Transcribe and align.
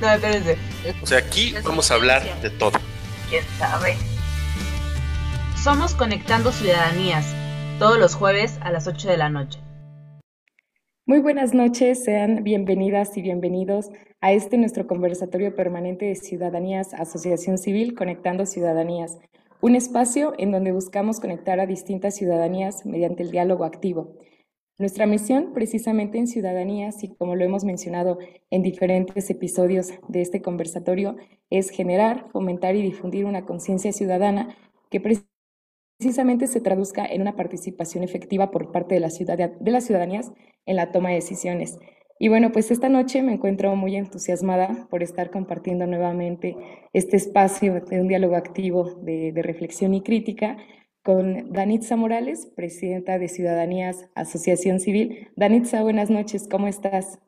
No, 0.00 0.10
espérense. 0.10 0.56
O 1.02 1.06
sea, 1.06 1.18
aquí 1.18 1.52
vamos 1.62 1.90
a 1.90 1.94
hablar 1.94 2.22
de 2.40 2.48
todo. 2.48 2.78
¿Quién 3.28 3.44
sabe? 3.58 3.96
Somos 5.62 5.94
Conectando 5.94 6.52
Ciudadanías, 6.52 7.26
todos 7.78 7.98
los 7.98 8.14
jueves 8.14 8.56
a 8.62 8.70
las 8.70 8.86
8 8.86 9.08
de 9.10 9.16
la 9.18 9.28
noche. 9.28 9.60
Muy 11.04 11.20
buenas 11.20 11.52
noches, 11.52 12.02
sean 12.02 12.44
bienvenidas 12.44 13.14
y 13.18 13.20
bienvenidos 13.20 13.90
a 14.22 14.32
este 14.32 14.56
nuestro 14.56 14.86
conversatorio 14.86 15.54
permanente 15.54 16.06
de 16.06 16.14
Ciudadanías, 16.14 16.94
Asociación 16.94 17.58
Civil 17.58 17.94
Conectando 17.94 18.46
Ciudadanías, 18.46 19.18
un 19.60 19.74
espacio 19.74 20.32
en 20.38 20.50
donde 20.50 20.72
buscamos 20.72 21.20
conectar 21.20 21.60
a 21.60 21.66
distintas 21.66 22.16
ciudadanías 22.16 22.86
mediante 22.86 23.22
el 23.22 23.30
diálogo 23.30 23.64
activo. 23.64 24.14
Nuestra 24.80 25.04
misión, 25.04 25.52
precisamente 25.52 26.16
en 26.16 26.26
Ciudadanías, 26.26 27.04
y 27.04 27.08
como 27.08 27.36
lo 27.36 27.44
hemos 27.44 27.64
mencionado 27.64 28.16
en 28.48 28.62
diferentes 28.62 29.28
episodios 29.28 29.90
de 30.08 30.22
este 30.22 30.40
conversatorio, 30.40 31.16
es 31.50 31.68
generar, 31.68 32.30
fomentar 32.30 32.74
y 32.74 32.80
difundir 32.80 33.26
una 33.26 33.44
conciencia 33.44 33.92
ciudadana 33.92 34.56
que 34.90 35.02
precisamente 35.98 36.46
se 36.46 36.62
traduzca 36.62 37.04
en 37.04 37.20
una 37.20 37.36
participación 37.36 38.04
efectiva 38.04 38.50
por 38.50 38.72
parte 38.72 38.94
de, 38.94 39.00
la 39.02 39.10
ciudad, 39.10 39.36
de 39.36 39.70
las 39.70 39.84
ciudadanías 39.84 40.32
en 40.64 40.76
la 40.76 40.92
toma 40.92 41.10
de 41.10 41.16
decisiones. 41.16 41.78
Y 42.18 42.28
bueno, 42.28 42.50
pues 42.50 42.70
esta 42.70 42.88
noche 42.88 43.22
me 43.22 43.34
encuentro 43.34 43.76
muy 43.76 43.96
entusiasmada 43.96 44.88
por 44.88 45.02
estar 45.02 45.30
compartiendo 45.30 45.86
nuevamente 45.86 46.56
este 46.94 47.18
espacio 47.18 47.82
de 47.82 48.00
un 48.00 48.08
diálogo 48.08 48.34
activo 48.34 48.94
de 49.02 49.42
reflexión 49.42 49.92
y 49.92 50.00
crítica 50.00 50.56
con 51.02 51.52
Danitza 51.52 51.96
Morales, 51.96 52.46
presidenta 52.54 53.18
de 53.18 53.28
Ciudadanías 53.28 54.06
Asociación 54.14 54.80
Civil. 54.80 55.28
Danitza, 55.36 55.82
buenas 55.82 56.10
noches, 56.10 56.46
¿cómo 56.50 56.68
estás? 56.68 57.18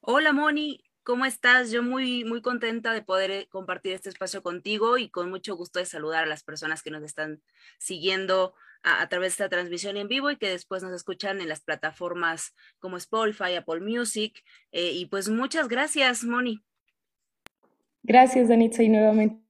Hola 0.00 0.32
Moni, 0.32 0.82
¿cómo 1.02 1.26
estás? 1.26 1.70
Yo 1.70 1.82
muy, 1.82 2.24
muy 2.24 2.40
contenta 2.40 2.94
de 2.94 3.02
poder 3.02 3.30
eh, 3.30 3.48
compartir 3.50 3.92
este 3.92 4.08
espacio 4.08 4.42
contigo 4.42 4.96
y 4.96 5.10
con 5.10 5.28
mucho 5.28 5.54
gusto 5.54 5.78
de 5.78 5.84
saludar 5.84 6.24
a 6.24 6.28
las 6.28 6.42
personas 6.42 6.82
que 6.82 6.90
nos 6.90 7.02
están 7.02 7.42
siguiendo 7.78 8.54
a, 8.82 9.02
a 9.02 9.08
través 9.10 9.36
de 9.36 9.44
esta 9.44 9.48
transmisión 9.50 9.98
en 9.98 10.08
vivo 10.08 10.30
y 10.30 10.36
que 10.36 10.48
después 10.48 10.82
nos 10.82 10.94
escuchan 10.94 11.42
en 11.42 11.48
las 11.48 11.60
plataformas 11.60 12.54
como 12.78 12.96
Spotify, 12.96 13.54
Apple 13.56 13.80
Music. 13.80 14.42
Eh, 14.72 14.92
y 14.92 15.06
pues 15.06 15.28
muchas 15.28 15.68
gracias, 15.68 16.24
Moni. 16.24 16.62
Gracias, 18.02 18.48
Danitza, 18.48 18.82
y 18.82 18.88
nuevamente 18.88 19.42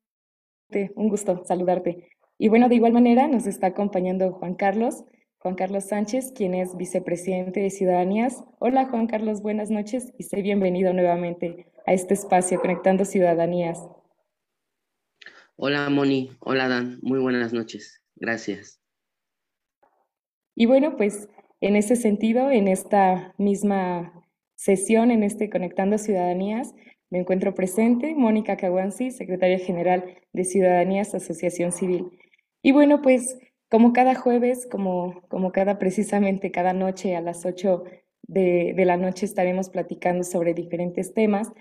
un 0.96 1.08
gusto 1.08 1.44
saludarte. 1.46 2.10
Y 2.42 2.48
bueno, 2.48 2.70
de 2.70 2.76
igual 2.76 2.94
manera 2.94 3.28
nos 3.28 3.46
está 3.46 3.66
acompañando 3.66 4.32
Juan 4.32 4.54
Carlos, 4.54 5.04
Juan 5.40 5.56
Carlos 5.56 5.84
Sánchez, 5.84 6.32
quien 6.34 6.54
es 6.54 6.74
vicepresidente 6.74 7.60
de 7.60 7.68
Ciudadanías. 7.68 8.42
Hola 8.60 8.86
Juan 8.86 9.08
Carlos, 9.08 9.42
buenas 9.42 9.70
noches 9.70 10.14
y 10.16 10.22
sé 10.22 10.40
bienvenido 10.40 10.94
nuevamente 10.94 11.66
a 11.86 11.92
este 11.92 12.14
espacio 12.14 12.58
Conectando 12.58 13.04
Ciudadanías. 13.04 13.86
Hola 15.56 15.90
Moni, 15.90 16.30
hola 16.40 16.66
Dan, 16.66 16.98
muy 17.02 17.18
buenas 17.18 17.52
noches, 17.52 18.02
gracias. 18.16 18.80
Y 20.54 20.64
bueno, 20.64 20.96
pues 20.96 21.28
en 21.60 21.76
ese 21.76 21.94
sentido, 21.94 22.50
en 22.50 22.68
esta 22.68 23.34
misma 23.36 24.14
sesión, 24.54 25.10
en 25.10 25.24
este 25.24 25.50
Conectando 25.50 25.98
Ciudadanías, 25.98 26.72
me 27.10 27.18
encuentro 27.18 27.54
presente 27.54 28.14
Mónica 28.14 28.56
Caguanzi, 28.56 29.10
secretaria 29.10 29.58
general 29.58 30.16
de 30.32 30.44
Ciudadanías 30.46 31.14
Asociación 31.14 31.72
Civil. 31.72 32.16
Y 32.62 32.72
bueno, 32.72 33.02
pues 33.02 33.38
como 33.70 33.92
cada 33.92 34.14
jueves, 34.14 34.66
como, 34.70 35.22
como 35.28 35.52
cada 35.52 35.78
precisamente 35.78 36.50
cada 36.50 36.72
noche 36.72 37.16
a 37.16 37.20
las 37.20 37.46
8 37.46 37.84
de, 38.22 38.74
de 38.76 38.84
la 38.84 38.96
noche 38.96 39.26
estaremos 39.26 39.70
platicando 39.70 40.24
sobre 40.24 40.54
diferentes 40.54 41.14
temas 41.14 41.52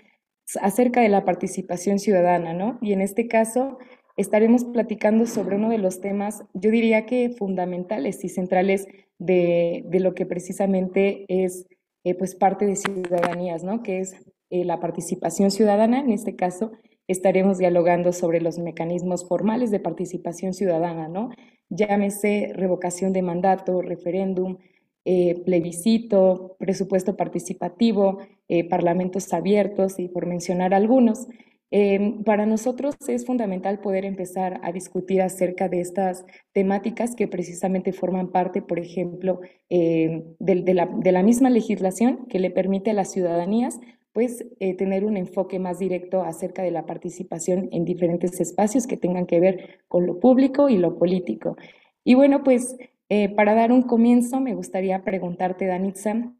acerca 0.60 1.00
de 1.00 1.08
la 1.08 1.24
participación 1.24 1.98
ciudadana, 1.98 2.52
¿no? 2.52 2.78
Y 2.82 2.92
en 2.92 3.00
este 3.00 3.28
caso 3.28 3.78
estaremos 4.16 4.64
platicando 4.64 5.26
sobre 5.26 5.56
uno 5.56 5.70
de 5.70 5.78
los 5.78 6.00
temas, 6.00 6.44
yo 6.52 6.70
diría 6.70 7.06
que 7.06 7.30
fundamentales 7.30 8.24
y 8.24 8.28
centrales 8.28 8.86
de, 9.18 9.84
de 9.86 10.00
lo 10.00 10.14
que 10.14 10.26
precisamente 10.26 11.24
es 11.28 11.66
eh, 12.04 12.14
pues 12.14 12.34
parte 12.34 12.66
de 12.66 12.76
ciudadanías, 12.76 13.62
¿no? 13.62 13.82
Que 13.82 14.00
es 14.00 14.14
eh, 14.50 14.64
la 14.64 14.80
participación 14.80 15.50
ciudadana, 15.50 16.00
en 16.00 16.10
este 16.10 16.34
caso, 16.34 16.72
estaremos 17.10 17.58
dialogando 17.58 18.12
sobre 18.12 18.40
los 18.40 18.58
mecanismos 18.58 19.26
formales 19.26 19.70
de 19.70 19.80
participación 19.80 20.54
ciudadana, 20.54 21.08
¿no? 21.08 21.30
Llámese 21.68 22.52
revocación 22.54 23.12
de 23.12 23.22
mandato, 23.22 23.82
referéndum, 23.82 24.58
eh, 25.04 25.42
plebiscito, 25.46 26.56
presupuesto 26.58 27.16
participativo, 27.16 28.18
eh, 28.48 28.68
parlamentos 28.68 29.32
abiertos 29.32 29.98
y 29.98 30.08
por 30.08 30.26
mencionar 30.26 30.74
algunos. 30.74 31.26
Eh, 31.70 32.16
para 32.24 32.46
nosotros 32.46 32.96
es 33.08 33.24
fundamental 33.24 33.80
poder 33.80 34.04
empezar 34.04 34.60
a 34.62 34.72
discutir 34.72 35.22
acerca 35.22 35.68
de 35.68 35.80
estas 35.80 36.26
temáticas 36.52 37.14
que 37.14 37.28
precisamente 37.28 37.92
forman 37.92 38.30
parte, 38.30 38.60
por 38.60 38.78
ejemplo, 38.78 39.40
la, 39.70 40.86
de 40.86 41.12
la 41.12 41.22
misma 41.22 41.48
legislación 41.48 42.26
que 42.28 42.40
le 42.40 42.50
permite 42.50 42.90
a 42.90 42.94
las 42.94 43.12
ciudadanías 43.12 43.80
pues 44.12 44.44
eh, 44.58 44.74
tener 44.74 45.04
un 45.04 45.16
enfoque 45.16 45.58
más 45.58 45.78
directo 45.78 46.22
acerca 46.22 46.62
de 46.62 46.70
la 46.70 46.86
participación 46.86 47.68
en 47.72 47.84
diferentes 47.84 48.40
espacios 48.40 48.86
que 48.86 48.96
tengan 48.96 49.26
que 49.26 49.40
ver 49.40 49.80
con 49.88 50.06
lo 50.06 50.18
público 50.18 50.68
y 50.68 50.78
lo 50.78 50.98
político. 50.98 51.56
Y 52.04 52.14
bueno, 52.14 52.42
pues 52.42 52.76
eh, 53.08 53.28
para 53.28 53.54
dar 53.54 53.72
un 53.72 53.82
comienzo, 53.82 54.40
me 54.40 54.54
gustaría 54.54 55.04
preguntarte, 55.04 55.66
Danitza, 55.66 56.32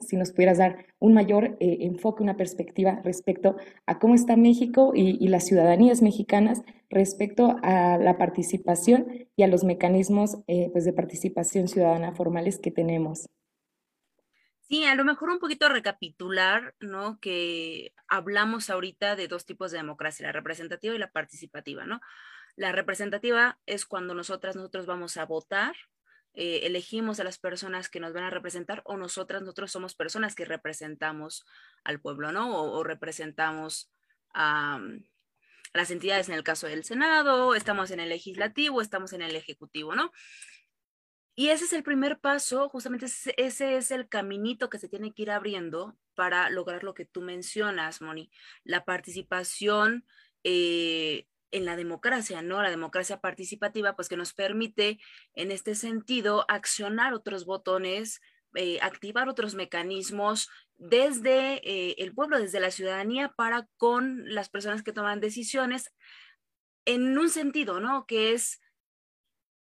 si 0.00 0.16
nos 0.16 0.30
pudieras 0.32 0.58
dar 0.58 0.86
un 1.00 1.14
mayor 1.14 1.56
eh, 1.60 1.78
enfoque, 1.80 2.22
una 2.22 2.36
perspectiva 2.36 3.00
respecto 3.04 3.56
a 3.86 3.98
cómo 3.98 4.14
está 4.14 4.36
México 4.36 4.92
y, 4.94 5.16
y, 5.24 5.28
las 5.28 5.46
ciudadanías 5.46 6.00
mexicanas 6.00 6.62
respecto 6.90 7.56
a 7.62 7.98
la 7.98 8.16
participación 8.16 9.28
y 9.36 9.42
a 9.42 9.48
los 9.48 9.64
mecanismos 9.64 10.38
pues 10.72 10.84
de 10.84 10.92
participación 10.92 11.66
ciudadana 11.66 12.12
formales 12.12 12.58
que 12.58 12.70
tenemos. 12.70 13.26
Sí, 14.70 14.84
a 14.84 14.94
lo 14.94 15.04
mejor 15.04 15.30
un 15.30 15.40
poquito 15.40 15.68
recapitular, 15.68 16.76
¿no? 16.78 17.18
Que 17.18 17.92
hablamos 18.06 18.70
ahorita 18.70 19.16
de 19.16 19.26
dos 19.26 19.44
tipos 19.44 19.72
de 19.72 19.78
democracia, 19.78 20.26
la 20.26 20.32
representativa 20.32 20.94
y 20.94 20.98
la 20.98 21.10
participativa, 21.10 21.86
¿no? 21.86 22.00
La 22.54 22.70
representativa 22.70 23.58
es 23.66 23.84
cuando 23.84 24.14
nosotras, 24.14 24.54
nosotros 24.54 24.86
vamos 24.86 25.16
a 25.16 25.26
votar, 25.26 25.74
eh, 26.34 26.60
elegimos 26.66 27.18
a 27.18 27.24
las 27.24 27.38
personas 27.38 27.88
que 27.88 27.98
nos 27.98 28.12
van 28.12 28.22
a 28.22 28.30
representar 28.30 28.82
o 28.84 28.96
nosotras, 28.96 29.42
nosotros 29.42 29.72
somos 29.72 29.96
personas 29.96 30.36
que 30.36 30.44
representamos 30.44 31.44
al 31.82 32.00
pueblo, 32.00 32.30
¿no? 32.30 32.56
O, 32.62 32.84
representamos 32.84 33.90
a, 34.34 34.76
a 34.76 34.80
las 35.74 35.90
entidades 35.90 36.28
en 36.28 36.36
el 36.36 36.44
caso 36.44 36.68
del 36.68 36.84
Senado, 36.84 37.56
estamos 37.56 37.90
en 37.90 37.98
el 37.98 38.10
legislativo, 38.10 38.82
estamos 38.82 39.12
en 39.14 39.22
el 39.22 39.34
ejecutivo, 39.34 39.96
¿no? 39.96 40.12
Y 41.34 41.48
ese 41.48 41.64
es 41.64 41.72
el 41.72 41.82
primer 41.82 42.18
paso, 42.18 42.68
justamente 42.68 43.06
ese 43.06 43.76
es 43.76 43.90
el 43.90 44.08
caminito 44.08 44.68
que 44.68 44.78
se 44.78 44.88
tiene 44.88 45.14
que 45.14 45.22
ir 45.22 45.30
abriendo 45.30 45.96
para 46.14 46.50
lograr 46.50 46.84
lo 46.84 46.92
que 46.92 47.06
tú 47.06 47.22
mencionas, 47.22 48.02
Moni, 48.02 48.30
la 48.64 48.84
participación 48.84 50.04
eh, 50.44 51.26
en 51.50 51.64
la 51.64 51.76
democracia, 51.76 52.42
¿no? 52.42 52.62
La 52.62 52.70
democracia 52.70 53.20
participativa, 53.20 53.96
pues 53.96 54.08
que 54.08 54.16
nos 54.16 54.34
permite 54.34 54.98
en 55.34 55.50
este 55.50 55.74
sentido 55.74 56.44
accionar 56.48 57.14
otros 57.14 57.44
botones, 57.44 58.20
eh, 58.54 58.78
activar 58.82 59.28
otros 59.28 59.54
mecanismos 59.54 60.48
desde 60.76 61.60
eh, 61.68 61.94
el 61.98 62.14
pueblo, 62.14 62.38
desde 62.38 62.60
la 62.60 62.70
ciudadanía 62.70 63.32
para 63.36 63.68
con 63.76 64.22
las 64.32 64.48
personas 64.48 64.82
que 64.82 64.92
toman 64.92 65.20
decisiones 65.20 65.92
en 66.84 67.16
un 67.16 67.30
sentido, 67.30 67.80
¿no? 67.80 68.06
Que 68.06 68.32
es 68.32 68.60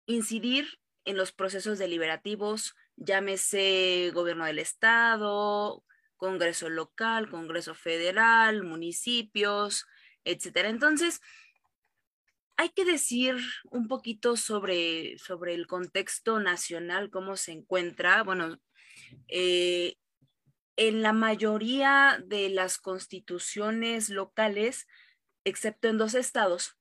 incidir 0.06 0.81
en 1.06 1.18
los 1.18 1.32
procesos 1.32 1.80
deliberativos, 1.80 2.76
llámese 2.96 4.12
gobierno 4.14 4.46
del 4.46 4.60
estado, 4.60 5.84
Congreso 6.18 6.70
local, 6.70 7.30
Congreso 7.30 7.74
federal, 7.74 8.64
municipios, 8.64 9.88
etcétera. 10.24 10.70
Entonces, 10.70 11.20
hay 12.58 12.70
que 12.70 12.86
decir 12.86 13.38
un 13.72 13.88
poquito 13.88 14.38
sobre, 14.38 15.18
sobre 15.18 15.56
el 15.56 15.66
contexto 15.66 16.40
nacional, 16.40 17.10
cómo 17.10 17.38
se 17.38 17.54
encuentra. 17.54 18.22
Bueno, 18.22 18.60
eh, 19.30 19.96
en 20.76 21.02
la 21.02 21.12
mayoría 21.12 22.24
de 22.24 22.50
las 22.50 22.78
constituciones 22.78 24.10
locales, 24.10 24.88
excepto 25.44 25.88
en 25.88 25.98
dos 25.98 26.14
estados, 26.14 26.78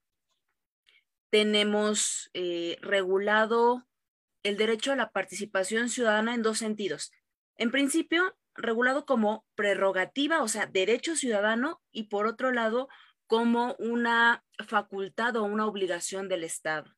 tenemos 1.31 2.31
eh, 2.35 2.77
regulado 2.83 3.89
el 4.43 4.57
derecho 4.57 4.93
a 4.93 4.97
la 4.97 5.11
participación 5.11 5.89
ciudadana 5.89 6.35
en 6.35 6.43
dos 6.43 6.59
sentidos. 6.59 7.13
En 7.57 7.71
principio, 7.71 8.37
regulado 8.55 9.07
como 9.07 9.45
prerrogativa, 9.55 10.43
o 10.43 10.49
sea, 10.49 10.67
derecho 10.67 11.17
ciudadano, 11.17 11.81
y 11.93 12.05
por 12.05 12.27
otro 12.27 12.53
lado, 12.53 12.89
como 13.27 13.77
una 13.79 14.45
facultad 14.67 15.37
o 15.37 15.45
una 15.45 15.67
obligación 15.67 16.29
del 16.29 16.45
Estado. 16.45 16.95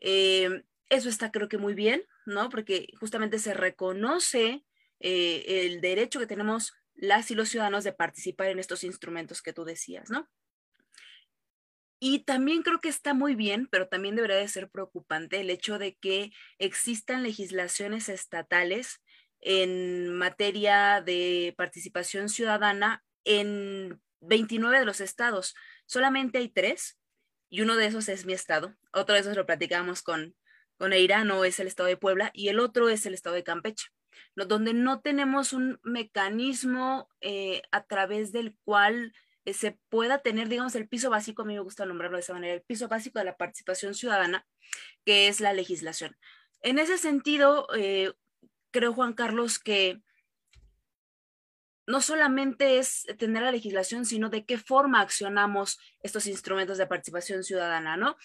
Eh, 0.00 0.62
eso 0.88 1.08
está 1.08 1.30
creo 1.30 1.48
que 1.48 1.58
muy 1.58 1.74
bien, 1.74 2.04
¿no? 2.26 2.48
Porque 2.48 2.88
justamente 3.00 3.38
se 3.38 3.54
reconoce 3.54 4.64
eh, 5.00 5.44
el 5.46 5.80
derecho 5.80 6.20
que 6.20 6.26
tenemos 6.26 6.74
las 6.94 7.30
y 7.30 7.34
los 7.34 7.48
ciudadanos 7.48 7.82
de 7.82 7.92
participar 7.92 8.48
en 8.48 8.58
estos 8.58 8.84
instrumentos 8.84 9.42
que 9.42 9.52
tú 9.52 9.64
decías, 9.64 10.10
¿no? 10.10 10.28
Y 12.04 12.24
también 12.24 12.62
creo 12.64 12.80
que 12.80 12.88
está 12.88 13.14
muy 13.14 13.36
bien, 13.36 13.68
pero 13.70 13.86
también 13.86 14.16
debería 14.16 14.38
de 14.38 14.48
ser 14.48 14.68
preocupante 14.68 15.40
el 15.40 15.50
hecho 15.50 15.78
de 15.78 15.94
que 15.94 16.32
existan 16.58 17.22
legislaciones 17.22 18.08
estatales 18.08 19.00
en 19.38 20.12
materia 20.12 21.00
de 21.00 21.54
participación 21.56 22.28
ciudadana 22.28 23.04
en 23.22 24.02
29 24.18 24.80
de 24.80 24.84
los 24.84 25.00
estados. 25.00 25.54
Solamente 25.86 26.38
hay 26.38 26.48
tres 26.48 26.98
y 27.48 27.60
uno 27.60 27.76
de 27.76 27.86
esos 27.86 28.08
es 28.08 28.26
mi 28.26 28.32
estado. 28.32 28.74
Otro 28.92 29.14
de 29.14 29.20
esos 29.20 29.36
lo 29.36 29.46
platicamos 29.46 30.02
con, 30.02 30.34
con 30.78 30.92
Eirano, 30.92 31.44
es 31.44 31.60
el 31.60 31.68
estado 31.68 31.88
de 31.88 31.96
Puebla, 31.96 32.32
y 32.34 32.48
el 32.48 32.58
otro 32.58 32.88
es 32.88 33.06
el 33.06 33.14
estado 33.14 33.36
de 33.36 33.44
Campeche, 33.44 33.90
donde 34.34 34.74
no 34.74 35.02
tenemos 35.02 35.52
un 35.52 35.78
mecanismo 35.84 37.08
eh, 37.20 37.62
a 37.70 37.84
través 37.84 38.32
del 38.32 38.56
cual 38.64 39.12
se 39.46 39.78
pueda 39.88 40.18
tener, 40.18 40.48
digamos, 40.48 40.74
el 40.74 40.88
piso 40.88 41.10
básico, 41.10 41.42
a 41.42 41.44
mí 41.44 41.54
me 41.54 41.60
gusta 41.60 41.86
nombrarlo 41.86 42.16
de 42.16 42.22
esa 42.22 42.32
manera, 42.32 42.54
el 42.54 42.62
piso 42.62 42.88
básico 42.88 43.18
de 43.18 43.24
la 43.24 43.36
participación 43.36 43.94
ciudadana, 43.94 44.46
que 45.04 45.28
es 45.28 45.40
la 45.40 45.52
legislación. 45.52 46.16
En 46.62 46.78
ese 46.78 46.98
sentido, 46.98 47.66
eh, 47.74 48.12
creo, 48.70 48.94
Juan 48.94 49.14
Carlos, 49.14 49.58
que 49.58 50.00
no 51.86 52.00
solamente 52.00 52.78
es 52.78 53.06
tener 53.18 53.42
la 53.42 53.50
legislación, 53.50 54.06
sino 54.06 54.30
de 54.30 54.44
qué 54.44 54.58
forma 54.58 55.00
accionamos 55.00 55.78
estos 56.02 56.26
instrumentos 56.26 56.78
de 56.78 56.86
participación 56.86 57.42
ciudadana, 57.42 57.96
¿no? 57.96 58.16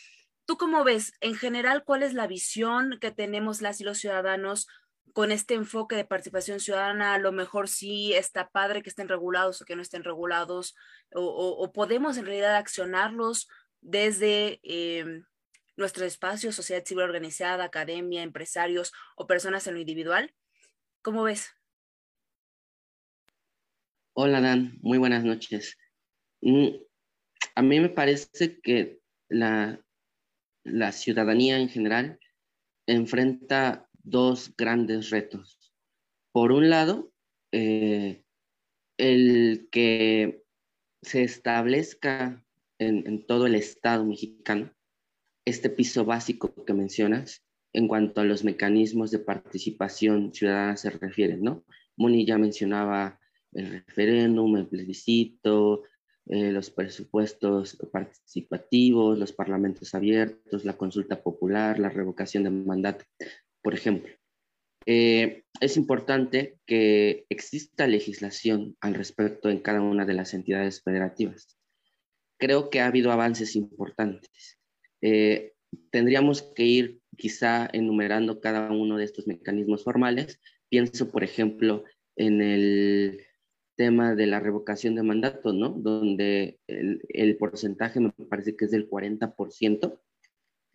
¿Tú 0.45 0.57
cómo 0.57 0.83
ves, 0.83 1.13
en 1.19 1.35
general, 1.35 1.83
cuál 1.83 2.03
es 2.03 2.13
la 2.13 2.27
visión 2.27 2.99
que 3.01 3.11
tenemos 3.11 3.61
las 3.61 3.81
y 3.81 3.83
los 3.83 3.97
ciudadanos 3.97 4.67
con 5.13 5.31
este 5.31 5.53
enfoque 5.53 5.95
de 5.95 6.05
participación 6.05 6.59
ciudadana, 6.59 7.13
a 7.13 7.19
lo 7.19 7.31
mejor 7.31 7.67
sí 7.67 8.13
está 8.13 8.49
padre 8.49 8.81
que 8.81 8.89
estén 8.89 9.07
regulados 9.07 9.61
o 9.61 9.65
que 9.65 9.75
no 9.75 9.81
estén 9.81 10.03
regulados, 10.03 10.75
o, 11.13 11.71
podemos 11.73 12.17
en 12.17 12.25
realidad 12.25 12.55
accionarlos 12.55 13.47
desde 13.81 14.59
eh, 14.63 15.23
nuestro 15.75 16.05
espacio, 16.05 16.51
sociedad 16.51 16.83
civil 16.83 17.03
organizada, 17.03 17.63
academia, 17.63 18.23
empresarios 18.23 18.91
o 19.15 19.27
personas 19.27 19.65
en 19.67 19.75
lo 19.75 19.79
individual. 19.79 20.33
¿Cómo 21.01 21.23
ves? 21.23 21.51
Hola 24.13 24.41
Dan, 24.41 24.77
muy 24.81 24.97
buenas 24.97 25.23
noches. 25.23 25.77
Mm, 26.41 26.69
a 27.55 27.61
mí 27.61 27.79
me 27.79 27.89
parece 27.89 28.59
que 28.61 28.99
la, 29.29 29.79
la 30.63 30.91
ciudadanía 30.91 31.57
en 31.59 31.69
general 31.69 32.19
enfrenta 32.87 33.86
dos 34.09 34.53
grandes 34.57 35.09
retos. 35.09 35.73
Por 36.31 36.51
un 36.51 36.69
lado, 36.69 37.11
eh, 37.51 38.23
el 38.97 39.67
que 39.71 40.43
se 41.01 41.23
establezca 41.23 42.43
en, 42.79 43.25
todo 43.25 43.47
el 43.47 43.55
Estado 43.55 44.05
mexicano 44.05 44.71
este 45.45 45.69
piso 45.69 46.03
básico 46.05 46.53
que 46.65 46.73
mencionas 46.73 47.43
en 47.73 47.87
cuanto 47.87 48.21
a 48.21 48.25
los 48.25 48.43
mecanismos 48.43 49.11
de 49.11 49.19
participación 49.19 50.33
ciudadana 50.33 50.77
se 50.77 50.89
refieren, 50.89 51.41
¿no? 51.41 51.63
Moni 51.95 52.25
ya 52.25 52.37
mencionaba 52.37 53.19
el 53.53 53.83
referéndum, 53.85 54.57
el 54.57 54.67
plebiscito, 54.67 55.83
eh, 56.25 56.51
los 56.51 56.69
presupuestos 56.69 57.77
participativos, 57.91 59.17
los 59.17 59.31
parlamentos 59.31 59.95
abiertos, 59.95 60.65
la 60.65 60.77
consulta 60.77 61.21
popular, 61.21 61.79
la 61.79 61.89
revocación 61.89 62.43
de 62.43 62.49
mandato 62.49 63.05
por 63.61 63.73
ejemplo. 63.73 64.13
Eh, 64.85 65.43
es 65.59 65.75
importante 65.75 66.59
que 66.65 67.25
exista 67.29 67.87
legislación 67.87 68.77
al 68.79 68.93
respecto 68.93 69.49
en 69.49 69.59
cada 69.59 69.81
una 69.81 70.05
de 70.05 70.13
las 70.13 70.33
entidades 70.33 70.81
federativas. 70.81 71.57
Creo 72.39 72.69
que 72.69 72.79
ha 72.79 72.87
habido 72.87 73.11
avances 73.11 73.55
importantes. 73.55 74.57
Eh, 75.01 75.53
tendríamos 75.91 76.41
que 76.41 76.63
ir 76.63 77.01
quizá 77.17 77.67
enumerando 77.73 78.39
cada 78.39 78.71
uno 78.71 78.97
de 78.97 79.03
estos 79.03 79.27
mecanismos 79.27 79.83
formales. 79.83 80.39
Pienso, 80.69 81.11
por 81.11 81.23
ejemplo, 81.23 81.83
en 82.15 82.41
el 82.41 83.25
tema 83.75 84.15
de 84.15 84.27
la 84.27 84.39
revocación 84.39 84.95
de 84.95 85.03
mandato, 85.03 85.51
¿no? 85.51 85.69
Donde 85.69 86.59
el, 86.67 87.01
el 87.09 87.37
porcentaje 87.37 87.99
me 87.99 88.11
parece 88.29 88.55
que 88.55 88.65
es 88.65 88.71
del 88.71 88.89
40%. 88.89 89.99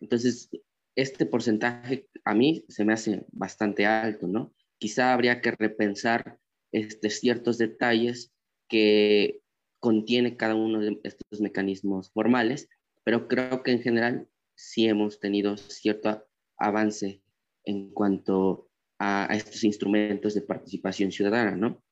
Entonces, 0.01 0.49
este 0.95 1.25
porcentaje 1.25 2.07
a 2.23 2.33
mí 2.33 2.65
se 2.69 2.85
me 2.85 2.93
hace 2.93 3.25
bastante 3.31 3.85
alto, 3.85 4.27
¿no? 4.27 4.53
Quizá 4.79 5.13
habría 5.13 5.41
que 5.41 5.51
repensar 5.51 6.39
este, 6.71 7.09
ciertos 7.09 7.57
detalles 7.57 8.31
que 8.67 9.41
contiene 9.79 10.37
cada 10.37 10.55
uno 10.55 10.79
de 10.79 10.99
estos 11.03 11.41
mecanismos 11.41 12.11
formales, 12.11 12.69
pero 13.03 13.27
creo 13.27 13.63
que 13.63 13.71
en 13.71 13.81
general 13.81 14.27
sí 14.55 14.87
hemos 14.87 15.19
tenido 15.19 15.57
cierto 15.57 16.25
avance 16.57 17.21
en 17.65 17.91
cuanto 17.91 18.69
a, 18.99 19.27
estos 19.31 19.63
instrumentos 19.63 20.33
de 20.33 20.41
participación 20.41 21.11
ciudadana, 21.11 21.55
¿no? 21.55 21.83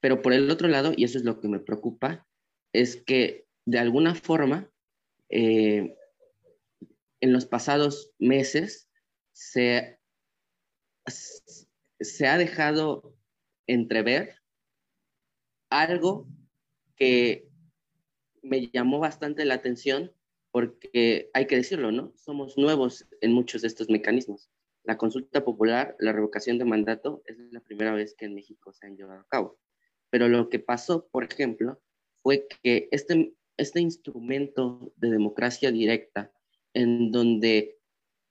Pero 0.00 0.22
por 0.22 0.32
el 0.32 0.50
otro 0.50 0.68
lado, 0.68 0.92
y 0.96 1.04
eso 1.04 1.18
es 1.18 1.24
lo 1.24 1.40
que 1.40 1.48
me 1.48 1.60
preocupa, 1.60 2.26
es 2.72 2.96
que 2.96 3.46
de 3.66 3.78
alguna 3.78 4.14
forma 4.14 4.70
eh, 5.30 5.96
en 7.24 7.32
los 7.32 7.46
pasados 7.46 8.12
meses 8.18 8.90
se, 9.32 9.98
se 11.98 12.26
ha 12.26 12.36
dejado 12.36 13.16
entrever 13.66 14.42
algo 15.70 16.28
que 16.96 17.48
me 18.42 18.68
llamó 18.68 18.98
bastante 18.98 19.46
la 19.46 19.54
atención 19.54 20.12
porque 20.50 21.30
hay 21.32 21.46
que 21.46 21.56
decirlo, 21.56 21.92
¿no? 21.92 22.12
Somos 22.14 22.58
nuevos 22.58 23.06
en 23.22 23.32
muchos 23.32 23.62
de 23.62 23.68
estos 23.68 23.88
mecanismos. 23.88 24.50
La 24.82 24.98
consulta 24.98 25.46
popular, 25.46 25.96
la 25.98 26.12
revocación 26.12 26.58
de 26.58 26.66
mandato, 26.66 27.22
es 27.24 27.38
la 27.38 27.60
primera 27.60 27.94
vez 27.94 28.14
que 28.14 28.26
en 28.26 28.34
México 28.34 28.74
se 28.74 28.86
han 28.86 28.98
llevado 28.98 29.20
a 29.20 29.28
cabo. 29.28 29.58
Pero 30.10 30.28
lo 30.28 30.50
que 30.50 30.58
pasó, 30.58 31.08
por 31.08 31.24
ejemplo, 31.24 31.80
fue 32.22 32.46
que 32.62 32.86
este, 32.92 33.32
este 33.56 33.80
instrumento 33.80 34.92
de 34.96 35.08
democracia 35.08 35.72
directa 35.72 36.30
en 36.74 37.10
donde, 37.10 37.78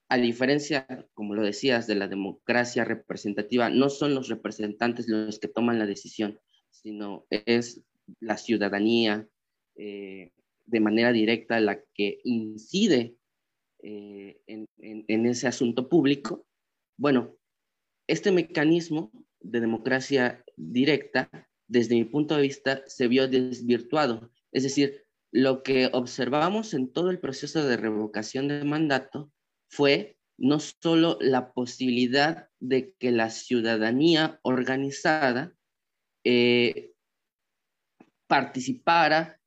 a 0.10 0.18
diferencia, 0.18 0.86
como 1.14 1.34
lo 1.34 1.44
decías, 1.44 1.88
de 1.88 1.96
la 1.96 2.08
democracia 2.08 2.84
representativa, 2.84 3.70
no 3.70 3.90
son 3.90 4.14
los 4.14 4.28
representantes 4.28 5.08
los 5.08 5.40
que 5.40 5.48
toman 5.48 5.80
la 5.80 5.86
decisión, 5.86 6.40
sino 6.70 7.26
es 7.30 7.82
la 8.20 8.38
ciudadanía 8.38 9.28
eh, 9.76 10.32
de 10.66 10.80
manera 10.80 11.12
directa 11.12 11.60
la 11.60 11.82
que 11.94 12.20
incide 12.24 13.16
eh, 13.82 14.40
en, 14.48 15.26
ese 15.26 15.48
asunto 15.48 15.90
público. 15.90 16.46
Bueno, 16.98 17.36
este 18.08 18.32
mecanismo 18.32 19.12
de 19.42 19.60
democracia 19.60 20.44
directa, 20.56 21.30
desde 21.68 21.96
mi 21.96 22.06
punto 22.06 22.36
de 22.36 22.44
vista, 22.44 22.84
se 22.88 23.08
vio 23.08 23.28
desvirtuado. 23.28 24.32
Es 24.52 24.64
decir, 24.64 25.03
lo 25.34 25.64
que 25.64 25.90
observamos 25.92 26.76
en 26.76 26.94
todo 26.94 27.10
el 27.10 27.20
proceso 27.20 27.66
de 27.66 27.76
revocación 27.76 28.48
de 28.48 28.64
mandato 28.64 29.32
fue 29.68 30.16
no 30.38 30.60
solo 30.60 31.18
la 31.22 31.54
posibilidad 31.54 32.50
de 32.60 32.94
que 33.00 33.12
la 33.12 33.32
ciudadanía 33.32 34.40
organizada 34.44 35.56
eh, 36.24 36.94
participara 38.28 39.42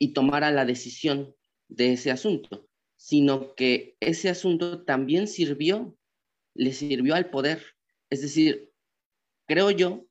y 0.00 0.12
tomara 0.12 0.50
la 0.50 0.64
decisión 0.64 1.36
de 1.68 1.92
ese 1.92 2.10
asunto, 2.10 2.68
sino 2.96 3.54
que 3.54 3.96
ese 4.00 4.30
asunto 4.30 4.84
también 4.84 5.28
sirvió, 5.28 5.96
le 6.54 6.72
sirvió 6.72 7.14
al 7.14 7.30
poder. 7.30 7.64
Es 8.10 8.22
decir, 8.22 8.72
creo 9.46 9.70
yo 9.70 10.04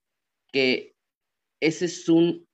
que 0.54 0.96
ese 1.60 1.86
es 1.86 2.08
un 2.08 2.47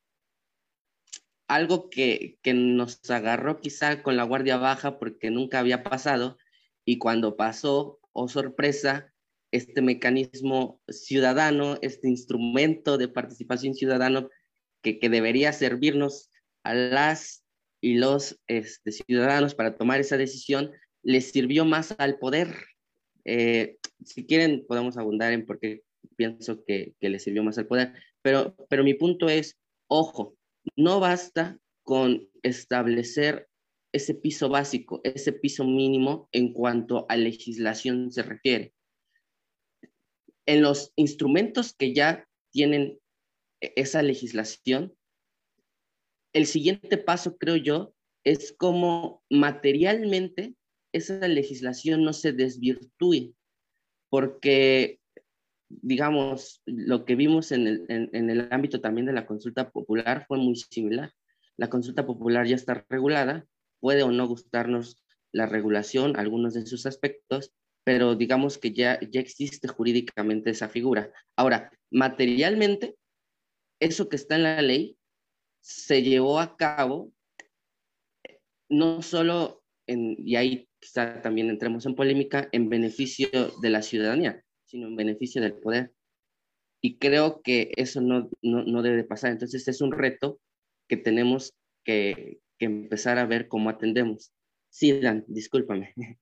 algo 1.56 1.90
que, 1.90 2.38
nos 2.46 3.10
agarró 3.10 3.60
quizá 3.60 4.02
con 4.04 4.18
la 4.18 4.24
guardia 4.24 4.58
baja 4.58 5.00
porque 5.00 5.30
nunca 5.30 5.60
había 5.60 5.84
pasado 5.84 6.38
y 6.86 6.98
cuando 6.98 7.38
pasó, 7.38 8.00
oh 8.12 8.28
sorpresa, 8.28 9.14
este 9.52 9.82
mecanismo 9.82 10.82
ciudadano, 10.88 11.78
este 11.82 12.10
instrumento 12.10 12.98
de 12.98 13.08
participación 13.08 13.76
ciudadano 13.76 14.30
que, 14.82 15.00
que 15.00 15.10
debería 15.10 15.54
servirnos 15.54 16.30
a 16.64 16.74
las 16.74 17.46
y 17.82 17.96
los 17.96 18.40
este, 18.48 18.92
ciudadanos 18.92 19.56
para 19.56 19.76
tomar 19.76 20.00
esa 20.00 20.18
decisión, 20.18 20.72
les 21.04 21.32
sirvió 21.32 21.66
más 21.66 21.94
al 21.98 22.18
poder. 22.18 22.56
Eh, 23.26 23.78
si 24.06 24.26
quieren, 24.26 24.66
podemos 24.66 24.98
abundar 24.98 25.34
en 25.34 25.46
por 25.46 25.60
qué 25.60 25.84
pienso 26.16 26.64
que, 26.64 26.94
que 27.00 27.10
les 27.10 27.24
sirvió 27.24 27.44
más 27.44 27.58
al 27.58 27.68
poder, 27.68 27.94
pero, 28.22 28.56
pero 28.70 28.86
mi 28.86 28.94
punto 28.94 29.28
es, 29.28 29.60
ojo, 29.88 30.38
no 30.76 31.00
basta 31.00 31.60
con 31.84 32.30
establecer 32.42 33.48
ese 33.94 34.16
piso 34.16 34.50
básico, 34.50 35.02
ese 35.04 35.32
piso 35.32 35.64
mínimo 35.66 36.28
en 36.32 36.52
cuanto 36.54 37.06
a 37.10 37.16
legislación 37.16 38.12
se 38.12 38.24
refiere. 38.24 38.74
En 40.46 40.62
los 40.62 40.92
instrumentos 40.96 41.74
que 41.74 41.94
ya 41.94 42.28
tienen 42.52 43.00
e-, 43.62 43.74
esa 43.76 44.02
legislación, 44.02 44.96
el 46.34 46.48
siguiente 46.48 46.98
paso, 46.98 47.38
creo 47.38 47.56
yo, 47.56 47.94
es 48.26 48.54
como 48.58 49.24
materialmente 49.30 50.56
esa 50.94 51.28
legislación 51.28 52.04
no 52.04 52.14
se 52.14 52.34
desvirtúe, 52.34 53.36
porque, 54.10 55.00
digamos, 55.82 56.62
lo 56.66 57.06
que 57.06 57.16
vimos 57.16 57.52
en 57.52 57.68
el, 57.68 57.86
en 57.88 58.30
el 58.30 58.48
ámbito 58.52 58.82
también 58.82 59.06
de 59.06 59.14
la 59.14 59.26
consulta 59.26 59.70
popular 59.70 60.26
fue 60.28 60.38
muy 60.38 60.56
similar. 60.56 61.12
La 61.58 61.70
consulta 61.70 62.06
popular 62.06 62.48
ya 62.48 62.56
está 62.56 62.86
regulada, 62.90 63.46
puede 63.80 64.04
o 64.04 64.12
no 64.12 64.28
gustarnos 64.28 65.04
la 65.32 65.46
regulación, 65.46 66.18
algunos 66.18 66.54
de 66.54 66.66
sus 66.66 66.86
aspectos, 66.86 67.52
pero 67.84 68.16
digamos 68.16 68.58
que 68.58 68.72
ya, 68.72 69.00
ya 69.12 69.20
existe 69.20 69.68
jurídicamente 69.68 70.52
esa 70.52 70.70
figura. 70.70 71.12
Ahora, 71.36 71.72
materialmente, 71.92 72.96
eso 73.80 74.08
que 74.10 74.16
está 74.16 74.36
en 74.36 74.44
la 74.44 74.62
ley 74.62 74.98
se 75.62 76.02
llevó 76.02 76.40
a 76.40 76.56
cabo 76.56 77.12
no 78.70 79.02
solo 79.02 79.64
en, 79.88 80.16
y 80.18 80.36
ahí 80.36 80.68
quizá 80.80 81.22
también 81.22 81.50
entremos 81.50 81.86
en 81.86 81.96
polémica, 81.96 82.50
en 82.52 82.70
beneficio 82.70 83.30
de 83.62 83.70
la 83.70 83.82
ciudadanía, 83.82 84.44
sino 84.74 84.88
en 84.88 84.96
beneficio 84.96 85.40
del 85.40 85.54
poder. 85.54 85.94
Y 86.82 86.98
creo 86.98 87.44
que 87.44 87.72
eso 87.78 88.02
no, 88.02 88.28
no, 88.42 88.64
no 88.64 88.82
debe 88.82 89.04
pasar. 89.04 89.32
Entonces 89.32 89.68
es 89.68 89.82
un 89.82 89.92
reto 89.92 90.42
que 90.90 90.98
tenemos 90.98 91.54
que, 91.86 92.42
que 92.58 92.66
empezar 92.66 93.20
a 93.20 93.28
ver 93.28 93.48
cómo 93.48 93.70
atendemos. 93.70 94.34
Sí, 94.70 95.00
Dan, 95.00 95.24
discúlpame. 95.28 95.94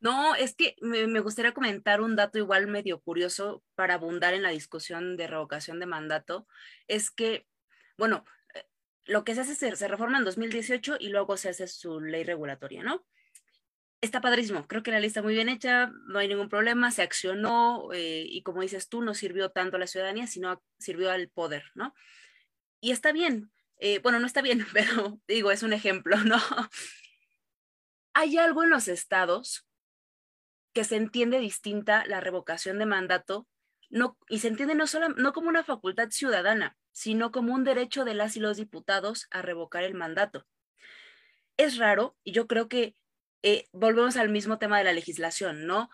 No, 0.00 0.36
es 0.36 0.54
que 0.54 0.76
me, 0.80 1.18
gustaría 1.18 1.52
comentar 1.52 2.00
un 2.00 2.14
dato 2.14 2.38
igual 2.38 2.68
medio 2.68 3.00
curioso 3.00 3.64
para 3.74 3.94
abundar 3.94 4.32
en 4.32 4.44
la 4.44 4.50
discusión 4.50 5.16
de 5.16 5.26
revocación 5.26 5.80
de 5.80 5.86
mandato. 5.86 6.46
Es 6.86 7.10
que, 7.10 7.48
bueno, 7.96 8.24
eh, 8.54 8.62
lo 9.06 9.24
que 9.24 9.34
se 9.34 9.40
hace 9.40 9.56
se, 9.56 9.74
se 9.74 9.88
reforma 9.88 10.18
en 10.18 10.24
2018 10.24 10.98
y 11.00 11.08
luego 11.08 11.36
se 11.36 11.48
hace 11.48 11.66
su 11.66 11.98
ley 11.98 12.22
regulatoria, 12.22 12.84
¿no? 12.84 13.04
Está 14.00 14.20
padrísimo, 14.20 14.66
creo 14.68 14.84
que 14.84 14.92
la 14.92 15.00
lista 15.00 15.22
muy 15.22 15.34
bien 15.34 15.48
hecha, 15.48 15.90
no 16.06 16.20
hay 16.20 16.28
ningún 16.28 16.48
problema, 16.48 16.92
se 16.92 17.02
accionó 17.02 17.92
eh, 17.92 18.24
y 18.28 18.42
como 18.42 18.62
dices 18.62 18.88
tú, 18.88 19.02
no 19.02 19.12
sirvió 19.12 19.50
tanto 19.50 19.76
a 19.76 19.80
la 19.80 19.88
ciudadanía, 19.88 20.28
sino 20.28 20.62
sirvió 20.78 21.10
al 21.10 21.28
poder, 21.30 21.64
¿no? 21.74 21.94
Y 22.80 22.92
está 22.92 23.10
bien, 23.10 23.50
eh, 23.78 23.98
bueno, 23.98 24.20
no 24.20 24.26
está 24.26 24.40
bien, 24.40 24.64
pero 24.72 25.20
digo, 25.26 25.50
es 25.50 25.64
un 25.64 25.72
ejemplo, 25.72 26.16
¿no? 26.18 26.36
Hay 28.14 28.38
algo 28.38 28.62
en 28.62 28.70
los 28.70 28.86
estados 28.86 29.66
que 30.72 30.84
se 30.84 30.96
entiende 30.96 31.40
distinta 31.40 32.04
la 32.06 32.20
revocación 32.20 32.78
de 32.78 32.86
mandato 32.86 33.48
no, 33.90 34.18
y 34.28 34.40
se 34.40 34.48
entiende 34.48 34.74
no, 34.74 34.86
solo, 34.86 35.08
no 35.08 35.32
como 35.32 35.48
una 35.48 35.64
facultad 35.64 36.10
ciudadana, 36.10 36.76
sino 36.92 37.32
como 37.32 37.54
un 37.54 37.64
derecho 37.64 38.04
de 38.04 38.14
las 38.14 38.36
y 38.36 38.40
los 38.40 38.56
diputados 38.56 39.26
a 39.30 39.42
revocar 39.42 39.82
el 39.82 39.94
mandato. 39.94 40.46
Es 41.56 41.78
raro, 41.78 42.16
y 42.22 42.32
yo 42.32 42.46
creo 42.46 42.68
que 42.68 42.94
eh, 43.42 43.66
volvemos 43.72 44.16
al 44.16 44.28
mismo 44.28 44.58
tema 44.58 44.78
de 44.78 44.84
la 44.84 44.92
legislación, 44.92 45.66
¿no? 45.66 45.90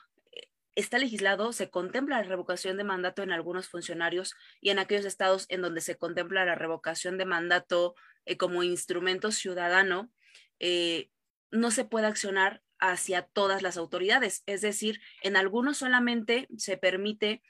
está 0.74 0.98
legislado, 0.98 1.52
se 1.52 1.70
contempla 1.70 2.18
la 2.18 2.24
revocación 2.24 2.76
de 2.76 2.84
mandato 2.84 3.22
en 3.22 3.32
algunos 3.32 3.68
funcionarios 3.68 4.34
y 4.60 4.70
en 4.70 4.78
aquellos 4.78 5.04
estados 5.04 5.46
en 5.48 5.62
donde 5.62 5.80
se 5.80 5.96
contempla 5.96 6.44
la 6.44 6.54
revocación 6.54 7.16
de 7.16 7.24
mandato 7.24 7.94
eh, 8.24 8.36
como 8.36 8.62
instrumento 8.62 9.30
ciudadano, 9.30 10.10
eh, 10.58 11.10
no 11.50 11.70
se 11.70 11.84
puede 11.84 12.06
accionar 12.06 12.62
hacia 12.78 13.22
todas 13.22 13.62
las 13.62 13.76
autoridades. 13.76 14.42
Es 14.46 14.60
decir, 14.60 15.00
en 15.22 15.36
algunos 15.36 15.78
solamente 15.78 16.48
se 16.56 16.76
permite, 16.76 17.42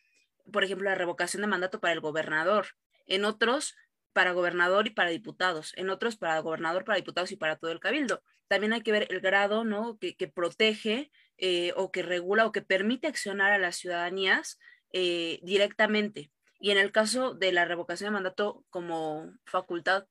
por 0.52 0.64
ejemplo, 0.64 0.90
la 0.90 0.94
revocación 0.94 1.40
de 1.40 1.48
mandato 1.48 1.80
para 1.80 1.94
el 1.94 2.00
gobernador, 2.00 2.66
en 3.06 3.24
otros 3.24 3.74
para 4.14 4.32
gobernador 4.32 4.86
y 4.86 4.90
para 4.90 5.10
diputados, 5.10 5.74
en 5.76 5.90
otros 5.90 6.16
para 6.16 6.38
gobernador, 6.38 6.84
para 6.84 6.96
diputados 6.96 7.32
y 7.32 7.36
para 7.36 7.56
todo 7.56 7.72
el 7.72 7.80
cabildo. 7.80 8.22
También 8.48 8.72
hay 8.72 8.82
que 8.82 8.92
ver 8.92 9.06
el 9.10 9.20
grado 9.20 9.64
¿no? 9.64 9.98
que, 9.98 10.14
protege 10.28 11.10
eh, 11.36 11.72
o 11.76 11.90
que 11.90 12.02
regula 12.02 12.46
o 12.46 12.52
que 12.52 12.62
permite 12.62 13.08
accionar 13.08 13.52
a 13.52 13.58
las 13.58 13.76
ciudadanías 13.76 14.58
eh, 14.92 15.40
directamente. 15.42 16.30
Y 16.60 16.70
en 16.70 16.78
el 16.78 16.92
caso 16.92 17.34
de 17.34 17.52
la 17.52 17.64
revocación 17.64 18.08
de 18.08 18.14
mandato 18.14 18.64
como 18.70 19.32
facultad 19.44 20.06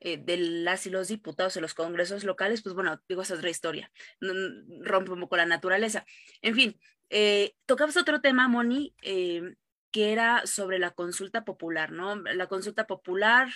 eh, 0.00 0.18
de 0.18 0.36
las 0.36 0.86
y 0.86 0.90
los 0.90 1.08
diputados 1.08 1.56
en 1.56 1.62
los 1.62 1.74
congresos 1.74 2.24
locales, 2.24 2.62
pues 2.62 2.74
bueno, 2.74 3.00
digo, 3.08 3.22
esa 3.22 3.34
es 3.34 3.38
otra 3.38 3.50
historia, 3.50 3.90
rompe 4.20 5.12
un 5.12 5.20
poco 5.20 5.36
la 5.38 5.46
naturaleza. 5.46 6.04
En 6.42 6.54
fin, 6.54 6.78
tocabas 7.66 7.96
otro 7.96 8.20
tema, 8.20 8.46
Moni, 8.48 8.94
que 9.90 10.12
era 10.12 10.46
sobre 10.46 10.78
la 10.78 10.90
consulta 10.92 11.44
popular, 11.44 11.92
¿no? 11.92 12.16
La 12.16 12.46
consulta 12.46 12.86
popular 12.86 13.48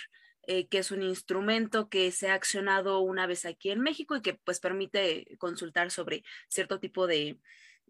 eh, 0.47 0.67
que 0.67 0.77
es 0.77 0.91
un 0.91 1.01
instrumento 1.01 1.89
que 1.89 2.11
se 2.11 2.29
ha 2.29 2.35
accionado 2.35 2.99
una 2.99 3.25
vez 3.25 3.45
aquí 3.45 3.71
en 3.71 3.81
México 3.81 4.15
y 4.15 4.21
que 4.21 4.35
pues 4.35 4.59
permite 4.59 5.25
consultar 5.39 5.89
sobre 5.89 6.23
cierto 6.49 6.79
tipo 6.79 7.07
de, 7.07 7.39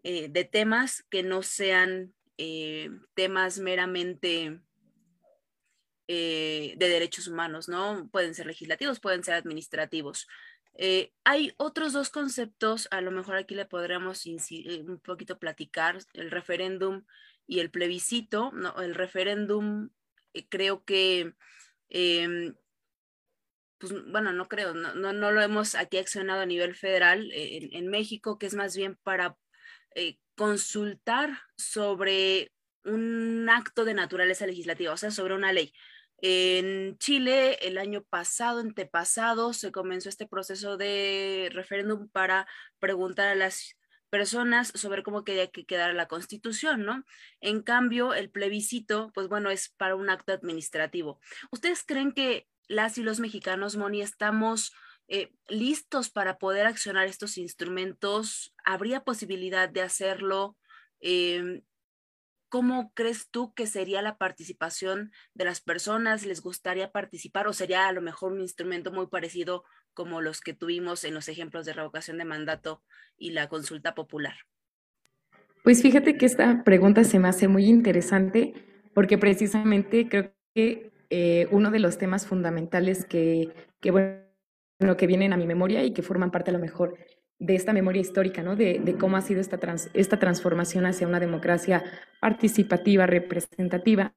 eh, 0.02 0.44
temas 0.44 1.04
que 1.10 1.22
no 1.22 1.42
sean 1.42 2.14
eh, 2.38 2.90
temas 3.14 3.58
meramente 3.58 4.60
de 6.08 6.76
derechos 6.78 7.26
humanos, 7.26 7.68
¿no? 7.68 8.08
Pueden 8.12 8.32
ser 8.32 8.46
legislativos, 8.46 9.00
pueden 9.00 9.24
ser 9.24 9.34
administrativos. 9.34 10.28
hay 11.24 11.52
otros 11.56 11.92
dos 11.92 12.10
conceptos, 12.10 12.86
a 12.92 13.00
lo 13.00 13.10
mejor 13.10 13.36
aquí 13.36 13.56
le 13.56 13.66
podríamos 13.66 14.24
un 14.24 15.00
poquito 15.00 15.40
platicar, 15.40 15.98
el 16.12 16.30
referéndum 16.30 17.02
y 17.46 17.60
el 17.60 17.70
plebiscito, 17.70 18.50
¿no? 18.52 18.80
El 18.80 18.94
referéndum 18.94 19.90
creo 20.50 20.84
que 20.84 21.34
Em, 21.88 22.54
pues 23.78 23.92
bueno, 24.10 24.32
no 24.32 24.48
creo, 24.48 24.74
no, 24.74 24.94
no, 24.94 25.30
lo 25.30 25.42
hemos 25.42 25.74
aquí 25.74 25.98
accionado 25.98 26.40
a 26.40 26.46
nivel 26.46 26.74
federal 26.74 27.30
eh, 27.32 27.68
en, 27.72 27.88
México, 27.88 28.38
que 28.38 28.46
es 28.46 28.54
más 28.54 28.76
bien 28.76 28.96
para 29.02 29.36
eh, 29.94 30.18
consultar 30.36 31.30
sobre 31.56 32.52
un 32.84 33.48
acto 33.50 33.84
de 33.84 33.94
naturaleza 33.94 34.46
legislativa, 34.46 34.92
o 34.92 34.96
sea, 34.96 35.10
sobre 35.10 35.34
una 35.34 35.52
ley. 35.52 35.72
En 36.18 36.96
Chile, 36.98 37.58
el 37.62 37.78
año 37.78 38.02
pasado, 38.04 38.60
antepasado, 38.60 39.52
se 39.52 39.72
comenzó 39.72 40.08
este 40.08 40.26
proceso 40.26 40.76
de 40.78 41.50
referéndum 41.52 42.08
para 42.08 42.46
preguntar 42.78 43.28
a 43.28 43.34
las 43.34 43.76
personas 44.10 44.72
sobre 44.74 45.02
cómo 45.02 45.24
quería 45.24 45.50
que 45.50 45.64
quedara 45.64 45.92
la 45.92 46.08
constitución, 46.08 46.84
¿no? 46.84 47.04
En 47.40 47.62
cambio, 47.62 48.14
el 48.14 48.30
plebiscito, 48.30 49.10
pues 49.14 49.28
bueno, 49.28 49.50
es 49.50 49.68
para 49.70 49.96
un 49.96 50.10
acto 50.10 50.32
administrativo. 50.32 51.20
¿Ustedes 51.50 51.82
creen 51.84 52.12
que 52.12 52.46
las 52.68 52.98
y 52.98 53.02
los 53.02 53.20
mexicanos, 53.20 53.76
Moni, 53.76 54.02
estamos 54.02 54.72
eh, 55.08 55.32
listos 55.48 56.10
para 56.10 56.38
poder 56.38 56.66
accionar 56.66 57.06
estos 57.06 57.38
instrumentos? 57.38 58.54
¿Habría 58.64 59.04
posibilidad 59.04 59.68
de 59.68 59.82
hacerlo? 59.82 60.56
Em, 61.00 61.62
¿Cómo 62.48 62.92
crees 62.94 63.28
tú 63.30 63.52
que 63.54 63.66
sería 63.66 64.02
la 64.02 64.18
participación 64.18 65.10
de 65.34 65.44
las 65.44 65.60
personas? 65.60 66.24
¿Les 66.24 66.40
gustaría 66.40 66.92
participar 66.92 67.48
o 67.48 67.52
sería 67.52 67.88
a 67.88 67.92
lo 67.92 68.02
mejor 68.02 68.32
un 68.32 68.40
instrumento 68.40 68.92
muy 68.92 69.08
parecido 69.08 69.64
como 69.94 70.20
los 70.20 70.40
que 70.40 70.54
tuvimos 70.54 71.04
en 71.04 71.14
los 71.14 71.28
ejemplos 71.28 71.66
de 71.66 71.72
revocación 71.72 72.18
de 72.18 72.24
mandato 72.24 72.82
y 73.16 73.30
la 73.30 73.48
consulta 73.48 73.94
popular? 73.94 74.34
Pues 75.64 75.82
fíjate 75.82 76.16
que 76.16 76.26
esta 76.26 76.62
pregunta 76.62 77.02
se 77.02 77.18
me 77.18 77.28
hace 77.28 77.48
muy 77.48 77.66
interesante 77.66 78.54
porque 78.94 79.18
precisamente 79.18 80.08
creo 80.08 80.32
que 80.54 80.92
eh, 81.10 81.48
uno 81.50 81.70
de 81.70 81.80
los 81.80 81.98
temas 81.98 82.26
fundamentales 82.26 83.04
que, 83.04 83.52
que, 83.80 83.90
bueno, 83.90 84.96
que 84.96 85.06
vienen 85.06 85.32
a 85.32 85.36
mi 85.36 85.46
memoria 85.46 85.82
y 85.82 85.92
que 85.92 86.02
forman 86.02 86.30
parte 86.30 86.50
a 86.50 86.52
lo 86.52 86.60
mejor 86.60 86.96
de 87.38 87.54
esta 87.54 87.72
memoria 87.72 88.00
histórica, 88.00 88.42
¿no? 88.42 88.56
De, 88.56 88.80
de 88.82 88.94
cómo 88.94 89.16
ha 89.16 89.20
sido 89.20 89.40
esta, 89.40 89.58
esta 89.94 90.18
transformación 90.18 90.86
hacia 90.86 91.06
una 91.06 91.20
democracia 91.20 91.84
participativa, 92.20 93.06
representativa, 93.06 94.14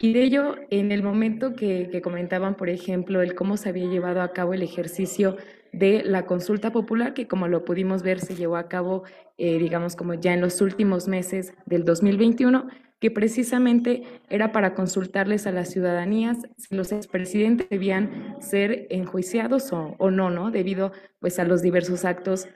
Y 0.00 0.12
de 0.12 0.24
ello, 0.24 0.56
en 0.70 0.92
el 0.92 1.02
momento 1.02 1.54
que, 1.54 1.88
que, 1.90 2.02
comentaban, 2.02 2.56
por 2.56 2.68
ejemplo, 2.68 3.22
el 3.22 3.34
cómo 3.34 3.56
se 3.56 3.68
había 3.68 3.86
llevado 3.86 4.22
a 4.22 4.32
cabo 4.32 4.52
el 4.52 4.62
ejercicio 4.62 5.36
de 5.72 6.02
la 6.04 6.26
consulta 6.26 6.72
popular, 6.72 7.14
que 7.14 7.26
como 7.26 7.48
lo 7.48 7.64
pudimos 7.64 8.02
ver 8.02 8.20
se 8.20 8.34
llevó 8.34 8.56
a 8.56 8.68
cabo, 8.68 9.04
eh, 9.38 9.58
digamos, 9.58 9.96
como 9.96 10.14
ya 10.14 10.32
en 10.32 10.40
los 10.40 10.60
últimos 10.60 11.08
meses 11.08 11.54
del 11.66 11.84
2021, 11.84 12.68
que 13.04 13.10
precisamente 13.10 14.02
era 14.30 14.50
para 14.50 14.72
consultarles 14.72 15.46
a 15.46 15.52
las 15.52 15.68
ciudadanías 15.68 16.38
si 16.56 16.74
los 16.74 16.90
expresidentes 16.90 17.68
debían 17.68 18.34
ser 18.40 18.86
enjuiciados 18.88 19.74
o, 19.74 20.10
no, 20.10 20.30
¿no? 20.30 20.50
Debido 20.50 20.90
pues 21.20 21.38
a 21.38 21.44
los 21.44 21.60
diversos 21.60 22.06
actos 22.06 22.48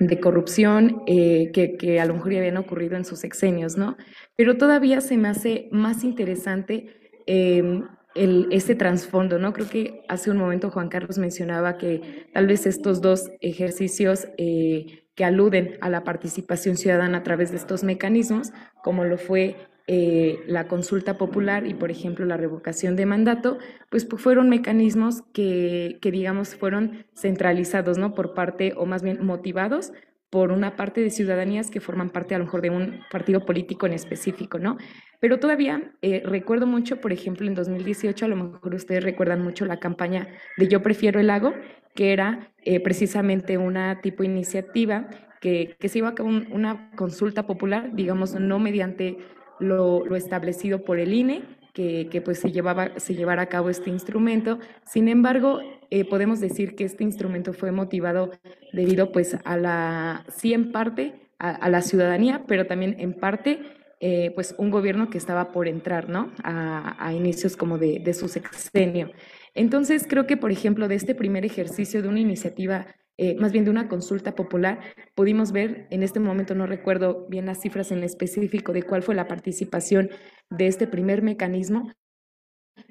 de 0.00 0.18
corrupción 0.18 1.04
eh, 1.06 1.52
que, 1.52 2.00
a 2.00 2.06
lo 2.06 2.14
mejor 2.14 2.32
ya 2.32 2.38
habían 2.40 2.56
ocurrido 2.56 2.96
en 2.96 3.04
sus 3.04 3.20
sexenios, 3.20 3.76
¿no? 3.76 3.96
Pero 4.34 4.56
todavía 4.56 5.00
se 5.00 5.16
me 5.16 5.28
hace 5.28 5.68
más 5.70 6.02
interesante 6.02 6.88
eh, 7.28 7.80
el, 8.16 8.48
este 8.50 8.74
trasfondo, 8.74 9.38
¿no? 9.38 9.52
Creo 9.52 9.68
que 9.68 10.02
hace 10.08 10.28
un 10.28 10.38
momento 10.38 10.72
Juan 10.72 10.88
Carlos 10.88 11.18
mencionaba 11.18 11.78
que 11.78 12.26
tal 12.32 12.48
vez 12.48 12.66
estos 12.66 13.00
dos 13.00 13.30
ejercicios 13.40 14.26
eh, 14.38 15.04
que 15.14 15.24
aluden 15.24 15.78
a 15.80 15.88
la 15.88 16.02
participación 16.02 16.76
ciudadana 16.76 17.18
a 17.18 17.22
través 17.22 17.52
de 17.52 17.58
estos 17.58 17.84
mecanismos, 17.84 18.52
como 18.82 19.04
lo 19.04 19.18
fue 19.18 19.54
eh, 19.86 20.40
la 20.46 20.66
consulta 20.66 21.18
popular 21.18 21.66
y, 21.66 21.74
por 21.74 21.90
ejemplo, 21.90 22.24
la 22.24 22.36
revocación 22.36 22.96
de 22.96 23.06
mandato, 23.06 23.58
pues, 23.90 24.06
fueron 24.16 24.48
mecanismos 24.48 25.22
que, 25.32 25.98
que, 26.00 26.10
digamos, 26.10 26.54
fueron 26.54 27.04
centralizados, 27.14 27.98
¿no? 27.98 28.14
Por 28.14 28.34
parte, 28.34 28.72
o 28.76 28.86
más 28.86 29.02
bien 29.02 29.24
motivados 29.24 29.92
por 30.34 30.50
una 30.50 30.74
parte 30.74 31.00
de 31.00 31.10
ciudadanías 31.10 31.70
que 31.70 31.78
forman 31.80 32.10
parte 32.10 32.34
a 32.34 32.38
lo 32.38 32.46
mejor 32.46 32.60
de 32.60 32.70
un 32.70 33.02
partido 33.08 33.44
político 33.44 33.86
en 33.86 33.92
específico, 33.92 34.58
¿no? 34.58 34.78
Pero 35.20 35.38
todavía 35.38 35.92
eh, 36.02 36.24
recuerdo 36.24 36.66
mucho, 36.66 37.00
por 37.00 37.12
ejemplo, 37.12 37.46
en 37.46 37.54
2018, 37.54 38.24
a 38.24 38.28
lo 38.28 38.34
mejor 38.34 38.74
ustedes 38.74 39.04
recuerdan 39.04 39.42
mucho 39.42 39.64
la 39.64 39.78
campaña 39.78 40.26
de 40.56 40.66
Yo 40.66 40.82
prefiero 40.82 41.20
el 41.20 41.28
lago, 41.28 41.54
que 41.94 42.12
era 42.12 42.52
eh, 42.64 42.80
precisamente 42.80 43.58
una 43.58 44.00
tipo 44.00 44.24
iniciativa 44.24 45.08
que, 45.40 45.76
que 45.78 45.88
se 45.88 45.98
iba 45.98 46.14
a 46.18 46.22
una 46.24 46.90
consulta 46.96 47.46
popular, 47.46 47.94
digamos, 47.94 48.34
no 48.34 48.58
mediante 48.58 49.18
lo, 49.60 50.04
establecido 50.16 50.84
por 50.84 50.98
el 50.98 51.12
INE, 51.12 51.42
que, 51.72 52.08
que, 52.10 52.20
pues 52.20 52.38
se, 52.38 52.52
llevaba, 52.52 52.98
se 52.98 53.14
llevara 53.14 53.42
a 53.42 53.46
cabo 53.46 53.70
este 53.70 53.90
instrumento. 53.90 54.58
Sin 54.84 55.08
embargo, 55.08 55.60
eh, 55.90 56.04
podemos 56.04 56.40
decir 56.40 56.76
que 56.76 56.84
este 56.84 57.02
instrumento 57.04 57.52
fue 57.52 57.72
motivado 57.72 58.30
debido 58.72 59.10
pues 59.10 59.36
a 59.44 59.56
la, 59.56 60.24
sí 60.28 60.54
en 60.54 60.70
parte, 60.72 61.28
a, 61.38 61.50
a 61.50 61.68
la 61.68 61.82
ciudadanía, 61.82 62.44
pero 62.46 62.66
también 62.66 62.96
en 62.98 63.14
parte 63.14 63.60
eh, 64.06 64.32
pues 64.34 64.54
un 64.58 64.70
gobierno 64.70 65.08
que 65.08 65.16
estaba 65.16 65.50
por 65.50 65.66
entrar, 65.66 66.10
¿no? 66.10 66.30
A, 66.42 66.94
a 66.98 67.14
inicios 67.14 67.56
como 67.56 67.78
de, 67.78 68.00
de, 68.00 68.12
su 68.12 68.28
sexenio. 68.28 69.10
Entonces, 69.54 70.06
creo 70.06 70.26
que, 70.26 70.36
por 70.36 70.52
ejemplo, 70.52 70.88
de 70.88 70.96
este 70.96 71.14
primer 71.14 71.46
ejercicio 71.46 72.02
de 72.02 72.08
una 72.08 72.20
iniciativa 72.20 72.86
eh, 73.16 73.36
más 73.36 73.52
bien 73.52 73.64
de 73.64 73.70
una 73.70 73.88
consulta 73.88 74.34
popular, 74.34 74.80
pudimos 75.14 75.52
ver, 75.52 75.86
en 75.90 76.02
este 76.02 76.20
momento 76.20 76.54
no 76.54 76.66
recuerdo 76.66 77.26
bien 77.28 77.46
las 77.46 77.60
cifras 77.60 77.92
en 77.92 78.02
específico 78.02 78.72
de 78.72 78.82
cuál 78.82 79.02
fue 79.02 79.14
la 79.14 79.28
participación 79.28 80.10
de 80.50 80.66
este 80.66 80.86
primer 80.86 81.22
mecanismo, 81.22 81.92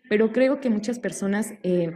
pero 0.10 0.32
creo 0.32 0.60
que 0.60 0.70
muchas 0.70 1.00
personas 1.00 1.54
eh, 1.64 1.92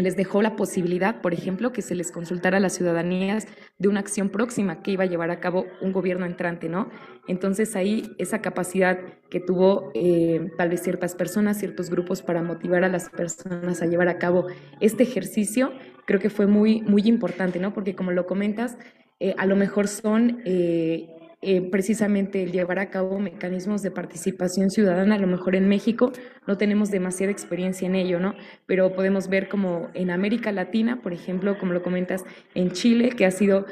les 0.00 0.16
dejó 0.16 0.42
la 0.42 0.56
posibilidad, 0.56 1.20
por 1.20 1.34
ejemplo, 1.34 1.72
que 1.72 1.82
se 1.82 1.94
les 1.94 2.10
consultara 2.10 2.56
a 2.56 2.60
las 2.60 2.74
ciudadanías 2.74 3.46
de 3.78 3.88
una 3.88 4.00
acción 4.00 4.30
próxima 4.30 4.82
que 4.82 4.92
iba 4.92 5.04
a 5.04 5.06
llevar 5.06 5.30
a 5.30 5.40
cabo 5.40 5.66
un 5.80 5.92
gobierno 5.92 6.26
entrante, 6.26 6.68
¿no? 6.68 6.90
Entonces 7.28 7.76
ahí 7.76 8.10
esa 8.18 8.40
capacidad 8.40 8.98
que 9.28 9.40
tuvo 9.40 9.90
eh, 9.94 10.50
tal 10.56 10.70
vez 10.70 10.82
ciertas 10.82 11.14
personas, 11.14 11.58
ciertos 11.58 11.90
grupos 11.90 12.22
para 12.22 12.42
motivar 12.42 12.82
a 12.82 12.88
las 12.88 13.10
personas 13.10 13.82
a 13.82 13.86
llevar 13.86 14.08
a 14.08 14.18
cabo 14.18 14.46
este 14.80 15.02
ejercicio, 15.02 15.72
creo 16.06 16.20
que 16.20 16.30
fue 16.30 16.46
muy, 16.46 16.80
muy 16.82 17.02
importante, 17.02 17.58
¿no? 17.58 17.72
Porque 17.72 17.94
como 17.94 18.10
lo 18.12 18.26
comentas, 18.26 18.76
eh, 19.20 19.34
a 19.36 19.44
lo 19.44 19.54
mejor 19.54 19.86
son 19.86 20.40
eh, 20.46 21.10
eh, 21.42 21.60
precisamente 21.70 22.42
el 22.42 22.52
llevar 22.52 22.78
a 22.78 22.88
cabo 22.88 23.18
mecanismos 23.18 23.82
de 23.82 23.90
participación 23.90 24.70
ciudadana. 24.70 25.16
A 25.16 25.18
lo 25.18 25.26
mejor 25.26 25.54
en 25.56 25.68
México 25.68 26.10
no 26.46 26.56
tenemos 26.56 26.90
demasiada 26.90 27.30
experiencia 27.30 27.86
en 27.86 27.96
ello, 27.96 28.18
¿no? 28.18 28.34
Pero 28.64 28.94
podemos 28.94 29.28
ver 29.28 29.50
como 29.50 29.88
en 29.92 30.10
América 30.10 30.52
Latina, 30.52 31.02
por 31.02 31.12
ejemplo, 31.12 31.58
como 31.58 31.74
lo 31.74 31.82
comentas, 31.82 32.24
en 32.54 32.70
Chile, 32.72 33.10
que 33.10 33.26
ha 33.26 33.30
sido 33.30 33.66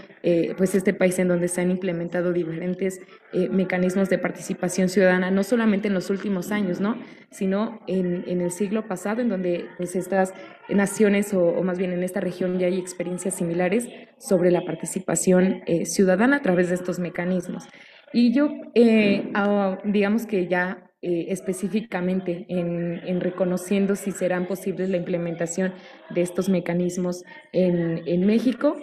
pues 0.58 0.74
este 0.74 0.92
país 0.92 1.18
en 1.18 1.28
donde 1.28 1.48
se 1.48 1.62
han 1.62 1.70
implementado 1.70 2.32
diferentes 2.34 3.00
mecanismos 3.50 4.10
de 4.10 4.18
participación 4.18 4.90
ciudadana, 4.90 5.30
no 5.30 5.42
solamente 5.42 5.88
en 5.88 5.94
los 5.94 6.10
últimos 6.10 6.52
años, 6.52 6.80
¿no? 6.80 6.96
Sino 7.30 7.80
en, 7.86 8.24
en 8.26 8.42
el 8.42 8.50
siglo 8.50 8.86
pasado, 8.86 9.22
en 9.22 9.30
donde 9.30 9.66
pues 9.78 9.96
estas 9.96 10.34
naciones 10.68 11.32
o, 11.34 11.42
o, 11.42 11.62
más 11.62 11.78
bien 11.78 11.92
en 11.92 12.02
esta 12.02 12.20
región 12.20 12.58
ya 12.58 12.66
hay 12.66 12.78
experiencias 12.78 13.34
similares 13.34 13.88
sobre 14.18 14.50
la 14.50 14.64
participación 14.64 15.62
eh, 15.66 15.86
ciudadana 15.86 16.36
a 16.36 16.42
través 16.42 16.68
de 16.68 16.74
estos 16.74 16.98
mecanismos. 16.98 17.68
Y 18.12 18.32
yo, 18.32 18.48
eh, 18.74 19.30
digamos 19.84 20.26
que 20.26 20.46
ya 20.46 20.90
eh, 21.02 21.26
específicamente 21.28 22.46
en, 22.48 23.00
en, 23.06 23.20
reconociendo 23.20 23.94
si 23.94 24.10
serán 24.12 24.46
posibles 24.46 24.88
la 24.88 24.96
implementación 24.96 25.74
de 26.10 26.22
estos 26.22 26.48
mecanismos 26.48 27.22
en, 27.52 28.02
en 28.06 28.26
México, 28.26 28.76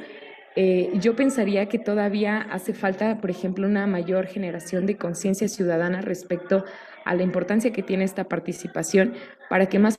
eh, 0.56 0.92
yo 1.02 1.18
pensaría 1.18 1.68
que 1.68 1.80
todavía 1.80 2.40
hace 2.40 2.74
falta, 2.74 3.20
por 3.20 3.30
ejemplo, 3.30 3.68
una 3.68 3.88
mayor 3.88 4.28
generación 4.28 4.86
de 4.86 4.96
conciencia 4.96 5.50
ciudadana 5.50 6.00
respecto 6.02 6.64
a 7.04 7.14
la 7.14 7.24
importancia 7.24 7.74
que 7.74 7.84
tiene 7.84 8.06
esta 8.06 8.24
participación 8.30 9.16
para 9.50 9.66
que 9.66 9.80
más 9.80 9.98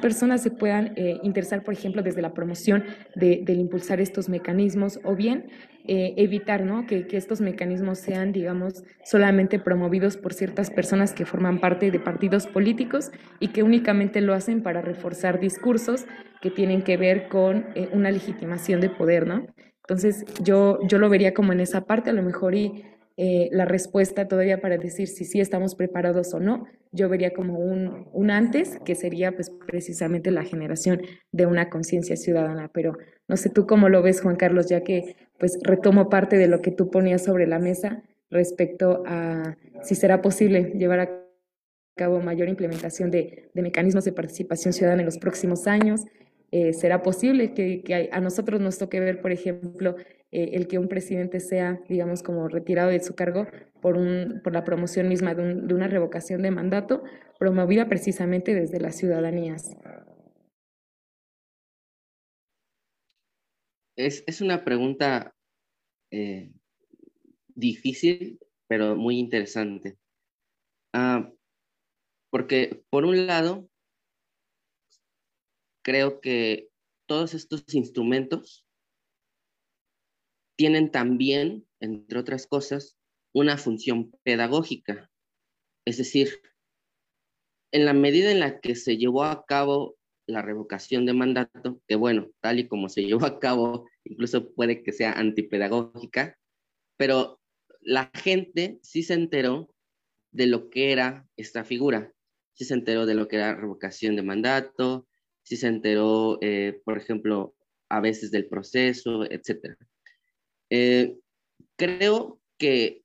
personas 0.00 0.42
se 0.42 0.50
puedan 0.50 0.92
eh, 0.96 1.18
interesar, 1.22 1.62
por 1.64 1.74
ejemplo, 1.74 2.02
desde 2.02 2.22
la 2.22 2.32
promoción 2.32 2.84
de, 3.16 3.42
del 3.44 3.58
impulsar 3.58 4.00
estos 4.00 4.28
mecanismos 4.28 5.00
o 5.04 5.16
bien 5.16 5.46
eh, 5.86 6.14
evitar 6.16 6.64
¿no? 6.64 6.86
que, 6.86 7.06
estos 7.12 7.40
mecanismos 7.40 7.98
sean, 7.98 8.32
digamos, 8.32 8.84
solamente 9.04 9.58
promovidos 9.58 10.16
por 10.16 10.32
ciertas 10.32 10.70
personas 10.70 11.12
que 11.12 11.24
forman 11.24 11.58
parte 11.58 11.90
de 11.90 11.98
partidos 11.98 12.46
políticos 12.46 13.10
y 13.40 13.48
que 13.48 13.62
únicamente 13.62 14.20
lo 14.20 14.34
hacen 14.34 14.62
para 14.62 14.80
reforzar 14.82 15.40
discursos 15.40 16.06
que 16.40 16.50
tienen 16.50 16.82
que 16.82 16.96
ver 16.96 17.28
con 17.28 17.66
eh, 17.74 17.88
una 17.92 18.10
legitimación 18.10 18.80
de 18.80 18.90
poder, 18.90 19.26
¿no? 19.26 19.46
Entonces, 19.82 20.24
yo, 20.40 20.78
yo 20.86 20.98
lo 20.98 21.08
vería 21.08 21.34
como 21.34 21.52
en 21.52 21.58
esa 21.58 21.84
parte, 21.84 22.10
a 22.10 22.12
lo 22.12 22.22
mejor 22.22 22.54
y 22.54 22.84
eh, 23.22 23.50
la 23.52 23.66
respuesta 23.66 24.28
todavía 24.28 24.62
para 24.62 24.78
decir 24.78 25.06
si 25.06 25.26
sí 25.26 25.40
estamos 25.40 25.74
preparados 25.74 26.32
o 26.32 26.40
no, 26.40 26.64
yo 26.90 27.10
vería 27.10 27.34
como 27.34 27.58
un, 27.58 28.08
un 28.14 28.30
antes, 28.30 28.78
que 28.82 28.94
sería 28.94 29.32
pues 29.32 29.50
precisamente 29.66 30.30
la 30.30 30.42
generación 30.42 31.02
de 31.30 31.44
una 31.44 31.68
conciencia 31.68 32.16
ciudadana. 32.16 32.70
Pero 32.72 32.96
no 33.28 33.36
sé 33.36 33.50
tú 33.50 33.66
cómo 33.66 33.90
lo 33.90 34.00
ves, 34.00 34.22
Juan 34.22 34.36
Carlos, 34.36 34.70
ya 34.70 34.84
que 34.84 35.16
pues 35.38 35.58
retomo 35.62 36.08
parte 36.08 36.38
de 36.38 36.48
lo 36.48 36.62
que 36.62 36.70
tú 36.70 36.90
ponías 36.90 37.22
sobre 37.22 37.46
la 37.46 37.58
mesa 37.58 38.02
respecto 38.30 39.02
a 39.04 39.54
si 39.82 39.94
será 39.96 40.22
posible 40.22 40.72
llevar 40.78 41.00
a 41.00 41.10
cabo 41.96 42.20
mayor 42.20 42.48
implementación 42.48 43.10
de, 43.10 43.50
de 43.52 43.60
mecanismos 43.60 44.06
de 44.06 44.12
participación 44.12 44.72
ciudadana 44.72 45.02
en 45.02 45.06
los 45.06 45.18
próximos 45.18 45.66
años. 45.66 46.06
Eh, 46.52 46.72
¿Será 46.72 47.02
posible 47.02 47.54
que, 47.54 48.08
a 48.10 48.20
nosotros 48.20 48.60
nos 48.60 48.78
toque 48.78 48.98
ver, 48.98 49.20
por 49.20 49.30
ejemplo, 49.30 49.96
eh, 50.32 50.50
el 50.54 50.66
que 50.66 50.78
un 50.78 50.88
presidente 50.88 51.38
sea, 51.38 51.80
digamos, 51.88 52.22
como 52.22 52.48
retirado 52.48 52.90
de 52.90 53.00
su 53.00 53.14
cargo 53.14 53.46
por, 53.80 53.96
la 54.52 54.64
promoción 54.64 55.08
misma 55.08 55.34
de, 55.34 55.42
un, 55.42 55.68
de 55.68 55.74
una 55.74 55.86
revocación 55.86 56.42
de 56.42 56.50
mandato 56.50 57.04
promovida 57.38 57.88
precisamente 57.88 58.54
desde 58.54 58.80
las 58.80 58.96
ciudadanías. 58.96 59.76
Es, 63.96 64.24
es 64.26 64.40
una 64.40 64.64
pregunta 64.64 65.34
eh, 66.10 66.50
difícil, 67.54 68.40
pero 68.66 68.96
muy 68.96 69.18
interesante. 69.18 69.98
Ah, 70.92 71.30
porque, 72.30 72.82
por 72.90 73.04
un 73.04 73.26
lado, 73.26 73.69
creo 75.82 76.20
que 76.20 76.68
todos 77.06 77.34
estos 77.34 77.64
instrumentos 77.74 78.64
tienen 80.56 80.90
también, 80.90 81.66
entre 81.80 82.18
otras 82.18 82.46
cosas, 82.46 82.96
una 83.32 83.56
función 83.56 84.12
pedagógica. 84.22 85.10
Es 85.86 85.96
decir, 85.96 86.40
en 87.72 87.84
la 87.84 87.94
medida 87.94 88.30
en 88.30 88.40
la 88.40 88.60
que 88.60 88.74
se 88.74 88.96
llevó 88.96 89.24
a 89.24 89.44
cabo 89.46 89.96
la 90.26 90.42
revocación 90.42 91.06
de 91.06 91.14
mandato, 91.14 91.80
que 91.88 91.96
bueno, 91.96 92.28
tal 92.40 92.58
y 92.58 92.68
como 92.68 92.88
se 92.88 93.02
llevó 93.06 93.26
a 93.26 93.40
cabo, 93.40 93.88
incluso 94.04 94.52
puede 94.52 94.82
que 94.82 94.92
sea 94.92 95.12
antipedagógica, 95.12 96.38
pero 96.96 97.40
la 97.80 98.10
gente 98.14 98.78
sí 98.82 99.02
se 99.02 99.14
enteró 99.14 99.74
de 100.32 100.46
lo 100.46 100.70
que 100.70 100.92
era 100.92 101.26
esta 101.36 101.64
figura, 101.64 102.12
sí 102.52 102.64
se 102.64 102.74
enteró 102.74 103.06
de 103.06 103.14
lo 103.14 103.26
que 103.26 103.36
era 103.36 103.56
revocación 103.56 104.16
de 104.16 104.22
mandato, 104.22 105.08
sí 105.50 105.56
se 105.56 105.66
enteró, 105.66 106.38
eh, 106.42 106.80
por 106.84 106.96
ejemplo, 106.96 107.56
a 107.88 107.98
veces 108.00 108.30
del 108.30 108.46
proceso, 108.46 109.24
etcétera. 109.28 109.76
Eh, 110.70 111.18
creo 111.76 112.40
que 112.56 113.02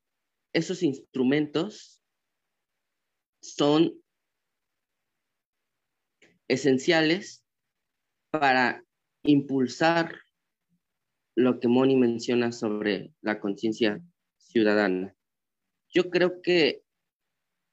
esos 0.54 0.84
instrumentos 0.84 2.04
son 3.42 4.00
esenciales 6.48 7.44
para 8.30 8.86
impulsar 9.24 10.16
lo 11.36 11.60
que 11.60 11.68
Moni 11.68 11.96
menciona 11.96 12.52
sobre 12.52 13.12
la 13.22 13.40
conciencia 13.40 14.00
ciudadana. 14.38 15.16
Yo 15.90 16.12
creo 16.12 16.44
que 16.44 16.84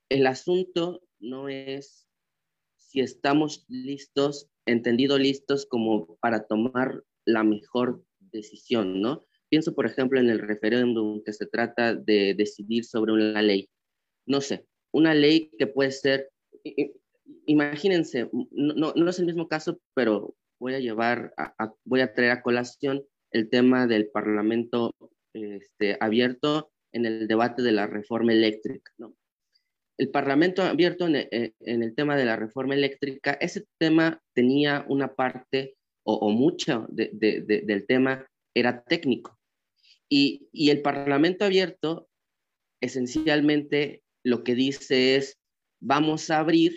el 0.08 0.26
asunto 0.26 1.02
no 1.20 1.50
es 1.50 2.08
si 2.92 3.00
estamos 3.00 3.64
listos, 3.68 4.51
entendido 4.66 5.18
listos 5.18 5.66
como 5.66 6.16
para 6.16 6.44
tomar 6.44 7.02
la 7.24 7.44
mejor 7.44 8.04
decisión, 8.18 9.00
¿no? 9.00 9.24
Pienso, 9.48 9.74
por 9.74 9.86
ejemplo, 9.86 10.18
en 10.18 10.30
el 10.30 10.38
referéndum 10.38 11.22
que 11.24 11.32
se 11.32 11.46
trata 11.46 11.94
de 11.94 12.34
decidir 12.34 12.84
sobre 12.84 13.12
una 13.12 13.42
ley. 13.42 13.68
No 14.26 14.40
sé, 14.40 14.66
una 14.92 15.14
ley 15.14 15.50
que 15.58 15.66
puede 15.66 15.90
ser, 15.90 16.30
imagínense, 17.46 18.30
no, 18.50 18.92
no 18.94 19.10
es 19.10 19.18
el 19.18 19.26
mismo 19.26 19.48
caso, 19.48 19.78
pero 19.94 20.34
voy 20.58 20.74
a 20.74 20.80
llevar, 20.80 21.34
voy 21.84 22.00
a 22.00 22.14
traer 22.14 22.30
a 22.30 22.42
colación 22.42 23.04
el 23.32 23.50
tema 23.50 23.86
del 23.86 24.08
Parlamento 24.08 24.94
este, 25.34 25.96
abierto 26.00 26.70
en 26.92 27.06
el 27.06 27.26
debate 27.26 27.62
de 27.62 27.72
la 27.72 27.86
reforma 27.86 28.32
eléctrica. 28.32 28.92
¿no? 28.98 29.14
El 30.02 30.10
Parlamento 30.10 30.64
abierto 30.64 31.06
en, 31.06 31.14
eh, 31.14 31.52
el 31.60 31.94
tema 31.94 32.16
de 32.16 32.24
la 32.24 32.34
reforma 32.34 32.74
eléctrica, 32.74 33.34
ese 33.34 33.66
tema 33.78 34.20
tenía 34.34 34.84
una 34.88 35.14
parte 35.14 35.76
o, 36.04 36.28
mucho 36.30 36.88
del 36.90 37.86
tema 37.86 38.26
era 38.52 38.82
técnico. 38.82 39.38
Y, 40.08 40.48
el 40.52 40.82
Parlamento 40.82 41.44
abierto 41.44 42.08
esencialmente 42.80 44.02
lo 44.24 44.42
que 44.42 44.56
dice 44.56 45.14
es, 45.14 45.38
vamos 45.80 46.30
a 46.30 46.40
abrir 46.40 46.76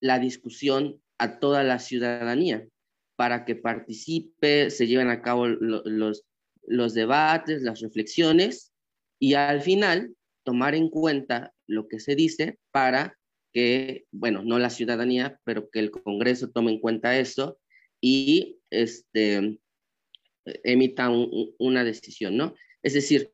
la 0.00 0.20
discusión 0.20 1.02
a 1.18 1.40
toda 1.40 1.64
la 1.64 1.80
ciudadanía 1.80 2.68
para 3.16 3.44
que 3.46 3.56
participe, 3.56 4.70
se 4.70 4.86
lleven 4.86 5.08
a 5.08 5.22
cabo 5.22 5.48
los 5.48 6.94
debates, 6.94 7.62
las 7.62 7.80
reflexiones 7.80 8.70
y 9.18 9.34
al 9.34 9.60
final 9.60 10.14
tomar 10.44 10.76
en 10.76 10.88
cuenta 10.88 11.52
lo 11.68 11.86
que 11.86 12.00
se 12.00 12.16
dice 12.16 12.58
para 12.72 13.16
que, 13.52 14.06
bueno, 14.10 14.42
no 14.42 14.58
la 14.58 14.70
ciudadanía, 14.70 15.40
pero 15.44 15.70
que 15.70 15.78
el 15.78 15.90
Congreso 15.90 16.50
tome 16.50 16.72
en 16.72 16.80
cuenta 16.80 17.18
eso 17.18 17.60
y 18.00 18.60
este, 18.70 19.60
emita 20.64 21.10
una 21.58 21.84
decisión, 21.84 22.36
¿no? 22.36 22.54
Es 22.82 22.94
decir, 22.94 23.30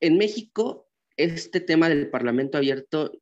en 0.00 0.18
México, 0.18 0.88
este 1.16 1.60
tema 1.60 1.88
del 1.88 2.10
Parlamento 2.10 2.58
abierto 2.58 3.12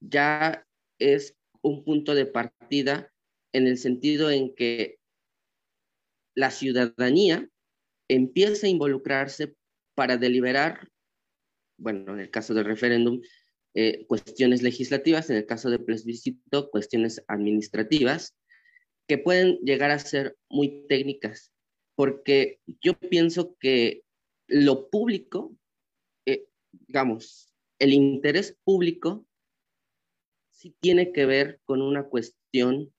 ya 0.00 0.66
es 0.98 1.36
un 1.62 1.84
punto 1.84 2.14
de 2.14 2.26
partida 2.26 3.12
en 3.52 3.66
el 3.66 3.78
sentido 3.78 4.30
en 4.30 4.54
que 4.54 4.98
la 6.36 6.50
ciudadanía 6.50 7.48
empieza 8.08 8.66
a 8.66 8.70
involucrarse 8.70 9.54
para 9.94 10.16
deliberar, 10.16 10.88
bueno, 11.76 12.14
en 12.14 12.20
el 12.20 12.30
caso 12.30 12.54
del 12.54 12.64
referéndum, 12.64 13.20
eh, 13.74 14.06
cuestiones 14.06 14.62
legislativas, 14.62 15.30
en 15.30 15.36
el 15.36 15.46
caso 15.46 15.68
de 15.68 15.80
plebiscito, 15.80 16.70
cuestiones 16.70 17.24
administrativas, 17.26 18.36
que 19.08 19.18
pueden 19.18 19.58
llegar 19.58 19.90
a 19.90 19.98
ser 19.98 20.36
muy 20.48 20.86
técnicas, 20.88 21.52
porque 21.96 22.60
yo 22.80 22.94
pienso 22.94 23.56
que 23.58 24.02
lo 24.46 24.88
público, 24.90 25.56
eh, 26.26 26.46
digamos, 26.70 27.52
el 27.78 27.92
interés 27.92 28.56
público 28.64 29.26
sí 30.50 30.74
tiene 30.80 31.12
que 31.12 31.26
ver 31.26 31.60
con 31.64 31.82
una 31.82 32.04
cuestión 32.04 32.94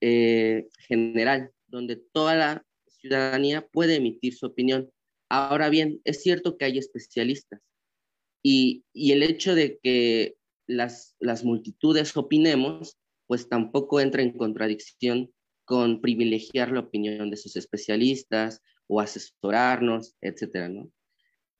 eh, 0.00 0.68
general, 0.78 1.52
donde 1.66 1.96
toda 1.96 2.34
la 2.34 2.66
ciudadanía 2.86 3.66
puede 3.68 3.96
emitir 3.96 4.34
su 4.34 4.46
opinión. 4.46 4.90
Ahora 5.28 5.68
bien, 5.68 6.00
es 6.04 6.22
cierto 6.22 6.56
que 6.56 6.64
hay 6.64 6.78
especialistas 6.78 7.60
y, 8.48 8.84
el 9.12 9.24
hecho 9.24 9.54
de 9.54 9.78
que 9.82 10.36
las, 10.66 11.16
multitudes 11.42 12.16
opinemos, 12.16 12.96
pues 13.26 13.48
tampoco 13.48 14.00
entra 14.00 14.22
en 14.22 14.36
contradicción 14.36 15.32
con 15.64 16.00
privilegiar 16.00 16.70
la 16.70 16.80
opinión 16.80 17.28
de 17.30 17.36
sus 17.36 17.56
especialistas 17.56 18.62
o 18.86 19.00
asesorarnos, 19.00 20.14
etcétera, 20.20 20.68
¿no? 20.68 20.90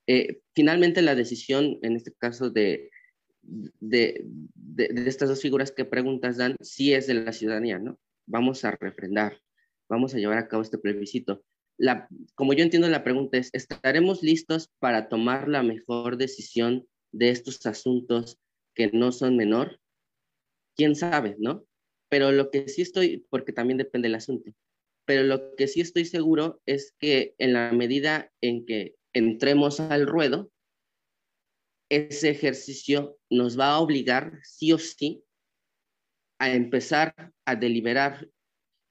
Eh, 0.07 0.41
finalmente, 0.55 1.03
la 1.03 1.17
decisión, 1.17 1.81
en 1.83 1.97
este 1.97 2.13
caso 2.13 2.51
de, 2.51 2.91
de, 3.43 4.25
estas 5.07 5.29
dos 5.29 5.43
figuras 5.43 5.73
que 5.73 5.85
preguntas 5.85 6.37
dan, 6.37 6.55
sí 6.61 6.95
es 6.95 7.09
de 7.09 7.15
la 7.15 7.33
ciudadanía, 7.33 7.81
¿no? 7.81 7.99
vamos 8.27 8.65
a 8.65 8.73
refrendar, 8.73 9.41
vamos 9.89 10.15
a 10.15 10.19
llevar 10.19 10.39
a 10.39 10.49
cabo 10.49 10.63
este 10.63 10.79
plebiscito. 10.79 11.45
Como 12.35 12.53
yo 12.53 12.63
entiendo 12.63 12.89
la 12.89 13.05
pregunta 13.05 13.39
es, 13.39 13.51
¿estaremos 13.53 14.23
listos 14.23 14.71
para 14.79 15.09
tomar 15.09 15.49
la 15.49 15.63
mejor 15.63 16.17
decisión 16.17 16.87
de 17.13 17.31
estos 17.31 17.65
asuntos 17.67 18.39
que 18.75 18.91
no 18.93 19.13
son 19.13 19.37
menor? 19.37 19.81
¿Quién 20.75 20.95
sabe, 20.95 21.37
no? 21.39 21.65
Pero 22.09 22.33
lo 22.33 22.51
que 22.51 22.69
sí 22.69 22.83
estoy, 22.83 23.27
porque 23.31 23.53
también 23.53 23.79
depende 23.79 24.07
del 24.07 24.15
asunto, 24.15 24.53
pero 25.07 25.23
lo 25.23 25.55
que 25.55 25.69
sí 25.69 25.81
estoy 25.81 26.05
seguro 26.05 26.61
es 26.67 26.95
que 26.99 27.35
en 27.39 27.53
la 27.53 27.73
medida 27.73 28.33
en 28.41 28.67
que 28.67 28.97
entremos 29.13 29.81
al 29.81 30.07
ruedo, 30.07 30.51
ese 31.89 32.31
ejercicio 32.31 33.19
nos 33.31 33.59
va 33.59 33.71
a 33.71 33.79
obligar 33.79 34.41
sí 34.43 34.73
o 34.73 34.79
sí 34.79 35.23
a 36.39 36.53
empezar 36.53 37.15
a 37.47 37.55
deliberar, 37.55 38.29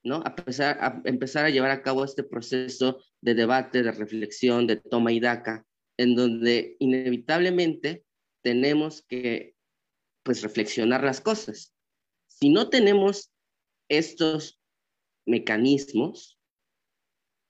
¿no? 0.06 0.22
A 0.24 0.36
empezar, 0.38 0.78
a 0.80 1.02
empezar 1.04 1.46
a 1.46 1.50
llevar 1.50 1.72
a 1.72 1.82
cabo 1.82 2.06
este 2.06 2.24
proceso 2.24 3.04
de 3.22 3.34
debate, 3.34 3.84
de 3.84 3.92
reflexión, 3.92 4.68
de 4.68 4.78
toma 4.78 5.12
y 5.12 5.20
daca, 5.20 5.66
en 5.98 6.16
donde 6.16 6.78
inevitablemente 6.80 8.06
tenemos 8.44 9.04
que, 9.10 9.56
pues, 10.24 10.44
reflexionar 10.44 11.04
las 11.04 11.20
cosas. 11.20 11.74
Si 12.28 12.50
no 12.50 12.70
tenemos 12.70 13.32
estos 13.90 14.62
mecanismos, 15.26 16.40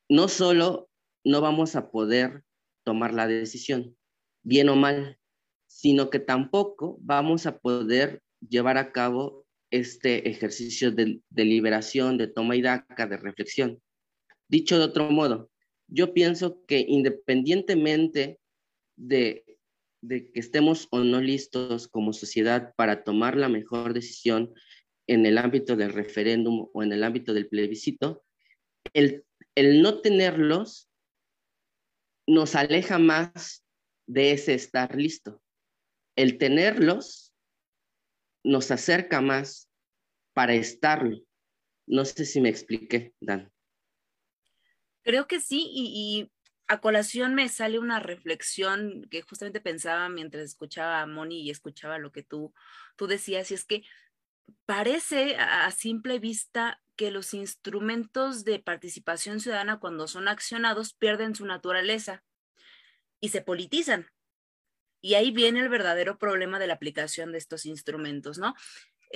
no 0.10 0.30
solo 0.30 0.90
no 1.26 1.42
vamos 1.42 1.76
a 1.76 1.92
poder 1.92 2.44
tomar 2.86 3.14
la 3.14 3.28
decisión, 3.28 3.98
bien 4.44 4.70
o 4.70 4.76
mal, 4.76 5.20
sino 5.68 6.10
que 6.10 6.20
tampoco 6.20 6.98
vamos 7.02 7.48
a 7.48 7.58
poder 7.58 8.22
llevar 8.40 8.78
a 8.78 8.94
cabo 8.94 9.45
este 9.78 10.30
ejercicio 10.30 10.92
de, 10.92 11.22
liberación, 11.36 12.18
de 12.18 12.28
toma 12.28 12.56
y 12.56 12.62
daca, 12.62 13.08
de 13.08 13.18
reflexión. 13.18 13.82
Dicho 14.48 14.78
de 14.78 14.86
otro 14.86 15.10
modo, 15.12 15.50
yo 15.88 16.14
pienso 16.14 16.64
que 16.66 16.86
independientemente 16.88 18.40
de, 18.98 19.44
de 20.02 20.32
que 20.32 20.40
estemos 20.40 20.88
o 20.92 21.00
no 21.00 21.22
listos 21.22 21.88
como 21.88 22.14
sociedad 22.14 22.74
para 22.76 23.04
tomar 23.04 23.36
la 23.36 23.50
mejor 23.50 23.94
decisión 23.94 24.54
en 25.08 25.26
el 25.26 25.38
ámbito 25.38 25.76
del 25.76 25.94
referéndum 25.94 26.70
o 26.74 26.84
en 26.84 26.92
el 26.92 27.04
ámbito 27.04 27.34
del 27.34 27.48
plebiscito, 27.48 28.24
el, 28.94 29.24
el 29.56 29.82
no 29.82 30.02
tenerlos 30.02 30.90
nos 32.28 32.56
aleja 32.56 32.98
más 32.98 33.64
de 34.08 34.32
ese 34.32 34.54
estar 34.54 34.96
listo. 34.96 35.42
El 36.16 36.38
tenerlos 36.38 37.34
nos 38.44 38.72
acerca 38.72 39.22
más 39.22 39.65
para 40.36 40.54
estarlo. 40.54 41.18
No 41.88 42.06
sé 42.06 42.26
si 42.26 42.42
me 42.42 42.50
expliqué, 42.50 43.16
Dan. 43.20 43.52
Creo 45.02 45.28
que 45.28 45.40
sí, 45.40 45.70
y, 45.74 46.32
a 46.68 46.82
colación 46.82 47.36
me 47.36 47.48
sale 47.48 47.78
una 47.78 48.00
reflexión 48.00 49.08
que 49.12 49.22
justamente 49.22 49.62
pensaba 49.62 50.10
mientras 50.10 50.44
escuchaba 50.44 51.02
a 51.02 51.06
Moni 51.06 51.42
y 51.42 51.52
escuchaba 51.52 52.00
lo 52.00 52.12
que 52.12 52.24
tú, 52.24 52.54
tú 52.96 53.06
decías, 53.06 53.52
y 53.52 53.54
es 53.54 53.66
que 53.66 53.84
parece 54.66 55.36
a, 55.38 55.70
simple 55.70 56.18
vista 56.18 56.82
que 56.96 57.12
los 57.12 57.36
instrumentos 57.36 58.46
de 58.46 58.58
participación 58.60 59.40
ciudadana 59.40 59.80
cuando 59.80 60.08
son 60.08 60.28
accionados 60.28 60.94
pierden 60.94 61.36
su 61.36 61.46
naturaleza 61.46 62.24
y 63.20 63.30
se 63.30 63.42
politizan. 63.42 64.10
Y 65.02 65.14
ahí 65.14 65.30
viene 65.30 65.60
el 65.60 65.70
verdadero 65.70 66.18
problema 66.18 66.58
de 66.58 66.66
la 66.66 66.74
aplicación 66.74 67.32
de 67.32 67.38
estos 67.38 67.68
instrumentos, 67.68 68.40
¿no? 68.40 68.56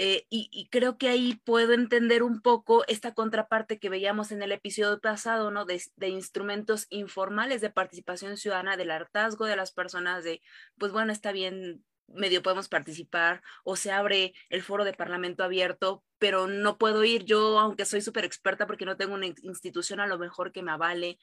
Eh, 0.02 0.26
y, 0.30 0.70
creo 0.72 0.98
que 0.98 1.10
ahí 1.10 1.42
puedo 1.44 1.74
entender 1.74 2.24
un 2.24 2.42
poco 2.42 2.86
esta 2.88 3.14
contraparte 3.14 3.80
que 3.80 3.90
veíamos 3.90 4.32
en 4.32 4.42
el 4.42 4.54
episodio 4.54 5.02
pasado, 5.02 5.52
¿no? 5.52 5.66
De, 5.66 5.82
instrumentos 6.08 6.88
informales 6.90 7.60
de 7.60 7.70
participación 7.70 8.38
ciudadana, 8.38 8.78
del 8.78 8.92
hartazgo 8.92 9.44
de 9.46 9.58
las 9.58 9.74
personas, 9.74 10.24
de, 10.24 10.42
pues 10.78 10.94
bueno, 10.94 11.12
está 11.12 11.34
bien, 11.34 11.84
medio 12.08 12.42
podemos 12.42 12.70
participar, 12.70 13.42
o 13.66 13.76
se 13.76 13.92
abre 13.92 14.34
el 14.50 14.64
foro 14.64 14.86
de 14.86 14.94
parlamento 14.94 15.44
abierto, 15.44 16.06
pero 16.18 16.48
no 16.48 16.78
puedo 16.78 17.04
ir 17.04 17.26
yo, 17.26 17.60
aunque 17.60 17.84
soy 17.84 18.00
súper 18.00 18.24
experta 18.24 18.68
porque 18.68 18.86
no 18.86 18.96
tengo 18.96 19.16
una 19.16 19.26
institución 19.26 20.00
a 20.00 20.08
lo 20.08 20.18
mejor 20.18 20.54
que 20.54 20.64
me 20.64 20.72
avale. 20.72 21.20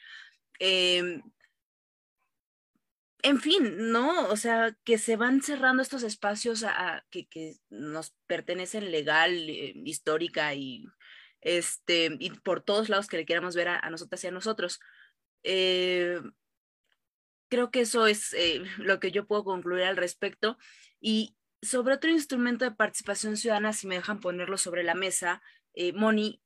Eh, 0.59 1.23
en 3.23 3.41
fin, 3.41 3.91
¿no? 3.93 4.29
O 4.29 4.37
sea, 4.37 4.77
que 4.85 4.99
se 4.99 5.17
van 5.17 5.43
cerrando 5.43 5.83
estos 5.83 6.03
espacios 6.03 6.65
a, 6.65 7.05
que, 7.11 7.57
nos 7.71 8.15
pertenecen 8.27 8.91
legal, 8.91 9.33
eh, 9.49 9.73
histórica 9.85 10.55
y, 10.55 10.87
este, 11.41 12.17
y 12.19 12.31
por 12.31 12.63
todos 12.63 12.89
lados 12.89 13.07
que 13.07 13.17
le 13.17 13.27
queramos 13.27 13.57
ver 13.57 13.69
a, 13.69 13.91
nosotras 13.91 14.23
y 14.25 14.27
a 14.29 14.31
nosotros. 14.31 14.81
Eh, 15.43 16.21
creo 17.49 17.71
que 17.71 17.81
eso 17.81 18.07
es 18.07 18.33
eh, 18.35 18.63
lo 18.79 19.01
que 19.01 19.11
yo 19.11 19.27
puedo 19.27 19.45
concluir 19.45 19.85
al 19.85 19.97
respecto. 19.97 20.59
Y 21.01 21.37
sobre 21.63 21.95
otro 21.95 22.11
instrumento 22.11 22.65
de 22.65 22.77
participación 22.77 23.37
ciudadana, 23.37 23.73
si 23.73 23.87
me 23.87 23.97
dejan 23.97 24.21
ponerlo 24.21 24.59
sobre 24.59 24.83
la 24.85 24.95
mesa, 24.95 25.43
Moni, 25.95 26.41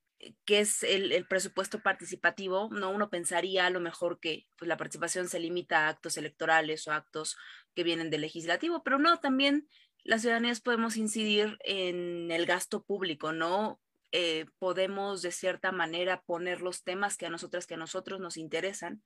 que 0.44 0.61
es 0.61 0.83
el, 0.83 1.26
presupuesto 1.26 1.80
participativo, 1.80 2.68
¿no? 2.70 2.90
Uno 2.90 3.11
pensaría 3.11 3.66
a 3.66 3.70
lo 3.70 3.80
mejor 3.80 4.20
que 4.20 4.46
pues, 4.56 4.68
la 4.68 4.76
participación 4.76 5.28
se 5.28 5.40
limita 5.40 5.87
a 5.87 5.88
actos 5.88 6.16
electorales 6.16 6.87
o 6.87 6.92
actos 6.92 7.37
que 7.74 7.85
vienen 7.85 8.11
del 8.11 8.22
legislativo, 8.22 8.83
pero 8.83 8.98
no, 8.98 9.18
también 9.20 9.68
las 10.02 10.22
ciudadanías 10.22 10.61
podemos 10.61 10.96
incidir 10.96 11.59
en 11.64 12.30
el 12.30 12.46
gasto 12.46 12.85
público, 12.85 13.33
¿no? 13.33 13.80
Eh, 14.12 14.46
podemos 14.59 15.23
de 15.23 15.31
cierta 15.31 15.70
manera 15.70 16.23
poner 16.23 16.62
los 16.62 16.83
temas 16.83 17.16
que 17.16 17.27
a 17.27 17.31
nosotras, 17.31 17.66
que 17.66 17.75
a 17.75 17.77
nosotros 17.77 18.18
nos 18.18 18.37
interesan 18.37 19.03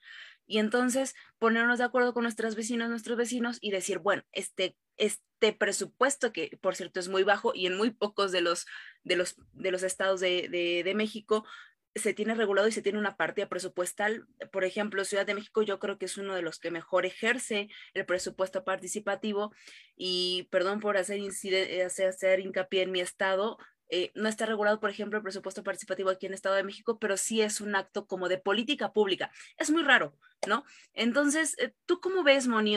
y 0.46 0.58
entonces 0.58 1.14
ponernos 1.38 1.78
de 1.78 1.84
acuerdo 1.84 2.14
con 2.14 2.22
nuestras 2.22 2.54
vecinas, 2.54 2.88
nuestros 2.88 3.18
vecinos 3.18 3.58
y 3.60 3.70
decir, 3.70 3.98
bueno, 3.98 4.22
este, 4.32 4.78
este 4.96 5.52
presupuesto 5.52 6.32
que 6.32 6.58
por 6.62 6.74
cierto 6.74 7.00
es 7.00 7.08
muy 7.08 7.22
bajo 7.22 7.52
y 7.54 7.66
en 7.66 7.76
muy 7.76 7.90
pocos 7.90 8.32
de 8.32 8.40
los, 8.40 8.64
de 9.02 9.16
los, 9.16 9.36
de 9.52 9.70
los 9.70 9.82
estados 9.82 10.20
de, 10.20 10.48
de, 10.84 10.94
México 10.94 11.44
se 11.94 12.14
tiene 12.14 12.34
regulado 12.34 12.66
y 12.66 12.72
se 12.72 12.82
tiene 12.82 12.98
una 12.98 13.16
partida 13.16 13.48
presupuestal. 13.48 14.26
Por 14.50 14.64
ejemplo, 14.64 15.04
Ciudad 15.04 15.26
de 15.26 15.34
México 15.34 15.62
yo 15.62 15.78
creo 15.78 15.98
que 15.98 16.06
es 16.06 16.16
uno 16.16 16.34
de 16.34 16.42
los 16.42 16.58
que 16.58 16.70
mejor 16.70 17.04
ejerce 17.06 17.68
el 17.92 18.06
presupuesto 18.06 18.64
participativo 18.64 19.52
y 19.96 20.48
perdón 20.50 20.80
por 20.80 20.96
hacer, 20.96 21.20
hacer 21.20 22.40
hincapié 22.40 22.82
en 22.82 22.90
mi 22.90 23.00
estado, 23.00 23.58
eh, 23.88 24.10
no 24.14 24.28
está 24.28 24.46
regulado, 24.46 24.80
por 24.80 24.90
ejemplo, 24.90 25.18
el 25.18 25.22
presupuesto 25.22 25.62
participativo 25.62 26.10
aquí 26.10 26.26
en 26.26 26.32
el 26.32 26.36
Estado 26.36 26.54
de 26.54 26.64
México, 26.64 26.98
pero 26.98 27.16
sí 27.16 27.42
es 27.42 27.60
un 27.60 27.76
acto 27.76 28.06
como 28.06 28.28
de 28.28 28.38
política 28.38 28.92
pública. 28.92 29.30
Es 29.56 29.70
muy 29.70 29.82
raro, 29.82 30.16
¿no? 30.46 30.64
Entonces, 30.94 31.56
eh, 31.58 31.74
¿tú 31.86 32.00
cómo 32.00 32.22
ves, 32.22 32.46
Moni? 32.46 32.76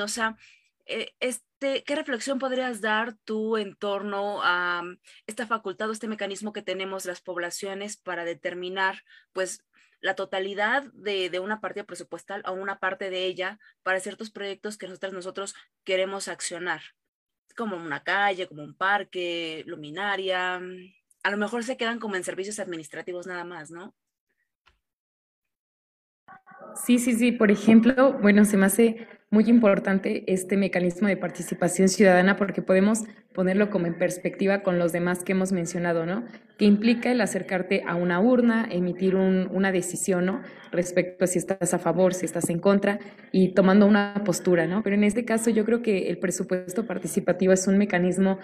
Eh, 0.90 1.16
este, 1.20 1.84
¿qué 1.84 1.96
reflexión 1.96 2.40
podrías 2.40 2.82
dar 2.82 3.16
tú 3.26 3.58
en 3.58 3.76
torno 3.76 4.42
a 4.44 4.84
mm, 4.84 5.00
esta 5.28 5.46
facultad 5.48 5.90
o 5.90 5.92
este 5.92 6.08
mecanismo 6.08 6.54
que 6.54 6.62
tenemos 6.62 7.06
las 7.06 7.22
poblaciones 7.22 7.98
para 7.98 8.24
determinar, 8.26 9.04
pues, 9.34 9.64
la 10.00 10.16
totalidad 10.16 10.84
de, 10.94 11.40
una 11.40 11.60
partida 11.60 11.84
presupuestal 11.84 12.44
o 12.46 12.54
una 12.54 12.80
parte 12.80 13.10
de 13.10 13.26
ella 13.26 13.60
para 13.84 14.00
ciertos 14.00 14.30
proyectos 14.30 14.78
que 14.78 14.88
nosotros, 14.88 15.14
nosotros 15.14 15.56
queremos 15.84 16.28
accionar? 16.28 16.82
Como 17.58 17.76
una 17.76 18.04
calle, 18.04 18.48
como 18.48 18.64
un 18.64 18.76
parque, 18.76 19.64
luminaria. 19.66 20.60
Mm, 20.60 20.94
a 21.24 21.32
lo 21.32 21.38
mejor 21.38 21.64
se 21.64 21.76
quedan 21.76 22.00
como 22.00 22.16
en 22.16 22.24
servicios 22.24 22.60
administrativos 22.60 23.28
nada 23.28 23.44
más, 23.44 23.72
¿no? 23.72 23.96
Sí, 26.74 27.00
sí, 27.00 27.14
sí. 27.14 27.32
Por 27.32 27.52
ejemplo, 27.52 28.18
bueno, 28.22 28.46
se 28.46 28.58
me 28.58 28.66
hace 28.68 29.08
muy 29.30 29.50
importante 29.50 30.24
este 30.32 30.56
mecanismo 30.56 31.08
de 31.08 31.18
participación 31.18 31.90
ciudadana 31.90 32.38
porque 32.38 32.62
podemos 32.62 33.04
ponerlo 33.34 33.70
como 33.70 33.88
en 33.88 33.98
perspectiva 33.98 34.64
con 34.64 34.80
los 34.80 34.92
demás 34.94 35.24
que 35.24 35.34
hemos 35.34 35.52
mencionado, 35.52 36.06
¿no? 36.06 36.24
Que 36.58 36.66
implica 36.66 37.12
el 37.12 37.20
acercarte 37.20 37.84
a 37.86 37.96
una 37.96 38.20
urna, 38.22 38.68
emitir 38.72 39.16
una 39.16 39.72
decisión, 39.72 40.26
¿no? 40.26 40.42
Respecto 40.72 41.26
a 41.26 41.28
si 41.28 41.40
estás 41.40 41.74
a 41.74 41.80
favor, 41.80 42.14
si 42.14 42.26
estás 42.26 42.50
en 42.50 42.60
contra 42.60 43.00
y 43.32 43.50
tomando 43.54 43.86
una 43.86 44.22
postura, 44.24 44.66
¿no? 44.66 44.82
Pero 44.84 44.96
en 44.96 45.04
este 45.04 45.26
caso 45.26 45.50
yo 45.50 45.66
creo 45.66 45.82
que 45.82 46.10
el 46.10 46.20
presupuesto 46.20 46.86
participativo 46.86 47.54
es 47.54 47.68
un 47.68 47.78
mecanismo 47.78 48.40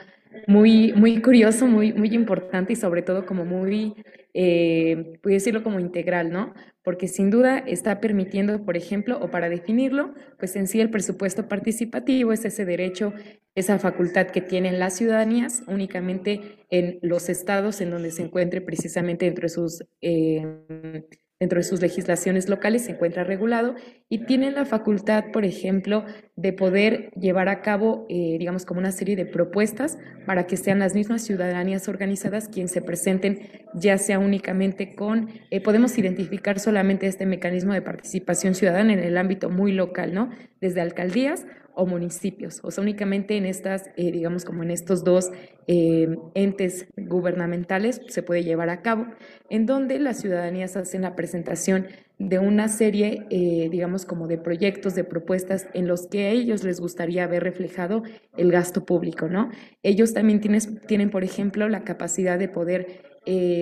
muy, 0.47 0.91
muy 0.93 1.21
curioso, 1.21 1.65
muy, 1.67 1.93
muy 1.93 2.13
importante 2.13 2.73
y 2.73 2.75
sobre 2.75 3.03
todo 3.03 3.25
como 3.25 3.45
muy, 3.45 3.95
eh, 4.33 5.19
decirlo 5.23 5.63
como 5.63 5.79
integral, 5.79 6.31
¿no? 6.31 6.53
porque 6.83 7.07
sin 7.07 7.29
duda 7.29 7.59
está 7.59 8.01
permitiendo, 8.01 8.65
por 8.65 8.75
ejemplo, 8.75 9.17
o 9.21 9.31
para 9.31 9.49
definirlo, 9.49 10.13
pues 10.37 10.55
en 10.55 10.67
sí 10.67 10.81
el 10.81 10.89
presupuesto 10.89 11.47
participativo 11.47 12.33
es 12.33 12.43
ese 12.43 12.65
derecho, 12.65 13.13
esa 13.55 13.79
facultad 13.79 14.27
que 14.27 14.41
tienen 14.41 14.79
las 14.79 14.97
ciudadanías 14.97 15.63
únicamente 15.67 16.65
en 16.69 16.99
los 17.01 17.29
estados 17.29 17.79
en 17.81 17.89
donde 17.89 18.11
se 18.11 18.23
encuentre 18.23 18.61
precisamente 18.61 19.27
entre 19.27 19.49
sus... 19.49 19.83
Eh, 20.01 21.03
dentro 21.43 21.59
de 21.59 21.63
sus 21.63 21.81
legislaciones 21.81 22.47
locales 22.47 22.85
se 22.85 22.91
encuentra 22.91 23.25
regulado 23.25 23.75
y 24.07 24.25
tienen 24.25 24.55
la 24.55 24.63
facultad, 24.63 25.25
por 25.33 25.43
ejemplo, 25.43 26.05
de 26.37 26.53
poder 26.53 27.11
llevar 27.19 27.49
a 27.49 27.61
cabo, 27.61 28.05
eh, 28.07 28.37
digamos, 28.39 28.65
como 28.65 28.79
una 28.79 28.93
serie 28.93 29.17
de 29.17 29.25
propuestas 29.25 29.97
para 30.25 30.47
que 30.47 30.55
sean 30.55 30.79
las 30.79 30.95
mismas 30.95 31.21
ciudadanías 31.23 31.89
organizadas 31.89 32.47
quienes 32.47 32.71
se 32.71 32.81
presenten, 32.81 33.41
ya 33.73 33.97
sea 33.97 34.19
únicamente 34.19 34.95
con, 34.95 35.31
eh, 35.51 35.59
podemos 35.59 35.97
identificar 35.97 36.59
solamente 36.59 37.07
este 37.07 37.25
mecanismo 37.25 37.73
de 37.73 37.81
participación 37.81 38.55
ciudadana 38.55 38.93
en 38.93 38.99
el 38.99 39.17
ámbito 39.17 39.49
muy 39.49 39.73
local, 39.73 40.13
¿no? 40.13 40.29
Desde 40.61 40.79
alcaldías 40.79 41.45
o 41.75 41.85
municipios, 41.85 42.59
o 42.63 42.71
sea, 42.71 42.81
únicamente 42.81 43.37
en 43.37 43.45
estas, 43.45 43.89
eh, 43.97 44.11
digamos, 44.11 44.45
como 44.45 44.63
en 44.63 44.71
estos 44.71 45.03
dos 45.03 45.31
eh, 45.67 46.15
entes 46.35 46.87
gubernamentales 46.97 48.01
se 48.07 48.23
puede 48.23 48.43
llevar 48.43 48.69
a 48.69 48.81
cabo, 48.81 49.07
en 49.49 49.65
donde 49.65 49.99
las 49.99 50.19
ciudadanías 50.21 50.75
hacen 50.75 51.01
la 51.01 51.15
presentación 51.15 51.87
de 52.19 52.39
una 52.39 52.67
serie, 52.67 53.25
eh, 53.29 53.69
digamos, 53.71 54.05
como 54.05 54.27
de 54.27 54.37
proyectos, 54.37 54.95
de 54.95 55.03
propuestas 55.03 55.67
en 55.73 55.87
los 55.87 56.07
que 56.07 56.25
a 56.25 56.29
ellos 56.29 56.63
les 56.63 56.79
gustaría 56.79 57.25
ver 57.27 57.43
reflejado 57.43 58.03
el 58.37 58.51
gasto 58.51 58.85
público, 58.85 59.27
¿no? 59.27 59.49
Ellos 59.81 60.13
también 60.13 60.39
tienen, 60.39 60.79
tienen 60.87 61.09
por 61.09 61.23
ejemplo, 61.23 61.67
la 61.69 61.83
capacidad 61.83 62.37
de 62.37 62.49
poder 62.49 63.01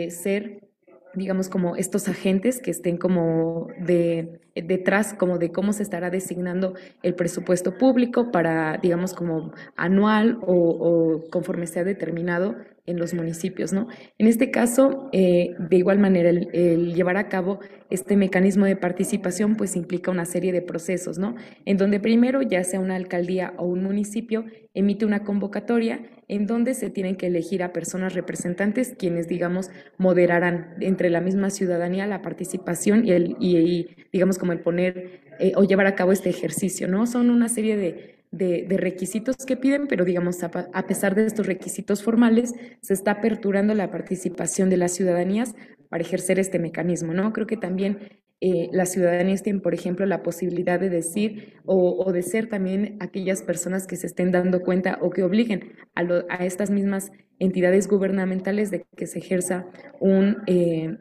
ser 0.10 0.71
digamos, 1.14 1.50
como 1.50 1.76
estos 1.76 2.08
agentes 2.08 2.62
que 2.62 2.72
estén 2.72 2.98
como 2.98 3.68
de, 3.80 4.40
detrás, 4.56 5.14
como 5.14 5.38
de 5.38 5.52
cómo 5.52 5.74
se 5.74 5.84
estará 5.84 6.10
designando 6.10 6.74
el 7.04 7.16
presupuesto 7.16 7.78
público 7.78 8.32
para, 8.32 8.78
digamos, 8.78 9.14
como 9.14 9.54
anual 9.76 10.40
o, 10.42 11.22
conforme 11.30 11.68
sea 11.68 11.84
determinado 11.84 12.56
en 12.86 12.98
los 12.98 13.14
municipios, 13.14 13.74
¿no? 13.74 13.88
En 14.18 14.28
este 14.28 14.52
caso, 14.52 15.10
eh, 15.12 15.56
de 15.58 15.78
igual 15.78 16.00
manera, 16.00 16.30
el, 16.30 16.94
llevar 16.94 17.18
a 17.18 17.30
cabo 17.30 17.60
este 17.90 18.16
mecanismo 18.16 18.66
de 18.66 18.76
participación, 18.76 19.56
pues 19.56 19.76
implica 19.76 20.12
una 20.12 20.26
serie 20.26 20.52
de 20.52 20.62
procesos, 20.62 21.18
¿no? 21.18 21.36
En 21.66 21.78
donde 21.78 22.00
primero, 22.00 22.42
ya 22.42 22.64
sea 22.64 22.80
una 22.80 22.96
alcaldía 22.96 23.54
o 23.58 23.66
un 23.66 23.84
municipio, 23.84 24.46
emite 24.74 25.06
una 25.06 25.24
convocatoria 25.24 26.02
en 26.28 26.48
donde 26.48 26.74
se 26.74 26.90
tienen 26.90 27.18
que 27.18 27.28
elegir 27.28 27.62
a 27.62 27.74
personas 27.74 28.14
representantes 28.14 28.96
quienes, 28.98 29.28
digamos, 29.28 29.70
moderarán 29.98 30.76
entre 30.80 31.10
la 31.10 31.22
misma 31.22 31.50
ciudadanía 31.50 32.08
la 32.08 32.22
participación 32.22 33.06
y, 33.06 33.12
el, 33.12 33.36
y, 33.40 33.88
digamos, 34.14 34.38
como 34.38 34.54
el 34.54 34.62
poner 34.62 35.22
eh, 35.40 35.52
o 35.56 35.64
llevar 35.64 35.88
a 35.88 35.96
cabo 35.96 36.14
este 36.14 36.30
ejercicio, 36.30 36.88
¿no? 36.88 37.06
Son 37.06 37.30
una 37.30 37.50
serie 37.50 37.76
de, 37.76 38.21
de, 38.32 38.66
requisitos 38.78 39.36
que 39.46 39.58
piden, 39.58 39.88
pero 39.88 40.06
digamos, 40.06 40.42
a, 40.44 40.88
pesar 40.88 41.16
de 41.16 41.26
estos 41.26 41.46
requisitos 41.46 42.02
formales, 42.02 42.54
se 42.82 42.94
está 42.94 43.12
aperturando 43.12 43.74
la 43.74 43.92
participación 43.92 44.70
de 44.70 44.78
las 44.78 44.94
ciudadanías 44.94 45.54
para 45.90 46.04
ejercer 46.04 46.40
este 46.40 46.58
mecanismo, 46.58 47.14
¿no? 47.14 47.34
Creo 47.34 47.46
que 47.46 47.58
también 47.58 48.22
eh, 48.40 48.70
las 48.72 48.92
ciudadanías 48.94 49.44
tienen, 49.44 49.62
por 49.62 49.74
ejemplo, 49.74 50.06
la 50.06 50.24
posibilidad 50.24 50.80
de 50.80 50.90
decir 50.90 51.56
o, 51.66 52.12
de 52.12 52.24
ser 52.24 52.48
también 52.48 52.98
aquellas 53.02 53.44
personas 53.44 53.86
que 53.86 53.98
se 53.98 54.08
estén 54.08 54.32
dando 54.32 54.62
cuenta 54.62 54.98
o 55.02 55.12
que 55.12 55.24
obliguen 55.24 55.74
a, 55.94 56.46
estas 56.46 56.72
mismas 56.72 57.12
entidades 57.38 57.88
gubernamentales 57.88 58.72
de 58.72 58.86
que 58.96 59.08
se 59.08 59.20
ejerza 59.20 59.68
un, 60.00 60.38
eh, 60.48 60.98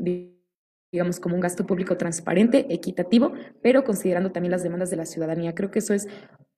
digamos, 0.92 1.20
como 1.20 1.36
un 1.36 1.40
gasto 1.40 1.64
público 1.64 1.96
transparente, 1.96 2.66
equitativo, 2.68 3.32
pero 3.62 3.84
considerando 3.84 4.32
también 4.32 4.50
las 4.50 4.64
demandas 4.64 4.90
de 4.90 4.96
la 4.96 5.06
ciudadanía. 5.06 5.54
Creo 5.54 5.70
que 5.70 5.78
eso 5.78 5.94
es 5.94 6.08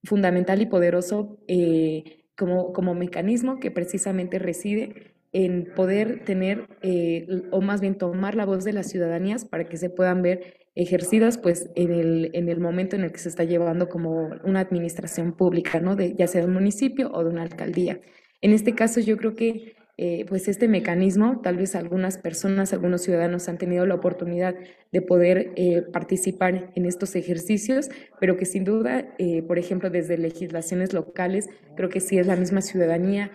fundamental 0.04 0.60
y 0.62 0.66
poderoso 0.66 1.38
eh, 1.48 2.24
como, 2.36 2.72
como 2.72 2.94
mecanismo 2.94 3.60
que 3.60 3.70
precisamente 3.70 4.38
reside 4.38 5.14
en 5.32 5.72
poder 5.74 6.24
tener, 6.26 6.68
o 7.50 7.62
más 7.62 7.80
bien 7.80 7.96
tomar 7.96 8.34
la 8.34 8.44
voz 8.44 8.64
de 8.64 8.74
las 8.74 8.90
ciudadanías 8.90 9.46
para 9.46 9.64
que 9.64 9.78
se 9.78 9.88
puedan 9.88 10.20
ver 10.20 10.62
ejercidas 10.74 11.38
pues 11.38 11.70
en 11.74 11.92
el, 11.92 12.30
en 12.34 12.48
el 12.48 12.60
momento 12.60 12.96
en 12.96 13.04
el 13.04 13.12
que 13.12 13.18
se 13.18 13.28
está 13.28 13.44
llevando 13.44 13.88
como 13.88 14.30
una 14.44 14.60
administración 14.60 15.32
pública, 15.32 15.80
¿no? 15.80 15.96
De, 15.96 16.14
ya 16.14 16.26
sea 16.26 16.42
de 16.42 16.46
un 16.46 16.54
municipio 16.54 17.10
o 17.12 17.22
de 17.24 17.30
una 17.30 17.42
alcaldía. 17.42 18.00
En 18.40 18.52
este 18.52 18.74
caso 18.74 19.00
yo 19.00 19.16
creo 19.16 19.34
que 19.34 19.74
eh, 20.04 20.26
pues 20.28 20.48
este 20.48 20.66
mecanismo, 20.66 21.40
tal 21.44 21.56
vez 21.56 21.76
algunas 21.76 22.18
personas, 22.18 22.72
algunos 22.72 23.02
ciudadanos 23.02 23.48
han 23.48 23.56
tenido 23.56 23.86
la 23.86 23.94
oportunidad 23.94 24.56
de 24.90 25.00
poder 25.00 25.52
eh, 25.54 25.82
participar 25.92 26.72
en 26.74 26.86
estos 26.86 27.14
ejercicios, 27.14 27.88
pero 28.18 28.36
que 28.36 28.44
sin 28.44 28.64
duda, 28.64 29.14
eh, 29.18 29.44
por 29.44 29.60
ejemplo, 29.60 29.90
desde 29.90 30.18
legislaciones 30.18 30.92
locales, 30.92 31.50
creo 31.76 31.88
que 31.88 32.00
sí 32.00 32.18
es 32.18 32.26
la 32.26 32.34
misma 32.34 32.62
ciudadanía 32.62 33.30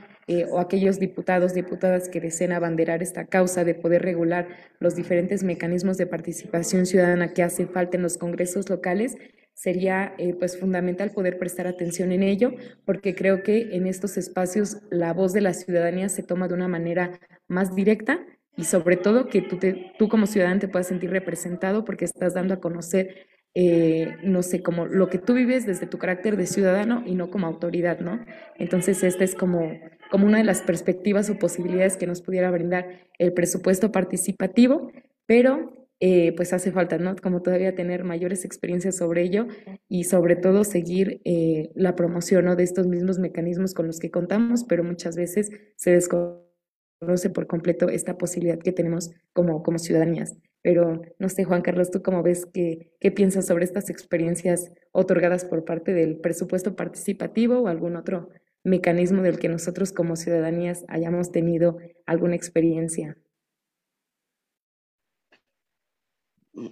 o 0.51 0.59
aquellos 0.59 0.99
diputados, 0.99 1.53
diputadas 1.53 2.09
que 2.09 2.19
deseen 2.19 2.51
abanderar 2.51 3.01
esta 3.01 3.27
causa 3.27 3.63
de 3.63 3.73
poder 3.73 4.01
regular 4.01 4.49
los 4.81 4.93
diferentes 4.93 5.41
mecanismos 5.41 5.97
de 5.97 6.05
participación 6.05 6.85
ciudadana 6.85 7.33
que 7.33 7.43
hacen 7.43 7.69
falta 7.69 7.95
en 7.95 8.03
los 8.03 8.17
congresos 8.17 8.69
locales, 8.69 9.15
sería 9.57 10.13
eh, 10.19 10.35
pues 10.37 10.59
fundamental 10.59 11.09
poder 11.09 11.39
prestar 11.39 11.65
atención 11.65 12.11
en 12.11 12.21
ello, 12.21 12.53
porque 12.85 13.15
creo 13.15 13.41
que 13.41 13.75
en 13.75 13.87
estos 13.87 14.15
espacios 14.15 14.77
la 14.91 15.13
voz 15.13 15.33
de 15.33 15.41
la 15.41 15.55
ciudadanía 15.55 16.09
se 16.09 16.21
toma 16.21 16.47
de 16.47 16.53
una 16.53 16.67
manera 16.67 17.19
más 17.47 17.73
directa 17.73 18.23
y 18.55 18.65
sobre 18.65 18.97
todo 18.97 19.29
que 19.29 19.41
tú, 19.41 19.57
tú 19.97 20.09
como 20.09 20.27
ciudadano 20.27 20.59
te 20.59 20.67
puedas 20.67 20.87
sentir 20.87 21.09
representado 21.09 21.85
porque 21.85 22.05
estás 22.05 22.35
dando 22.35 22.53
a 22.53 22.59
conocer, 22.59 23.25
eh, 23.55 24.15
no 24.21 24.43
sé, 24.43 24.61
como 24.61 24.85
lo 24.85 25.09
que 25.09 25.17
tú 25.17 25.33
vives 25.33 25.65
desde 25.65 25.87
tu 25.87 25.97
carácter 25.97 26.37
de 26.37 26.45
ciudadano 26.45 27.01
y 27.03 27.15
no 27.15 27.31
como 27.31 27.47
autoridad, 27.47 27.99
¿no? 27.99 28.23
Entonces, 28.57 29.03
esta 29.03 29.23
es 29.23 29.33
como, 29.33 29.71
como 30.11 30.27
una 30.27 30.37
de 30.37 30.43
las 30.43 30.61
perspectivas 30.61 31.31
o 31.31 31.39
posibilidades 31.39 31.97
que 31.97 32.05
nos 32.05 32.21
pudiera 32.21 32.51
brindar 32.51 33.09
el 33.17 33.33
presupuesto 33.33 33.91
participativo, 33.91 34.91
pero 35.25 35.86
eh, 35.99 36.33
pues 36.35 36.53
hace 36.53 36.71
falta, 36.71 36.99
¿no? 36.99 37.15
Como 37.15 37.41
todavía 37.41 37.73
tener 37.73 38.03
mayores 38.03 38.45
experiencias 38.45 38.97
sobre 38.97 39.23
ello 39.23 39.47
y 39.89 40.03
sobre 40.03 40.35
todo 40.35 40.63
seguir 40.63 41.21
eh, 41.25 41.71
la 41.73 41.95
promoción 41.95 42.45
¿no? 42.45 42.55
de 42.55 42.63
estos 42.63 42.85
mismos 42.85 43.17
mecanismos 43.17 43.73
con 43.73 43.87
los 43.87 43.99
que 43.99 44.11
contamos, 44.11 44.63
pero 44.63 44.83
muchas 44.83 45.15
veces 45.15 45.49
se 45.75 45.91
desconoce 45.91 47.29
por 47.33 47.47
completo 47.47 47.89
esta 47.89 48.17
posibilidad 48.17 48.59
que 48.59 48.71
tenemos 48.71 49.09
como, 49.33 49.63
como 49.63 49.79
ciudadanías. 49.79 50.37
Pero 50.61 51.01
no 51.17 51.29
sé, 51.29 51.45
Juan 51.45 51.63
Carlos, 51.63 51.89
¿tú 51.89 52.03
cómo 52.03 52.21
ves 52.21 52.45
que, 52.45 52.91
qué 52.99 53.11
piensas 53.11 53.47
sobre 53.47 53.63
estas 53.63 53.89
experiencias 53.89 54.71
otorgadas 54.91 55.45
por 55.45 55.65
parte 55.65 55.93
del 55.93 56.19
presupuesto 56.19 56.75
participativo 56.75 57.61
o 57.61 57.67
algún 57.67 57.95
otro 57.95 58.29
mecanismo 58.63 59.23
del 59.23 59.39
que 59.39 59.49
nosotros 59.49 59.93
como 59.93 60.15
ciudadanías 60.15 60.85
hayamos 60.89 61.31
tenido 61.31 61.77
alguna 62.05 62.35
experiencia? 62.35 63.17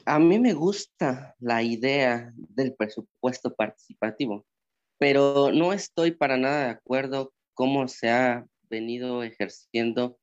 A 0.06 0.20
mí 0.20 0.40
me 0.40 0.54
gusta 0.54 1.36
la 1.40 1.62
idea 1.62 2.32
del 2.36 2.74
presupuesto 2.74 3.54
participativo, 3.54 4.46
pero 4.98 5.52
no 5.52 5.74
estoy 5.74 6.12
para 6.12 6.38
nada 6.38 6.66
de 6.66 6.72
acuerdo 6.72 7.34
cómo 7.54 7.88
se 7.88 8.10
ha 8.10 8.46
venido 8.70 9.24
ejerciendo 9.24 10.18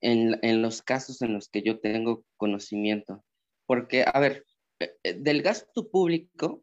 en, 0.00 0.62
los 0.62 0.82
casos 0.82 1.22
en 1.22 1.34
los 1.34 1.48
que 1.48 1.62
yo 1.62 1.80
tengo 1.80 2.24
conocimiento. 2.36 3.24
Porque, 3.66 4.04
a 4.06 4.18
ver, 4.20 4.44
eh, 4.78 4.94
eh, 5.02 5.14
del 5.14 5.42
gasto 5.42 5.90
público, 5.90 6.62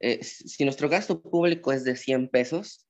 eh, 0.00 0.22
si 0.22 0.64
nuestro 0.64 0.88
gasto 0.88 1.20
público 1.20 1.72
es 1.72 1.84
de 1.84 1.96
100 1.96 2.28
pesos, 2.28 2.86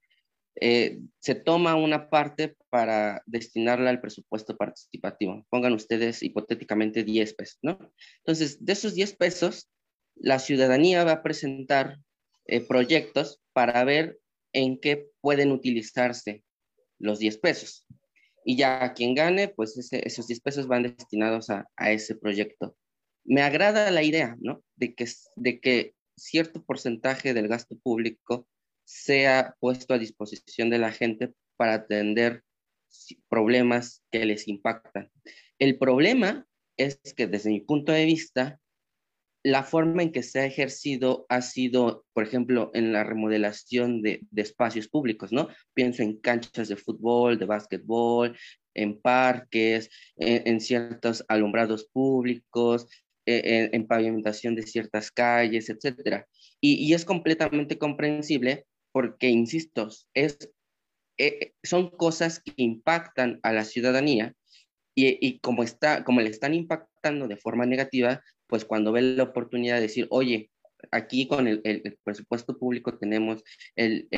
eh, 0.61 0.99
se 1.21 1.35
toma 1.35 1.77
una 1.77 2.11
parte 2.11 2.57
para 2.71 3.23
destinarla 3.27 3.91
al 3.91 4.01
presupuesto 4.01 4.57
participativo. 4.57 5.47
Pongan 5.51 5.73
ustedes 5.73 6.23
hipotéticamente 6.23 7.05
10 7.05 7.35
pesos, 7.35 7.59
¿no? 7.63 7.79
Entonces, 8.19 8.65
de 8.65 8.73
esos 8.73 8.95
10 8.95 9.17
pesos, 9.17 9.71
la 10.17 10.39
ciudadanía 10.39 11.05
va 11.05 11.13
a 11.13 11.23
presentar 11.23 11.99
eh, 12.47 12.61
proyectos 12.61 13.41
para 13.53 13.85
ver 13.85 14.19
en 14.53 14.81
qué 14.81 15.11
pueden 15.21 15.53
utilizarse 15.53 16.43
los 16.99 17.19
10 17.19 17.39
pesos. 17.39 17.87
Y 18.45 18.57
ya 18.57 18.95
quien 18.95 19.15
gane, 19.15 19.49
pues 19.49 19.77
esos 19.93 20.27
10 20.27 20.41
pesos 20.41 20.67
van 20.67 20.83
destinados 20.83 21.51
a, 21.51 21.67
ese 21.91 22.15
proyecto. 22.15 22.77
Me 23.25 23.43
agrada 23.43 23.91
la 23.91 24.03
idea, 24.03 24.37
¿no? 24.41 24.63
De 24.77 24.95
que, 24.95 25.07
de 25.37 25.61
que 25.61 25.95
cierto 26.17 26.65
porcentaje 26.65 27.35
del 27.35 27.47
gasto 27.47 27.77
público 27.79 28.49
sea 28.89 29.55
puesto 29.61 29.93
a 29.93 29.99
disposición 29.99 30.71
de 30.71 30.79
la 30.79 30.91
gente 30.93 31.35
para 31.59 31.75
atender 31.75 32.43
problemas 33.29 34.03
que 34.11 34.25
les 34.25 34.49
impactan. 34.49 35.11
El 35.59 35.77
problema 35.77 36.47
es 36.79 36.99
que 37.15 37.27
desde 37.27 37.51
mi 37.51 37.61
punto 37.61 37.93
de 37.93 38.07
vista, 38.07 38.59
la 39.45 39.63
forma 39.63 40.03
en 40.03 40.11
que 40.11 40.23
se 40.23 40.41
ha 40.41 40.47
ejercido 40.47 41.27
ha 41.29 41.43
sido, 41.43 42.07
por 42.15 42.25
ejemplo, 42.25 42.71
en 42.73 42.95
la 42.95 43.05
remodelación 43.05 44.01
de, 44.01 44.23
espacios 44.35 44.89
públicos, 44.89 45.33
¿no? 45.33 45.49
Pienso 45.75 46.03
en 46.03 46.19
canchas 46.19 46.69
de 46.69 46.77
fútbol, 46.77 47.39
de 47.39 47.45
básquetbol, 47.45 48.39
en 48.73 48.99
parques, 48.99 49.91
en, 50.17 50.61
ciertos 50.61 51.27
alumbrados 51.29 51.85
públicos, 51.93 52.87
e, 53.27 53.69
en, 53.71 53.87
pavimentación 53.87 54.55
de 54.55 54.63
ciertas 54.63 55.11
calles, 55.11 55.69
etc. 55.69 56.25
y 56.61 56.95
es 56.95 57.05
completamente 57.05 57.77
comprensible 57.77 58.65
porque, 58.99 59.29
insisto, 59.29 59.89
es, 60.13 60.51
eh, 61.19 61.53
son 61.63 61.89
cosas 61.89 62.41
que 62.41 62.53
impactan 62.57 63.39
a 63.45 63.53
la 63.53 63.65
ciudadanía 63.65 64.35
y, 64.97 65.39
como, 65.39 65.63
está, 65.63 66.03
como 66.03 66.21
le 66.21 66.31
están 66.31 66.53
impactando 66.53 67.29
de 67.29 67.37
forma 67.37 67.65
negativa, 67.65 68.25
pues 68.49 68.65
cuando 68.65 68.91
ve 68.91 69.03
la 69.03 69.23
oportunidad 69.23 69.77
de 69.77 69.83
decir, 69.83 70.09
oye, 70.11 70.51
aquí 70.91 71.29
con 71.29 71.47
el, 71.47 71.63
presupuesto 72.03 72.59
público 72.59 72.99
tenemos 72.99 73.45
el, 73.77 74.09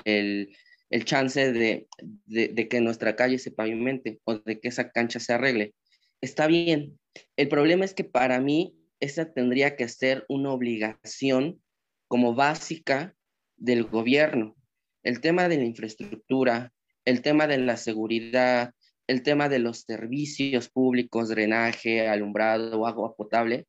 chance 1.05 1.53
de, 1.53 1.87
de, 2.25 2.69
que 2.69 2.81
nuestra 2.81 3.17
calle 3.17 3.39
se 3.39 3.51
pavimente 3.51 4.19
o 4.25 4.39
de 4.39 4.61
que 4.61 4.69
esa 4.69 4.91
cancha 4.93 5.21
se 5.21 5.35
arregle. 5.35 5.75
Está 6.23 6.47
bien. 6.47 6.99
El 7.37 7.49
problema 7.49 7.85
es 7.85 7.93
que 7.93 8.05
para 8.05 8.41
mí 8.41 8.75
esa 8.99 9.31
tendría 9.31 9.77
que 9.77 9.89
ser 9.89 10.25
una 10.31 10.53
obligación 10.53 11.61
como 12.09 12.35
básica 12.35 13.15
del 13.59 13.85
gobierno 13.85 14.57
el 15.03 15.21
tema 15.21 15.49
de 15.49 15.59
la 15.59 15.65
infraestructura, 15.65 16.73
el 17.05 17.23
tema 17.23 17.47
de 17.47 17.59
la 17.59 17.77
seguridad, 17.77 18.75
el 19.07 19.23
tema 19.23 19.49
de 19.49 19.59
los 19.59 19.81
servicios 19.81 20.69
públicos, 20.69 21.29
drenaje, 21.29 22.07
alumbrado, 22.09 22.87
agua 22.87 23.17
potable, 23.17 23.67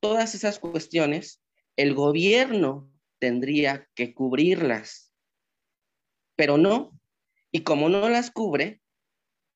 todas 0.00 0.34
esas 0.34 0.58
cuestiones, 0.58 1.42
el 1.76 1.94
gobierno 1.94 2.90
tendría 3.18 3.88
que 3.94 4.14
cubrirlas, 4.14 5.12
pero 6.36 6.58
no. 6.58 6.92
Y 7.50 7.62
como 7.62 7.88
no 7.88 8.08
las 8.08 8.30
cubre, 8.30 8.80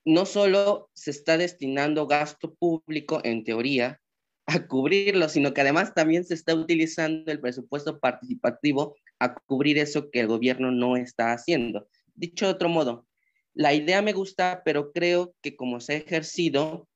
no 0.05 0.25
solo 0.25 0.91
se 0.95 1.11
está 1.11 1.37
destinando 1.37 2.07
gasto 2.07 2.55
público, 2.55 3.21
en 3.25 3.45
teoría, 3.45 4.01
a 4.47 4.67
cubrirlo, 4.67 5.29
sino 5.29 5.53
que 5.53 5.61
además 5.61 5.93
también 5.95 6.25
se 6.25 6.35
está 6.35 6.55
utilizando 6.55 7.31
el 7.31 7.41
presupuesto 7.41 8.01
participativo 8.01 8.97
a 9.19 9.35
cubrir 9.35 9.79
eso 9.79 10.11
que 10.11 10.21
el 10.21 10.27
gobierno 10.27 10.71
no 10.71 10.97
está 10.97 11.33
haciendo. 11.33 11.89
Dicho 12.15 12.47
de 12.47 12.53
otro 12.53 12.69
modo, 12.69 13.07
la 13.55 13.75
idea 13.75 14.03
me 14.03 14.13
gusta, 14.13 14.63
pero 14.65 14.93
creo 14.93 15.35
que 15.43 15.57
como 15.57 15.81
se 15.81 15.95
ha 15.95 15.97
ejercido, 15.97 16.89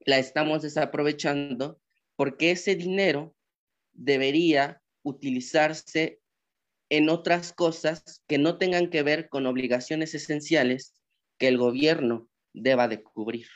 la 0.00 0.18
estamos 0.18 0.62
desaprovechando 0.62 1.80
porque 2.16 2.52
ese 2.52 2.76
dinero 2.76 3.34
debería 3.92 4.80
utilizarse 5.02 6.20
en 6.88 7.08
otras 7.08 7.52
cosas 7.52 8.22
que 8.28 8.38
no 8.38 8.58
tengan 8.58 8.90
que 8.90 9.02
ver 9.02 9.28
con 9.28 9.46
obligaciones 9.46 10.14
esenciales 10.14 10.94
que 11.38 11.48
el 11.48 11.58
gobierno 11.58 12.28
deba 12.52 12.88
de 12.88 13.02
cubrir. 13.02 13.48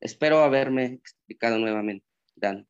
Espero 0.00 0.38
haberme 0.38 0.84
explicado 0.86 1.58
nuevamente, 1.58 2.06
Dan. 2.36 2.66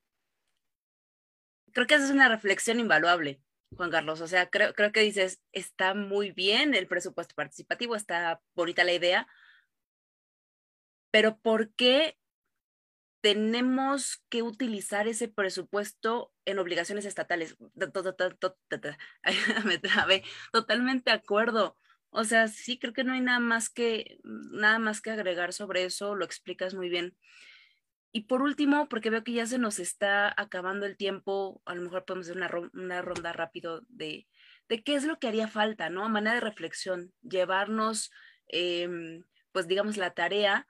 Creo 1.73 1.87
que 1.87 1.95
esa 1.95 2.07
es 2.07 2.11
una 2.11 2.29
reflexión 2.29 2.81
invaluable. 2.81 3.41
Juan 3.77 3.91
Carlos. 3.91 4.21
O 4.21 4.27
sea, 4.27 4.51
creo, 4.51 4.75
creo 4.75 4.93
que 4.93 5.01
dices, 5.01 5.41
está 5.53 5.95
muy 5.95 6.33
bien 6.33 6.75
el 6.75 6.87
presupuesto 6.87 7.35
participativo, 7.35 7.97
está 7.97 8.41
bonita 8.55 8.85
la 8.85 8.93
idea, 8.93 9.27
pero 11.11 11.39
¿por 11.39 11.73
qué 11.75 12.19
tenemos 13.21 14.23
que 14.29 14.43
utilizar 14.43 15.09
ese 15.09 15.29
presupuesto 15.29 16.33
en 16.45 16.59
obligaciones 16.59 17.05
estatales? 17.05 17.57
Totalmente 20.53 21.11
de 21.11 21.17
acuerdo. 21.17 21.77
O 22.11 22.25
sea, 22.25 22.49
sí, 22.49 22.79
creo 22.79 22.93
que 22.93 23.05
no 23.05 23.13
hay 23.13 23.21
nada 23.21 23.41
más 23.41 23.69
que, 23.69 24.19
nada 24.23 24.79
más 24.79 25.01
que 25.01 25.11
agregar 25.11 25.53
sobre 25.53 25.85
eso, 25.85 26.15
lo 26.15 26.25
explicas 26.25 26.75
muy 26.75 26.89
bien. 26.89 27.17
Y 28.11 28.23
por 28.23 28.43
último, 28.43 28.89
porque 28.89 29.11
veo 29.11 29.23
que 29.23 29.33
ya 29.33 29.47
se 29.47 29.59
nos 29.59 29.79
está 29.79 30.33
acabando 30.41 30.87
el 30.87 30.97
tiempo, 30.97 31.61
a 31.67 31.75
lo 31.75 31.83
mejor 31.83 32.05
podemos 32.05 32.27
hacer 32.27 32.37
una, 32.73 33.03
ronda 33.03 33.33
rápido 33.33 33.83
de, 33.89 34.27
de, 34.69 34.83
qué 34.83 34.95
es 34.95 35.05
lo 35.05 35.19
que 35.19 35.29
haría 35.29 35.47
falta, 35.47 35.91
¿no? 35.91 36.05
A 36.05 36.09
manera 36.09 36.35
de 36.35 36.41
reflexión, 36.41 37.13
llevarnos, 37.23 38.11
em, 38.49 39.25
pues 39.53 39.69
digamos, 39.69 39.99
la 39.99 40.15
tarea 40.15 40.67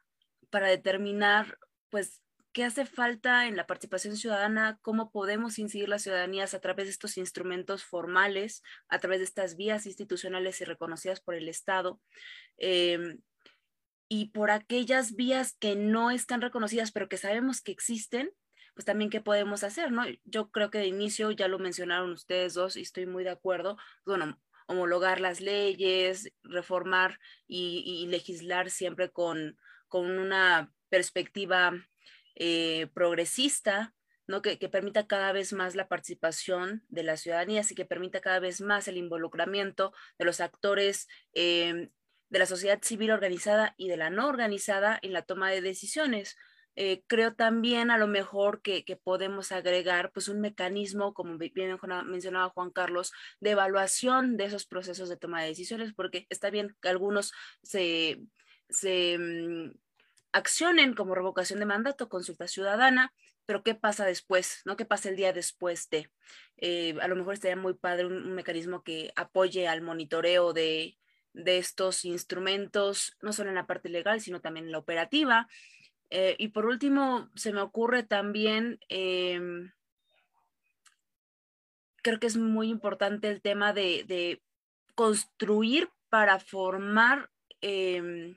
para 0.51 0.68
determinar, 0.68 1.59
pues, 1.90 2.20
qué 2.53 2.64
hace 2.64 2.87
falta 2.87 3.46
en 3.46 3.57
la 3.57 3.66
participación 3.66 4.16
ciudadana, 4.16 4.81
cómo 4.83 5.12
podemos 5.12 5.61
incidir 5.61 5.88
las 5.88 6.03
ciudadanías 6.03 6.55
a 6.55 6.61
través 6.61 6.87
de 6.87 6.90
estos 6.90 7.16
instrumentos 7.16 7.85
formales, 7.85 8.62
a 8.88 8.98
través 8.98 9.20
de 9.20 9.27
estas 9.27 9.57
vías 9.57 9.87
institucionales 9.87 10.61
y 10.61 10.64
reconocidas 10.64 11.20
por 11.20 11.37
el 11.37 11.48
Estado. 11.48 12.01
Em, 12.57 13.20
y 14.09 14.31
por 14.31 14.51
aquellas 14.51 15.14
vías 15.14 15.57
que 15.59 15.76
no 15.76 16.11
están 16.11 16.41
reconocidas, 16.41 16.93
pero 16.93 17.09
que 17.09 17.18
sabemos 17.18 17.61
que 17.61 17.72
existen, 17.72 18.30
pues 18.74 18.85
también 18.85 19.11
qué 19.11 19.20
podemos 19.20 19.64
hacer, 19.64 19.91
¿no? 19.91 20.05
Yo 20.24 20.51
creo 20.51 20.70
que 20.70 20.78
de 20.78 20.87
inicio 20.87 21.30
ya 21.30 21.49
lo 21.49 21.59
mencionaron 21.59 22.12
ustedes 22.12 22.55
dos 22.55 22.76
y 22.76 22.82
estoy 22.82 23.07
muy 23.07 23.24
de 23.24 23.30
acuerdo. 23.30 23.76
Bueno, 24.07 24.41
homologar 24.66 25.20
las 25.20 25.41
leyes, 25.41 26.30
reformar 26.43 27.18
y, 27.47 28.07
legislar 28.09 28.70
siempre 28.70 29.11
con, 29.11 29.59
con 29.89 30.18
una 30.18 30.72
perspectiva 30.91 31.72
eh, 32.37 32.87
progresista, 32.95 33.95
¿no? 34.28 34.43
Que, 34.43 34.57
permita 34.68 35.07
cada 35.07 35.32
vez 35.32 35.53
más 35.53 35.74
la 35.74 35.89
participación 35.89 36.85
de 36.89 37.03
la 37.03 37.16
ciudadanía, 37.16 37.62
así 37.62 37.74
que 37.74 37.87
permita 37.87 38.20
cada 38.20 38.41
vez 38.41 38.61
más 38.61 38.87
el 38.87 38.99
involucramiento 38.99 39.93
de 40.18 40.24
los 40.26 40.41
actores 40.41 41.09
em, 41.32 41.91
de 42.31 42.39
la 42.39 42.47
sociedad 42.47 42.81
civil 42.83 43.11
organizada 43.11 43.74
y 43.76 43.89
de 43.89 43.97
la 43.97 44.11
no 44.11 44.29
organizada 44.29 44.99
en 45.03 45.12
la 45.12 45.22
toma 45.22 45.51
de 45.51 45.61
decisiones. 45.61 46.37
Eh, 46.81 47.03
creo 47.09 47.35
también 47.35 47.91
a 47.91 47.99
lo 47.99 48.07
mejor 48.07 48.62
que, 48.62 48.85
podemos 49.03 49.51
agregar 49.51 50.12
pues 50.12 50.29
un 50.29 50.41
mecanismo, 50.41 51.12
como 51.12 51.37
bien 51.37 51.76
mencionaba 52.07 52.51
Juan 52.51 52.70
Carlos, 52.70 53.12
de 53.41 53.51
evaluación 53.51 54.37
de 54.37 54.45
esos 54.45 54.64
procesos 54.64 55.09
de 55.09 55.16
toma 55.16 55.43
de 55.43 55.49
decisiones, 55.49 55.93
porque 55.93 56.26
está 56.31 56.51
bien 56.51 56.76
que 56.81 56.89
algunos 56.89 57.33
se, 57.62 58.20
mm, 59.18 59.72
accionen 60.33 60.95
como 60.95 61.16
revocación 61.16 61.59
de 61.59 61.66
mandato, 61.66 62.09
consulta 62.09 62.47
ciudadana, 62.47 63.12
pero 63.45 63.64
¿qué 63.64 63.74
pasa 63.74 64.05
después? 64.07 64.61
¿no? 64.64 64.76
¿Qué 64.76 64.85
pasa 64.85 65.09
el 65.09 65.16
día 65.16 65.33
después 65.33 65.89
de? 65.91 66.11
Eh, 66.59 66.97
a 67.01 67.09
lo 67.09 67.16
mejor 67.16 67.35
estaría 67.35 67.57
muy 67.57 67.74
padre 67.74 68.07
un, 68.07 68.35
mecanismo 68.35 68.85
que 68.85 69.12
apoye 69.16 69.66
al 69.66 69.83
monitoreo 69.83 70.53
de, 70.53 70.97
de 71.39 71.59
estos 71.59 72.05
instrumentos, 72.05 73.16
no 73.22 73.32
solo 73.32 73.49
en 73.49 73.55
la 73.55 73.66
parte 73.66 73.89
legal, 73.89 74.20
sino 74.20 74.41
también 74.41 74.66
en 74.66 74.72
la 74.72 74.78
operativa. 74.78 75.49
Eh, 76.11 76.36
y 76.39 76.49
por 76.49 76.66
último, 76.66 77.30
se 77.34 77.53
me 77.53 77.61
ocurre 77.61 78.03
también, 78.03 78.78
em, 78.89 79.72
creo 82.03 82.18
que 82.18 82.26
es 82.26 82.36
muy 82.36 82.68
importante 82.68 83.28
el 83.28 83.41
tema 83.41 83.72
de, 83.72 84.43
construir 84.95 85.89
para 86.09 86.41
formar 86.41 87.30
em, 87.61 88.36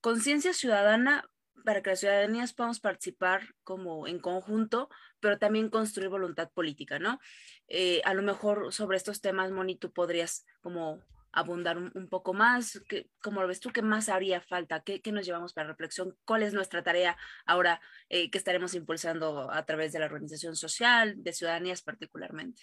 conciencia 0.00 0.52
ciudadana 0.52 1.24
para 1.64 1.82
que 1.82 1.90
las 1.90 2.00
ciudadanías 2.00 2.52
podamos 2.52 2.80
participar 2.80 3.54
como 3.62 4.08
en 4.08 4.18
conjunto, 4.18 4.88
pero 5.20 5.38
también 5.38 5.70
construir 5.70 6.08
voluntad 6.08 6.50
política, 6.50 6.98
¿no? 6.98 7.20
Eh, 7.68 8.00
a 8.04 8.14
lo 8.14 8.22
mejor 8.22 8.72
sobre 8.72 8.96
estos 8.96 9.20
temas, 9.20 9.52
Moni, 9.52 9.76
tú 9.76 9.92
podrías 9.92 10.46
como 10.60 11.00
abundar 11.32 11.78
un, 11.78 12.08
poco 12.08 12.34
más? 12.34 12.80
¿Qué, 12.88 13.08
¿Cómo 13.22 13.40
lo 13.40 13.48
ves 13.48 13.60
tú? 13.60 13.70
¿Qué 13.70 13.82
más 13.82 14.08
haría 14.08 14.40
falta? 14.40 14.80
¿Qué, 14.80 15.00
qué 15.00 15.12
nos 15.12 15.26
llevamos 15.26 15.52
para 15.52 15.68
reflexión? 15.68 16.16
¿Cuál 16.24 16.42
es 16.42 16.54
nuestra 16.54 16.82
tarea 16.82 17.16
ahora 17.46 17.80
eh, 18.08 18.30
que 18.30 18.38
estaremos 18.38 18.74
impulsando 18.74 19.50
a 19.50 19.64
través 19.66 19.92
de 19.92 19.98
la 19.98 20.06
organización 20.06 20.56
social, 20.56 21.22
de 21.22 21.32
ciudadanías 21.32 21.82
particularmente? 21.82 22.62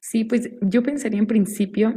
Sí, 0.00 0.24
pues 0.24 0.50
yo 0.60 0.82
pensaría 0.82 1.20
en 1.20 1.28
principio 1.28 1.96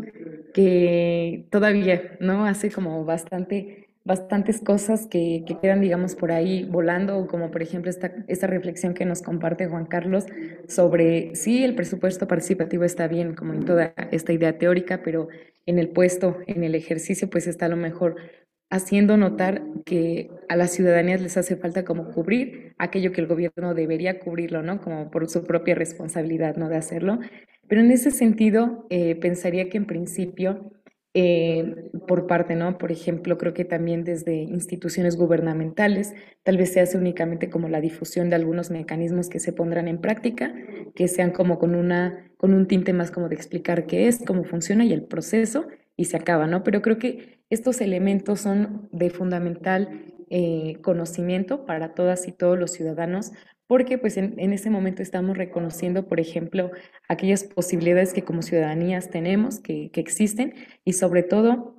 que 0.53 1.47
todavía, 1.49 2.17
¿no? 2.19 2.45
Hace 2.45 2.71
como 2.71 3.03
bastante 3.03 3.84
bastantes 4.05 4.61
cosas 4.61 5.07
que, 5.07 5.43
quedan, 5.61 5.81
digamos, 5.81 6.15
por 6.15 6.31
ahí 6.31 6.63
volando, 6.63 7.27
como 7.27 7.49
por 7.49 7.63
ejemplo 7.63 7.89
esta, 7.89 8.13
esta 8.27 8.47
reflexión 8.47 8.93
que 8.93 9.03
nos 9.03 9.23
comparte 9.23 9.67
Juan 9.67 9.87
Carlos 9.87 10.25
sobre 10.67 11.35
si 11.35 11.63
el 11.63 11.75
presupuesto 11.75 12.27
participativo 12.27 12.83
está 12.83 13.07
bien, 13.07 13.33
como 13.33 13.53
en 13.53 13.65
toda 13.65 13.93
esta 14.11 14.31
idea 14.31 14.57
teórica, 14.59 15.01
pero 15.03 15.27
en 15.65 15.79
el 15.79 15.89
puesto, 15.89 16.37
en 16.45 16.63
el 16.63 16.75
ejercicio, 16.75 17.29
pues 17.29 17.47
está 17.47 17.65
a 17.65 17.69
lo 17.69 17.77
mejor 17.77 18.15
haciendo 18.69 19.17
notar 19.17 19.63
que 19.85 20.29
a 20.49 20.55
las 20.55 20.71
ciudadanías 20.71 21.21
les 21.21 21.37
hace 21.37 21.55
falta 21.55 21.83
como 21.83 22.11
cubrir 22.11 22.75
aquello 22.77 23.11
que 23.11 23.21
el 23.21 23.27
gobierno 23.27 23.73
debería 23.73 24.19
cubrirlo, 24.19 24.61
¿no? 24.61 24.81
Como 24.81 25.09
por 25.09 25.27
su 25.29 25.43
propia 25.43 25.73
responsabilidad, 25.73 26.57
¿no? 26.57 26.69
De 26.69 26.77
hacerlo. 26.77 27.19
Pero 27.67 27.81
en 27.81 27.91
ese 27.91 28.11
sentido, 28.11 28.85
eh, 28.91 29.15
pensaría 29.15 29.69
que 29.69 29.77
en 29.77 29.85
principio 29.85 30.71
eh, 31.17 31.89
por 32.09 32.27
parte, 32.27 32.55
¿no? 32.55 32.77
Por 32.77 32.91
ejemplo, 32.91 33.37
creo 33.37 33.53
que 33.53 33.63
también 33.63 34.03
desde 34.03 34.35
instituciones 34.35 35.15
gubernamentales, 35.15 36.13
tal 36.43 36.57
vez 36.57 36.73
se 36.73 36.81
hace 36.81 36.97
únicamente 36.97 37.49
como 37.49 37.69
la 37.69 37.79
difusión 37.79 38.29
de 38.29 38.35
algunos 38.35 38.69
mecanismos 38.69 39.29
que 39.29 39.39
se 39.39 39.53
pondrán 39.53 39.87
en 39.87 40.01
práctica, 40.01 40.53
que 40.93 41.07
sean 41.07 41.31
como 41.31 41.57
con, 41.57 41.73
una, 41.73 42.29
con 42.35 42.53
un 42.53 42.67
tinte 42.67 42.91
más 42.91 43.11
como 43.11 43.29
de 43.29 43.35
explicar 43.35 43.85
qué 43.85 44.09
es, 44.09 44.25
cómo 44.27 44.43
funciona 44.43 44.83
y 44.83 44.91
el 44.91 45.03
proceso, 45.03 45.67
y 45.95 46.03
se 46.03 46.17
acaba, 46.17 46.47
¿no? 46.47 46.63
Pero 46.65 46.81
creo 46.81 46.99
que 46.99 47.39
estos 47.49 47.79
elementos 47.79 48.41
son 48.41 48.89
de 48.91 49.09
fundamental 49.09 50.13
eh, 50.29 50.79
conocimiento 50.81 51.65
para 51.65 51.93
todas 51.93 52.27
y 52.27 52.33
todos 52.33 52.59
los 52.59 52.71
ciudadanos 52.71 53.31
porque 53.67 53.97
pues 53.97 54.17
en, 54.17 54.53
ese 54.53 54.69
momento 54.69 55.01
estamos 55.01 55.37
reconociendo, 55.37 56.07
por 56.07 56.19
ejemplo, 56.19 56.71
aquellas 57.07 57.43
posibilidades 57.43 58.13
que 58.13 58.23
como 58.23 58.41
ciudadanías 58.41 59.09
tenemos, 59.09 59.59
que, 59.59 59.89
que 59.91 60.01
existen, 60.01 60.53
y 60.83 60.93
sobre 60.93 61.23
todo 61.23 61.74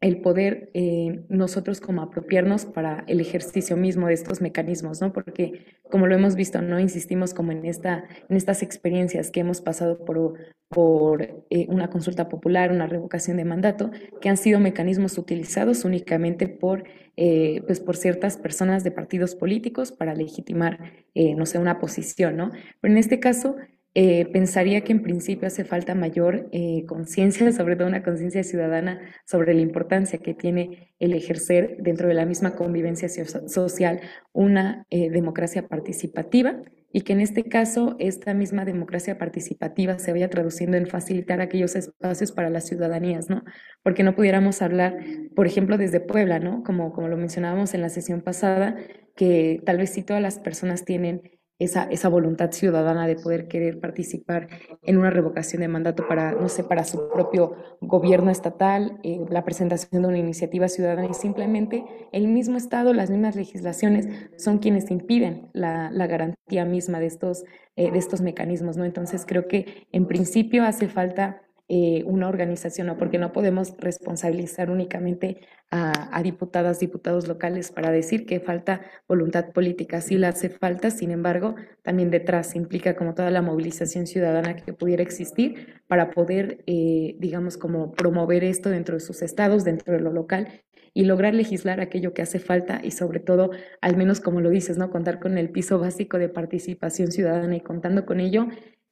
el 0.00 0.20
poder 0.20 0.70
eh, 0.74 1.24
nosotros 1.28 1.80
como 1.80 2.02
apropiarnos 2.02 2.66
para 2.66 3.04
el 3.08 3.20
ejercicio 3.20 3.76
mismo 3.76 4.06
de 4.06 4.14
estos 4.14 4.40
mecanismos, 4.40 5.00
¿no? 5.00 5.12
Porque 5.12 5.66
como 5.90 6.06
lo 6.06 6.14
hemos 6.14 6.36
visto, 6.36 6.62
no 6.62 6.78
insistimos 6.78 7.34
como 7.34 7.50
en, 7.50 7.64
esta, 7.64 8.04
en 8.28 8.36
estas 8.36 8.62
experiencias 8.62 9.30
que 9.32 9.40
hemos 9.40 9.60
pasado 9.60 10.04
por, 10.04 10.34
por 10.68 11.22
eh, 11.50 11.66
una 11.68 11.90
consulta 11.90 12.28
popular, 12.28 12.70
una 12.70 12.86
revocación 12.86 13.38
de 13.38 13.44
mandato, 13.44 13.90
que 14.20 14.28
han 14.28 14.36
sido 14.36 14.60
mecanismos 14.60 15.18
utilizados 15.18 15.84
únicamente 15.84 16.46
por, 16.46 16.84
eh, 17.16 17.62
pues 17.66 17.80
por 17.80 17.96
ciertas 17.96 18.36
personas 18.36 18.84
de 18.84 18.92
partidos 18.92 19.34
políticos 19.34 19.90
para 19.90 20.14
legitimar, 20.14 20.92
no 21.36 21.46
sé, 21.46 21.58
una 21.58 21.80
posición, 21.80 22.36
¿no? 22.36 22.52
Pero 22.80 22.92
en 22.92 22.98
este 22.98 23.18
caso 23.18 23.56
eh, 23.94 24.26
pensaría 24.32 24.82
que 24.82 24.92
en 24.92 25.02
principio 25.02 25.48
hace 25.48 25.64
falta 25.64 25.94
mayor 25.94 26.48
eh, 26.52 26.84
conciencia, 26.86 27.50
sobre 27.52 27.74
todo 27.74 27.88
una 27.88 28.02
conciencia 28.02 28.44
ciudadana 28.44 29.00
sobre 29.26 29.54
la 29.54 29.60
importancia 29.60 30.18
que 30.18 30.34
tiene 30.34 30.94
el 30.98 31.14
ejercer 31.14 31.78
dentro 31.80 32.06
de 32.06 32.14
la 32.14 32.26
misma 32.26 32.54
convivencia 32.54 33.08
social 33.08 34.00
una 34.32 34.86
eh, 34.90 35.10
democracia 35.10 35.66
participativa 35.66 36.60
y 36.92 37.02
que 37.02 37.12
en 37.12 37.20
este 37.20 37.44
caso 37.44 37.96
esta 37.98 38.34
misma 38.34 38.64
democracia 38.64 39.18
participativa 39.18 39.98
se 39.98 40.12
vaya 40.12 40.30
traduciendo 40.30 40.76
en 40.76 40.86
facilitar 40.86 41.40
aquellos 41.40 41.74
espacios 41.76 42.32
para 42.32 42.50
las 42.50 42.66
ciudadanías, 42.66 43.28
¿no? 43.28 43.42
Porque 43.82 44.02
no 44.02 44.14
pudiéramos 44.14 44.62
hablar, 44.62 44.96
por 45.34 45.46
ejemplo, 45.46 45.76
desde 45.76 46.00
Puebla, 46.00 46.38
¿no? 46.38 46.62
Como, 46.62 46.92
como 46.92 47.08
lo 47.08 47.16
mencionábamos 47.16 47.74
en 47.74 47.82
la 47.82 47.88
sesión 47.90 48.22
pasada, 48.22 48.76
que 49.16 49.60
tal 49.66 49.78
vez 49.78 49.90
si 49.90 50.02
todas 50.02 50.22
las 50.22 50.38
personas 50.38 50.84
tienen 50.84 51.37
esa, 51.58 51.84
esa 51.84 52.08
voluntad 52.08 52.52
ciudadana 52.52 53.06
de 53.06 53.16
poder 53.16 53.48
querer 53.48 53.80
participar 53.80 54.48
en 54.82 54.98
una 54.98 55.10
revocación 55.10 55.62
de 55.62 55.68
mandato 55.68 56.06
para, 56.06 56.32
no 56.32 56.48
sé, 56.48 56.64
para 56.64 56.84
su 56.84 57.08
propio 57.10 57.56
gobierno 57.80 58.30
estatal, 58.30 58.98
eh, 59.02 59.24
la 59.28 59.44
presentación 59.44 60.02
de 60.02 60.08
una 60.08 60.18
iniciativa 60.18 60.68
ciudadana 60.68 61.08
y 61.10 61.14
simplemente 61.14 61.84
el 62.12 62.28
mismo 62.28 62.56
Estado, 62.56 62.92
las 62.92 63.10
mismas 63.10 63.36
legislaciones 63.36 64.08
son 64.36 64.58
quienes 64.58 64.90
impiden 64.90 65.48
la, 65.52 65.90
la 65.90 66.06
garantía 66.06 66.64
misma 66.64 67.00
de 67.00 67.06
estos, 67.06 67.44
eh, 67.76 67.90
de 67.90 67.98
estos 67.98 68.20
mecanismos, 68.20 68.76
¿no? 68.76 68.84
Entonces 68.84 69.24
creo 69.26 69.48
que 69.48 69.86
en 69.92 70.06
principio 70.06 70.64
hace 70.64 70.88
falta 70.88 71.42
eh, 71.70 72.02
una 72.06 72.28
organización, 72.28 72.96
porque 72.98 73.18
no 73.18 73.32
podemos 73.32 73.74
responsabilizar 73.78 74.70
únicamente 74.70 75.40
a, 75.70 76.22
diputadas, 76.22 76.80
diputados 76.80 77.28
locales 77.28 77.72
para 77.72 77.90
decir 77.90 78.24
que 78.24 78.40
falta 78.40 78.80
voluntad 79.06 79.52
política. 79.52 80.00
Sí 80.00 80.16
la 80.16 80.28
hace 80.28 80.48
falta, 80.48 80.90
sin 80.90 81.10
embargo, 81.10 81.56
también 81.82 82.10
detrás 82.10 82.56
implica 82.56 82.96
como 82.96 83.14
toda 83.14 83.30
la 83.30 83.42
movilización 83.42 84.06
ciudadana 84.06 84.56
que 84.56 84.72
pudiera 84.72 85.02
existir 85.02 85.82
para 85.88 86.10
poder, 86.10 86.64
eh, 86.66 87.16
digamos, 87.18 87.58
como 87.58 87.92
promover 87.92 88.44
esto 88.44 88.70
dentro 88.70 88.94
de 88.94 89.00
sus 89.00 89.20
estados, 89.20 89.64
dentro 89.64 89.92
de 89.92 90.00
lo 90.00 90.10
local 90.10 90.48
y 90.94 91.04
lograr 91.04 91.34
legislar 91.34 91.80
aquello 91.80 92.14
que 92.14 92.22
hace 92.22 92.38
falta 92.38 92.80
y 92.82 92.92
sobre 92.92 93.20
todo, 93.20 93.50
al 93.82 93.96
menos 93.96 94.20
como 94.20 94.40
lo 94.40 94.48
dices, 94.50 94.78
¿no? 94.78 94.90
Contar 94.90 95.20
con 95.20 95.36
el 95.36 95.50
piso 95.50 95.78
básico 95.78 96.18
de 96.18 96.30
participación 96.30 97.12
ciudadana 97.12 97.56
y 97.56 97.60
contando 97.60 98.06
con 98.06 98.20
ello, 98.20 98.48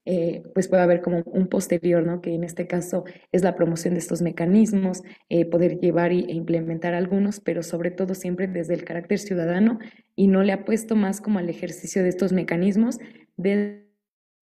eh, 0.09 0.45
pues 0.55 0.69
puede 0.69 0.85
haber 0.85 1.01
como 1.01 1.23
un 1.27 1.49
posterior, 1.49 2.07
¿no? 2.07 2.21
que 2.21 2.33
en 2.33 2.45
este 2.45 2.69
caso 2.69 3.05
es 3.33 3.43
la 3.43 3.57
promoción 3.57 3.95
de 3.95 3.99
estos 3.99 4.23
mecanismos, 4.23 5.03
eh, 5.29 5.45
poder 5.45 5.81
llevar 5.81 6.13
e 6.13 6.33
implementar 6.33 6.95
algunos, 6.95 7.41
pero 7.41 7.65
sobre 7.65 7.91
todo 7.91 8.15
siempre 8.15 8.47
desde 8.47 8.75
el 8.75 8.85
carácter 8.85 9.19
ciudadano 9.19 9.81
y 10.15 10.29
no 10.29 10.45
le 10.45 10.53
ha 10.53 10.65
puesto 10.65 10.95
más 10.95 11.21
como 11.21 11.41
al 11.41 11.51
ejercicio 11.51 12.05
de 12.05 12.11
estos 12.11 12.33
mecanismos 12.33 12.99
desde 13.37 13.85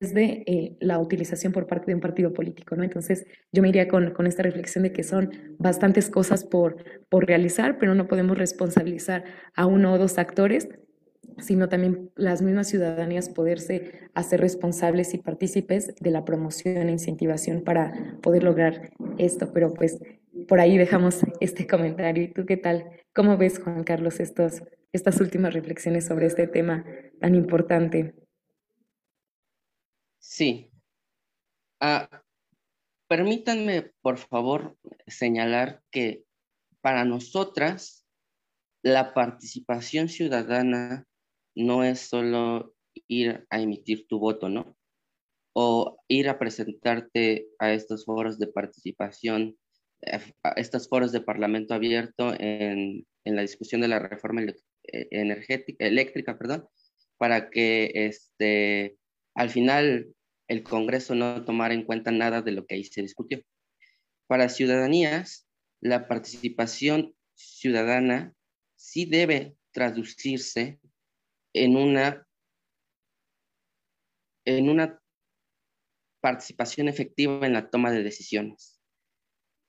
eh, 0.01 0.76
la 0.82 0.99
utilización 0.99 1.53
por 1.53 1.66
parte 1.66 1.88
de 1.88 1.95
un 1.95 2.01
partido 2.01 2.34
político. 2.34 2.76
¿no? 2.76 2.84
Entonces 2.84 3.26
yo 3.53 3.61
me 3.61 3.70
iría 3.70 3.88
con, 3.88 4.11
con 4.11 4.28
esta 4.28 4.43
reflexión 4.43 4.84
de 4.84 4.91
que 4.91 5.03
son 5.03 5.32
bastantes 5.59 6.09
cosas 6.09 6.43
por, 6.43 6.76
por 7.07 7.26
realizar, 7.26 7.78
pero 7.78 7.95
no 7.95 8.09
podemos 8.09 8.38
responsabilizar 8.38 9.24
a 9.55 9.66
uno 9.66 9.93
o 9.93 9.97
dos 9.97 10.18
actores 10.18 10.68
sino 11.39 11.69
también 11.69 12.11
las 12.15 12.41
mismas 12.41 12.67
ciudadanías 12.67 13.30
poderse 13.30 14.09
hacer 14.13 14.41
responsables 14.41 15.13
y 15.13 15.17
partícipes 15.17 15.95
de 15.95 16.11
la 16.11 16.26
promoción 16.26 16.89
e 16.89 16.91
incentivación 16.91 17.63
para 17.63 18.17
poder 18.21 18.43
lograr 18.43 18.91
esto. 19.17 19.51
Pero 19.53 19.74
pues 19.74 19.99
por 20.47 20.59
ahí 20.59 20.78
dejamos 20.78 21.21
este 21.39 21.67
comentario. 21.67 22.24
¿Y 22.24 22.34
tú 22.34 22.45
qué 22.45 22.57
tal? 22.57 22.89
¿Cómo 23.13 23.38
ves, 23.38 23.59
Juan 23.59 23.84
Carlos, 23.84 24.19
estos, 24.19 24.63
estas 24.91 25.19
últimas 25.19 25.53
reflexiones 25.53 26.05
sobre 26.05 26.28
este 26.28 26.47
tema 26.47 26.86
tan 27.19 27.36
importante? 27.36 28.15
Sí. 30.19 30.71
Ah, 31.80 32.09
permítanme, 33.07 33.91
por 34.01 34.17
favor, 34.17 34.78
señalar 35.07 35.82
que 35.91 36.24
para 36.82 37.05
nosotras 37.05 38.05
la 38.84 39.13
participación 39.13 40.09
ciudadana 40.09 41.07
no 41.56 41.84
es 41.84 41.99
solo 41.99 42.76
ir 43.08 43.45
a 43.49 43.62
emitir 43.62 44.08
tu 44.08 44.20
voto, 44.20 44.49
¿no? 44.49 44.78
O 45.54 45.99
ir 46.08 46.30
a 46.30 46.39
presentarte 46.39 47.47
a 47.60 47.74
estos 47.74 48.06
foros 48.06 48.39
de 48.39 48.47
participación, 48.47 49.58
eh, 50.01 50.20
a 50.43 50.51
estos 50.51 50.88
foros 50.89 51.12
de 51.12 51.22
parlamento 51.22 51.74
abierto 51.74 52.34
en, 52.39 53.06
en 53.26 53.36
la 53.36 53.41
discusión 53.41 53.82
de 53.82 53.88
la 53.88 53.99
reforma 53.99 54.41
eh, 54.41 54.56
energética, 55.12 55.86
eléctrica, 55.86 56.38
perdón, 56.38 56.68
para 57.18 57.49
que 57.49 57.91
este, 57.93 58.97
al 59.36 59.49
final 59.49 60.14
el 60.47 60.64
Congreso 60.64 61.16
no 61.16 61.45
tomara 61.45 61.74
en 61.74 61.86
cuenta 61.86 62.12
nada 62.12 62.41
de 62.41 62.51
lo 62.51 62.66
que 62.66 62.76
ahí 62.76 62.84
se 62.84 63.01
discutió. 63.01 63.41
Para 64.28 64.49
ciudadanías, 64.49 65.47
la 65.82 66.08
participación 66.08 67.14
ciudadana 67.36 68.34
sí 68.76 69.06
debe 69.06 69.56
traducirse 69.72 70.80
en 71.54 71.78
una, 71.78 72.28
en 74.45 74.70
una 74.70 74.99
participación 76.22 76.88
efectiva 76.88 77.45
en 77.45 77.54
la 77.54 77.70
toma 77.70 77.91
de 77.91 78.04
decisiones. 78.04 78.80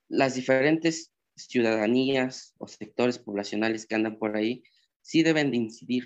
Las 0.08 0.34
diferentes 0.34 1.12
ciudadanías 1.36 2.54
o 2.58 2.68
sectores 2.68 3.18
poblacionales 3.18 3.86
que 3.86 3.94
andan 3.94 4.18
por 4.18 4.36
ahí 4.36 4.62
sí 5.00 5.22
deben 5.22 5.50
de 5.50 5.58
incidir 5.58 6.04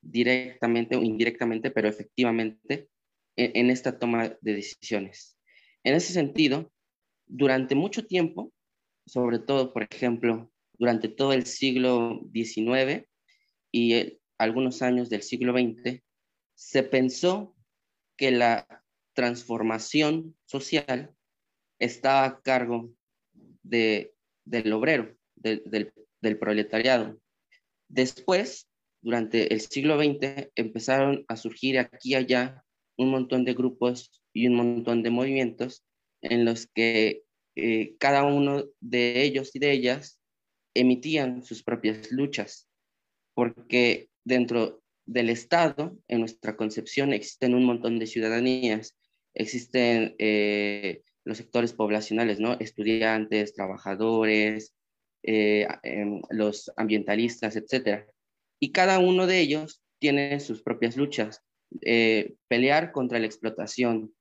directamente 0.00 0.96
o 0.96 1.02
indirectamente, 1.02 1.70
pero 1.70 1.88
efectivamente 1.88 2.88
en, 3.36 3.70
esta 3.70 3.98
toma 3.98 4.36
de 4.40 4.54
decisiones. 4.54 5.38
En 5.84 5.94
ese 5.94 6.12
sentido, 6.12 6.72
durante 7.26 7.74
mucho 7.74 8.06
tiempo, 8.06 8.52
sobre 9.06 9.38
todo, 9.38 9.72
por 9.72 9.86
ejemplo, 9.88 10.52
durante 10.72 11.08
todo 11.08 11.32
el 11.32 11.46
siglo 11.46 12.20
XIX 12.32 13.08
y 13.72 14.18
algunos 14.38 14.82
años 14.82 15.10
del 15.10 15.22
siglo 15.22 15.52
XX, 15.52 16.02
se 16.54 16.82
pensó 16.82 17.54
que 18.16 18.30
la 18.30 18.66
transformación 19.14 20.36
social 20.46 21.14
estaba 21.78 22.24
a 22.24 22.40
cargo 22.40 22.90
de, 23.62 24.14
del 24.44 24.72
obrero, 24.72 25.16
del, 25.36 25.92
del 26.20 26.38
proletariado. 26.38 27.20
Después, 27.88 28.68
durante 29.02 29.52
el 29.52 29.60
siglo 29.60 29.98
XX, 29.98 30.50
empezaron 30.54 31.24
a 31.28 31.36
surgir 31.36 31.78
aquí 31.78 32.10
y 32.10 32.14
allá 32.14 32.64
un 32.96 33.10
montón 33.10 33.44
de 33.44 33.54
grupos 33.54 34.22
y 34.32 34.48
un 34.48 34.54
montón 34.56 35.02
de 35.02 35.10
movimientos 35.10 35.84
en 36.20 36.44
los 36.44 36.66
que 36.66 37.22
eh, 37.56 37.96
cada 37.98 38.24
uno 38.24 38.64
de 38.80 39.22
ellos 39.22 39.54
y 39.54 39.58
de 39.58 39.72
ellas 39.72 40.20
emitían 40.74 41.42
sus 41.42 41.62
propias 41.62 42.10
luchas, 42.12 42.68
porque 43.34 44.07
dentro 44.28 44.82
del 45.06 45.30
Estado, 45.30 45.96
en 46.06 46.20
nuestra 46.20 46.56
concepción, 46.56 47.12
existen 47.12 47.54
un 47.54 47.64
montón 47.64 47.98
de 47.98 48.06
ciudadanías, 48.06 48.96
existen 49.34 50.14
eh, 50.18 51.02
los 51.24 51.38
sectores 51.38 51.72
poblacionales, 51.72 52.38
¿no? 52.38 52.56
Estudiantes, 52.60 53.54
trabajadores, 53.54 54.74
eh, 55.22 55.66
em, 55.82 56.20
los 56.30 56.70
ambientalistas, 56.76 57.56
etcétera. 57.56 58.06
Y 58.60 58.72
cada 58.72 58.98
uno 58.98 59.26
de 59.26 59.40
ellos 59.40 59.82
tiene 59.98 60.38
sus 60.40 60.62
propias 60.62 60.96
luchas. 60.96 61.42
Eh, 61.82 62.34
pelear 62.48 62.92
contra 62.92 63.18
la 63.18 63.26
explotación, 63.26 64.14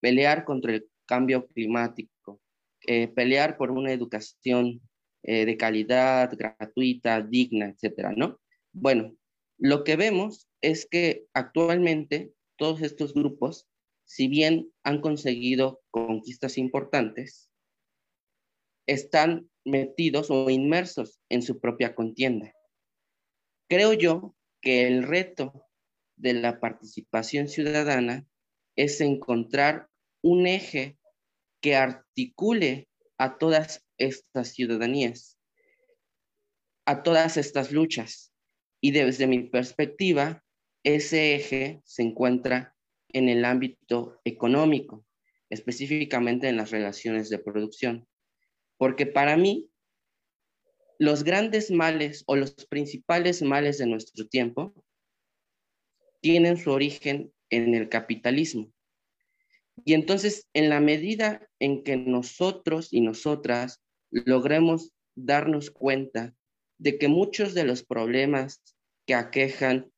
pelear 0.00 0.44
contra 0.44 0.74
el 0.74 0.86
cambio 1.06 1.46
climático, 1.48 2.40
eh, 2.86 3.08
pelear 3.08 3.56
por 3.56 3.70
una 3.70 3.92
educación 3.92 4.80
eh, 5.24 5.44
de 5.44 5.56
calidad, 5.56 6.32
gratuita, 6.36 7.20
digna, 7.20 7.68
etcétera, 7.68 8.12
¿no? 8.16 8.40
Bueno, 8.72 9.14
lo 9.62 9.84
que 9.84 9.94
vemos 9.94 10.48
es 10.60 10.86
que 10.86 11.28
actualmente 11.34 12.34
todos 12.56 12.82
estos 12.82 13.14
grupos, 13.14 13.68
si 14.04 14.26
bien 14.26 14.72
han 14.82 15.00
conseguido 15.00 15.80
conquistas 15.92 16.58
importantes, 16.58 17.48
están 18.88 19.48
metidos 19.64 20.32
o 20.32 20.50
inmersos 20.50 21.20
en 21.28 21.42
su 21.42 21.60
propia 21.60 21.94
contienda. 21.94 22.52
Creo 23.68 23.92
yo 23.92 24.34
que 24.60 24.88
el 24.88 25.04
reto 25.04 25.64
de 26.16 26.34
la 26.34 26.58
participación 26.58 27.46
ciudadana 27.46 28.26
es 28.74 29.00
encontrar 29.00 29.88
un 30.22 30.48
eje 30.48 30.98
que 31.60 31.76
articule 31.76 32.88
a 33.16 33.38
todas 33.38 33.86
estas 33.96 34.48
ciudadanías, 34.54 35.38
a 36.84 37.04
todas 37.04 37.36
estas 37.36 37.70
luchas. 37.70 38.31
Y 38.84 38.90
desde 38.90 39.28
mi 39.28 39.44
perspectiva, 39.44 40.44
ese 40.82 41.36
eje 41.36 41.80
se 41.84 42.02
encuentra 42.02 42.74
en 43.10 43.28
el 43.28 43.44
ámbito 43.44 44.20
económico, 44.24 45.06
específicamente 45.50 46.48
en 46.48 46.56
las 46.56 46.72
relaciones 46.72 47.30
de 47.30 47.38
producción. 47.38 48.08
Porque 48.76 49.06
para 49.06 49.36
mí, 49.36 49.70
los 50.98 51.22
grandes 51.22 51.70
males 51.70 52.24
o 52.26 52.34
los 52.34 52.54
principales 52.66 53.40
males 53.42 53.78
de 53.78 53.86
nuestro 53.86 54.26
tiempo 54.26 54.74
tienen 56.20 56.56
su 56.56 56.72
origen 56.72 57.32
en 57.50 57.74
el 57.76 57.88
capitalismo. 57.88 58.72
Y 59.84 59.94
entonces, 59.94 60.48
en 60.54 60.68
la 60.68 60.80
medida 60.80 61.48
en 61.60 61.84
que 61.84 61.96
nosotros 61.96 62.92
y 62.92 63.00
nosotras 63.00 63.80
logremos 64.10 64.92
darnos 65.14 65.70
cuenta 65.70 66.34
de 66.82 66.98
que 66.98 67.06
muchos 67.06 67.54
de 67.54 67.62
los 67.62 67.84
problemas 67.84 68.60
que 69.06 69.14
aquejan 69.14 69.92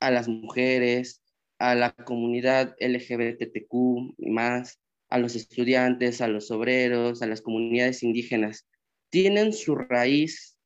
a 0.00 0.10
las 0.10 0.26
mujeres, 0.26 1.22
a 1.58 1.74
la 1.74 1.92
comunidad 1.92 2.74
LGBTQ 2.80 4.14
más, 4.16 4.80
a 5.10 5.18
los 5.18 5.36
estudiantes, 5.36 6.22
a 6.22 6.28
los 6.28 6.50
obreros, 6.50 7.20
a 7.20 7.26
las 7.26 7.42
comunidades 7.42 8.02
indígenas, 8.02 8.66
tienen 9.10 9.52
su 9.52 9.74
raíz 9.74 10.56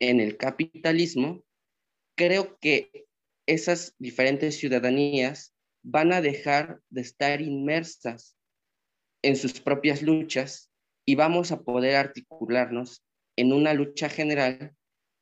en 0.00 0.20
el 0.20 0.38
capitalismo, 0.38 1.44
creo 2.16 2.58
que 2.58 3.04
esas 3.46 3.94
diferentes 3.98 4.56
ciudadanías 4.56 5.54
van 5.82 6.14
a 6.14 6.22
dejar 6.22 6.80
de 6.88 7.02
estar 7.02 7.42
inmersas 7.42 8.38
en 9.22 9.36
sus 9.36 9.60
propias 9.60 10.00
luchas 10.00 10.70
y 11.04 11.14
vamos 11.14 11.52
a 11.52 11.60
poder 11.62 11.96
articularnos 11.96 13.04
en 13.36 13.52
una 13.52 13.74
lucha 13.74 14.08
general 14.08 14.74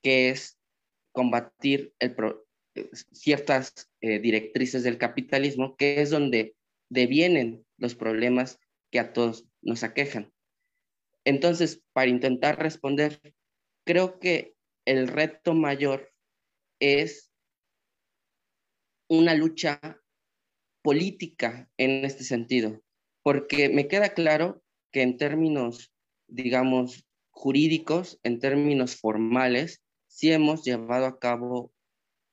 que 0.02 0.30
es 0.30 0.58
combatir 1.12 1.94
ciertas 3.12 3.90
eh, 4.00 4.18
directrices 4.18 4.82
del 4.82 4.98
capitalismo, 4.98 5.76
que 5.76 6.00
es 6.00 6.10
donde 6.10 6.56
devienen 6.90 7.64
los 7.78 7.94
problemas 7.94 8.58
que 8.90 8.98
a 8.98 9.12
todos 9.12 9.46
nos 9.62 9.82
aquejan. 9.82 10.32
Entonces, 11.24 11.82
para 11.92 12.10
intentar 12.10 12.58
responder, 12.58 13.20
creo 13.84 14.18
que 14.18 14.54
el 14.84 15.08
reto 15.08 15.54
mayor 15.54 16.12
es 16.80 17.30
una 19.08 19.34
lucha 19.34 19.80
política 20.82 21.70
en 21.76 22.04
este 22.04 22.24
sentido, 22.24 22.82
porque 23.22 23.68
me 23.68 23.86
queda 23.86 24.14
claro 24.14 24.62
que 24.90 25.02
en 25.02 25.16
términos, 25.16 25.92
digamos, 26.26 27.06
jurídicos, 27.30 28.18
en 28.24 28.40
términos 28.40 28.96
formales, 28.96 29.82
sí 30.12 30.30
hemos 30.30 30.62
llevado 30.62 31.06
a 31.06 31.18
cabo 31.18 31.72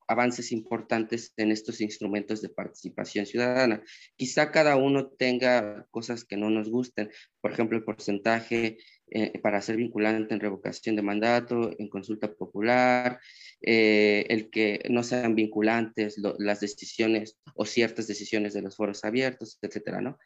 avances 0.07 0.51
importantes 0.51 1.33
en 1.37 1.51
estos 1.51 1.81
instrumentos 1.81 2.41
de 2.41 2.49
participación 2.49 3.25
ciudadana. 3.25 3.83
Quizá 4.17 4.51
cada 4.51 4.75
uno 4.75 5.07
tenga 5.07 5.85
cosas 5.91 6.25
que 6.25 6.35
no 6.35 6.49
nos 6.49 6.69
gusten, 6.69 7.11
por 7.41 7.51
ejemplo, 7.51 7.77
el 7.77 7.83
porcentaje 7.83 8.79
eh, 9.11 9.39
para 9.39 9.61
ser 9.61 9.77
vinculante 9.77 10.33
en 10.33 10.39
revocación 10.39 10.95
de 10.95 11.03
mandato, 11.03 11.71
en 11.77 11.89
consulta 11.89 12.33
popular, 12.33 13.19
eh, 13.61 14.25
el 14.29 14.49
que 14.49 14.81
no 14.89 15.03
sean 15.03 15.35
vinculantes 15.35 16.15
las 16.39 16.59
decisiones 16.59 17.37
o 17.55 17.65
ciertas 17.65 18.07
decisiones 18.07 18.53
de 18.53 18.63
los 18.63 18.75
foros 18.75 19.05
abiertos, 19.05 19.59
etcétera, 19.61 20.01
¿no? 20.01 20.17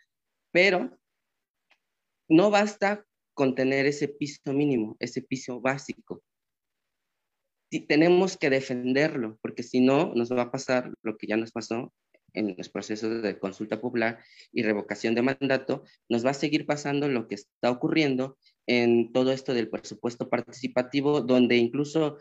Pero 0.51 0.97
no 2.29 2.49
basta 2.49 3.05
con 3.33 3.53
tener 3.53 3.85
ese 3.85 4.07
piso 4.07 4.53
mínimo, 4.53 4.95
ese 4.99 5.21
piso 5.21 5.59
básico 5.59 6.23
tenemos 7.81 8.37
que 8.37 8.49
defenderlo, 8.49 9.37
porque 9.41 9.63
si 9.63 9.81
no, 9.81 10.13
nos 10.15 10.31
va 10.31 10.43
a 10.43 10.51
pasar 10.51 10.93
lo 11.01 11.17
que 11.17 11.27
ya 11.27 11.37
nos 11.37 11.51
pasó 11.51 11.93
en 12.33 12.55
los 12.57 12.69
procesos 12.69 13.21
de 13.21 13.39
consulta 13.39 13.79
popular 13.79 14.19
y 14.51 14.63
revocación 14.63 15.15
de 15.15 15.21
mandato, 15.21 15.83
nos 16.09 16.25
va 16.25 16.31
a 16.31 16.35
seguir 16.35 16.65
pasando 16.65 17.07
lo 17.07 17.27
que 17.27 17.35
está 17.35 17.69
ocurriendo 17.69 18.37
en 18.65 19.11
todo 19.11 19.31
esto 19.31 19.53
del 19.53 19.69
presupuesto 19.69 20.29
participativo, 20.29 21.21
donde 21.21 21.57
incluso 21.57 22.17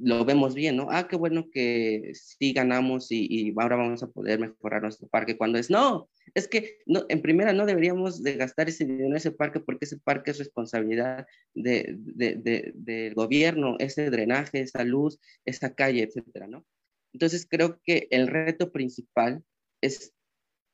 lo 0.00 0.24
vemos 0.24 0.54
bien, 0.54 0.76
¿no? 0.76 0.88
Ah, 0.90 1.08
qué 1.08 1.16
bueno 1.16 1.50
que 1.50 2.12
sí 2.14 2.52
ganamos 2.52 3.08
y, 3.10 3.52
ahora 3.56 3.76
vamos 3.76 4.02
a 4.02 4.08
poder 4.08 4.38
mejorar 4.38 4.82
nuestro 4.82 5.08
parque, 5.08 5.36
cuando 5.36 5.58
es, 5.58 5.70
no, 5.70 6.08
es 6.34 6.48
que 6.48 6.78
no, 6.86 7.04
en 7.08 7.22
primera 7.22 7.52
no 7.52 7.66
deberíamos 7.66 8.22
de 8.22 8.34
gastar 8.34 8.68
ese 8.68 8.84
dinero 8.84 9.06
en 9.06 9.16
ese 9.16 9.32
parque 9.32 9.60
porque 9.60 9.84
ese 9.84 9.98
parque 9.98 10.30
es 10.30 10.38
responsabilidad 10.38 11.26
del 11.54 13.14
gobierno, 13.14 13.76
ese 13.78 14.10
drenaje, 14.10 14.60
esa 14.60 14.84
luz, 14.84 15.18
esa 15.44 15.74
calle, 15.74 16.02
etcétera, 16.02 16.46
¿no? 16.46 16.64
Entonces 17.12 17.46
creo 17.48 17.80
que 17.84 18.06
el 18.10 18.28
reto 18.28 18.70
principal 18.70 19.42
es 19.80 20.14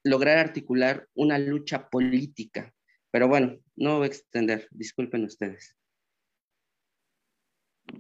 lograr 0.04 0.38
articular 0.38 1.08
una 1.14 1.38
lucha 1.38 1.88
política. 1.88 2.72
Pero 3.10 3.28
bueno, 3.28 3.58
no 3.76 3.98
voy 3.98 4.04
a 4.04 4.06
extender, 4.08 4.68
disculpen 4.70 5.24
ustedes. 5.24 5.76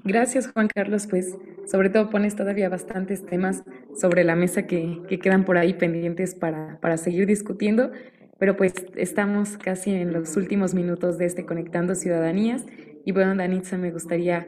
Gracias, 0.04 0.50
Juan 0.52 0.68
Carlos. 0.68 1.06
Pues 1.06 1.36
sobre 1.66 1.90
todo 1.90 2.10
pones 2.10 2.36
todavía 2.36 2.68
bastantes 2.68 3.24
temas 3.24 3.62
sobre 3.94 4.24
la 4.24 4.36
mesa 4.36 4.66
que, 4.66 5.02
quedan 5.22 5.44
por 5.44 5.58
ahí 5.58 5.74
pendientes 5.74 6.34
para, 6.34 6.78
para, 6.80 6.96
seguir 6.96 7.26
discutiendo, 7.26 7.92
pero 8.38 8.56
pues 8.56 8.74
estamos 8.96 9.56
casi 9.56 9.92
en 9.92 10.12
los 10.12 10.36
últimos 10.36 10.74
minutos 10.74 11.18
de 11.18 11.26
este 11.26 11.46
Conectando 11.46 11.94
Ciudadanías. 11.94 12.64
Y 13.04 13.12
bueno, 13.12 13.34
Danitza, 13.34 13.78
me 13.78 13.92
gustaría 13.92 14.46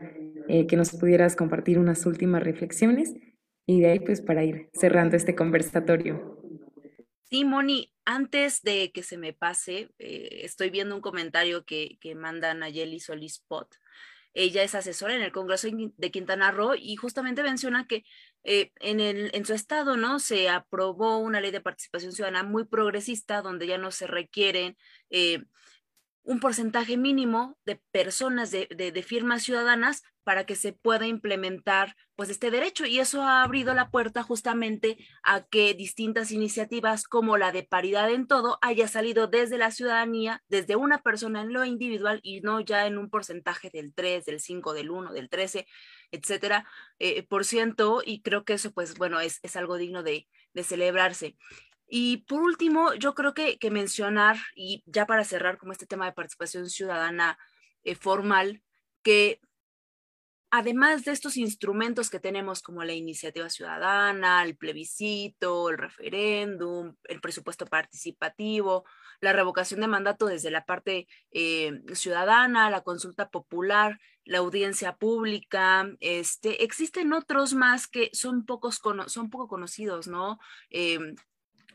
eh, 0.48 0.66
que 0.66 0.76
nos 0.76 0.92
pudieras 0.92 1.36
compartir 1.36 1.78
unas 1.78 2.04
últimas 2.06 2.42
reflexiones 2.42 3.14
y 3.66 3.80
de 3.80 3.90
ahí 3.90 4.00
pues 4.00 4.20
para 4.20 4.44
ir 4.44 4.70
cerrando 4.72 5.16
este 5.16 5.34
conversatorio. 5.34 6.47
Sí, 7.30 7.44
Moni, 7.44 7.92
antes 8.06 8.62
de 8.62 8.90
que 8.90 9.02
se 9.02 9.18
me 9.18 9.34
pase, 9.34 9.90
eh, 9.98 10.40
estoy 10.44 10.70
viendo 10.70 10.94
un 10.94 11.02
comentario 11.02 11.64
que, 11.66 11.98
que 12.00 12.14
manda 12.14 12.54
Nayeli 12.54 13.00
Solís 13.00 13.40
Pot. 13.46 13.74
Ella 14.32 14.62
es 14.62 14.74
asesora 14.74 15.14
en 15.14 15.22
el 15.22 15.32
Congreso 15.32 15.68
de 15.70 16.10
Quintana 16.10 16.50
Roo 16.50 16.74
y 16.74 16.96
justamente 16.96 17.42
menciona 17.42 17.86
que 17.86 18.04
eh, 18.44 18.72
en, 18.76 19.00
el, 19.00 19.30
en 19.34 19.44
su 19.44 19.52
estado 19.52 19.96
no 19.96 20.20
se 20.20 20.48
aprobó 20.48 21.18
una 21.18 21.40
ley 21.40 21.50
de 21.50 21.60
participación 21.60 22.12
ciudadana 22.12 22.44
muy 22.44 22.64
progresista 22.64 23.42
donde 23.42 23.66
ya 23.66 23.78
no 23.78 23.90
se 23.90 24.06
requieren 24.06 24.78
eh, 25.10 25.42
un 26.28 26.40
porcentaje 26.40 26.98
mínimo 26.98 27.56
de 27.64 27.80
personas 27.90 28.50
de, 28.50 28.68
de, 28.68 29.02
firmas 29.02 29.42
ciudadanas 29.42 30.02
para 30.24 30.44
que 30.44 30.56
se 30.56 30.74
pueda 30.74 31.06
implementar 31.06 31.96
pues 32.16 32.28
este 32.28 32.50
derecho 32.50 32.84
y 32.84 32.98
eso 32.98 33.22
ha 33.22 33.42
abrido 33.42 33.72
la 33.72 33.90
puerta 33.90 34.22
justamente 34.22 34.98
a 35.22 35.46
que 35.46 35.72
distintas 35.72 36.30
iniciativas 36.30 37.04
como 37.04 37.38
la 37.38 37.50
de 37.50 37.62
paridad 37.62 38.10
en 38.10 38.26
todo 38.26 38.58
haya 38.60 38.88
salido 38.88 39.26
desde 39.26 39.56
la 39.56 39.70
ciudadanía, 39.70 40.42
desde 40.48 40.76
una 40.76 41.00
persona 41.00 41.40
en 41.40 41.54
lo 41.54 41.64
individual 41.64 42.20
y 42.22 42.42
no 42.42 42.60
ya 42.60 42.86
en 42.86 42.98
un 42.98 43.08
porcentaje 43.08 43.70
del 43.72 43.94
3, 43.94 44.26
del 44.26 44.40
5, 44.40 44.74
del 44.74 44.90
1, 44.90 45.14
del 45.14 45.30
13, 45.30 45.66
etcétera, 46.10 46.68
eh, 46.98 47.22
por 47.22 47.46
ciento 47.46 48.02
y 48.04 48.20
creo 48.20 48.44
que 48.44 48.52
eso 48.52 48.70
pues 48.72 48.98
bueno 48.98 49.18
es, 49.20 49.38
es 49.42 49.56
algo 49.56 49.78
digno 49.78 50.02
de, 50.02 50.28
de 50.52 50.62
celebrarse. 50.62 51.38
Y 51.88 52.18
por 52.18 52.42
último, 52.42 52.94
yo 52.94 53.14
creo 53.14 53.34
que, 53.34 53.58
que, 53.58 53.70
mencionar, 53.70 54.36
y 54.54 54.82
ya 54.86 55.06
para 55.06 55.24
cerrar 55.24 55.58
como 55.58 55.72
este 55.72 55.86
tema 55.86 56.04
de 56.06 56.12
participación 56.12 56.68
ciudadana 56.68 57.38
eh, 57.82 57.94
formal, 57.94 58.62
que 59.02 59.40
además 60.50 61.04
de 61.04 61.12
estos 61.12 61.36
instrumentos 61.36 62.10
que 62.10 62.20
tenemos 62.20 62.62
como 62.62 62.84
la 62.84 62.94
iniciativa 62.94 63.50
ciudadana, 63.50 64.42
el 64.44 64.56
plebiscito, 64.56 65.68
el 65.70 65.78
referéndum, 65.78 66.94
el 67.04 67.20
presupuesto 67.20 67.66
participativo, 67.66 68.84
la 69.20 69.32
revocación 69.32 69.80
de 69.80 69.88
mandato 69.88 70.26
desde 70.26 70.50
la 70.50 70.64
parte 70.64 71.06
eh, 71.30 71.82
ciudadana, 71.92 72.70
la 72.70 72.82
consulta 72.82 73.30
popular, 73.30 73.98
la 74.24 74.38
audiencia 74.38 74.96
pública, 74.96 75.90
este, 76.00 76.64
existen 76.64 77.12
otros 77.12 77.54
más 77.54 77.86
que 77.86 78.10
son, 78.12 78.44
pocos 78.44 78.80
son 79.06 79.30
poco 79.30 79.48
conocidos, 79.48 80.06
¿no? 80.06 80.38
Em, 80.70 81.14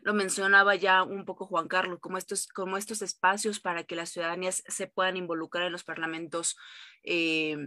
lo 0.03 0.13
mencionaba 0.13 0.75
ya 0.75 1.03
un 1.03 1.25
poco 1.25 1.45
Juan 1.45 1.67
Carlos, 1.67 1.99
como 1.99 2.17
estos, 2.17 2.49
estos 2.77 3.01
espacios 3.01 3.59
para 3.59 3.83
que 3.83 3.95
las 3.95 4.09
ciudadanías 4.09 4.63
se 4.67 4.87
puedan 4.87 5.17
involucrar 5.17 5.65
en 5.65 5.71
los 5.71 5.83
parlamentos 5.83 6.57
eh, 7.03 7.57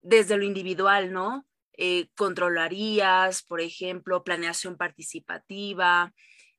desde 0.00 0.36
lo 0.36 0.44
individual, 0.44 1.12
¿no? 1.12 1.46
Eh, 1.76 2.08
controlarías, 2.16 3.42
por 3.42 3.60
ejemplo, 3.60 4.22
planeación 4.22 4.76
participativa, 4.76 6.12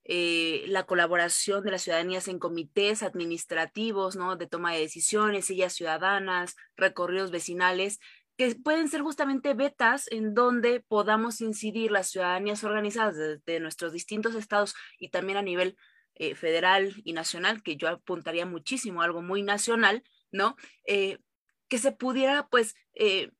eh, 0.03 0.65
la 0.67 0.83
colaboración 0.83 1.63
de 1.63 1.71
las 1.71 1.83
ciudadanías 1.83 2.27
en 2.27 2.39
comités 2.39 3.03
administrativos, 3.03 4.17
¿no? 4.17 4.35
De 4.35 4.47
toma 4.47 4.73
de 4.73 4.81
decisiones, 4.81 5.45
sillas 5.45 5.73
ciudadanas, 5.73 6.55
recorridos 6.75 7.31
vecinales, 7.31 7.99
que 8.37 8.55
pueden 8.55 8.89
ser 8.89 9.01
justamente 9.01 9.53
betas 9.53 10.07
en 10.11 10.33
donde 10.33 10.79
podamos 10.79 11.41
incidir 11.41 11.91
las 11.91 12.09
ciudadanías 12.09 12.63
organizadas 12.63 13.15
de, 13.45 13.59
nuestros 13.59 13.93
distintos 13.93 14.35
estados 14.35 14.73
y 14.97 15.09
también 15.09 15.37
a 15.37 15.43
nivel 15.43 15.77
eh, 16.15 16.35
federal 16.35 16.93
y 17.03 17.13
nacional, 17.13 17.61
que 17.61 17.77
yo 17.77 17.87
apuntaría 17.87 18.45
muchísimo 18.45 19.01
algo 19.01 19.21
muy 19.21 19.43
nacional, 19.43 20.03
¿no? 20.31 20.55
Eh, 20.87 21.19
que 21.67 21.77
se 21.77 21.91
pudiera, 21.91 22.47
pues, 22.49 22.75
eh, 22.95 23.31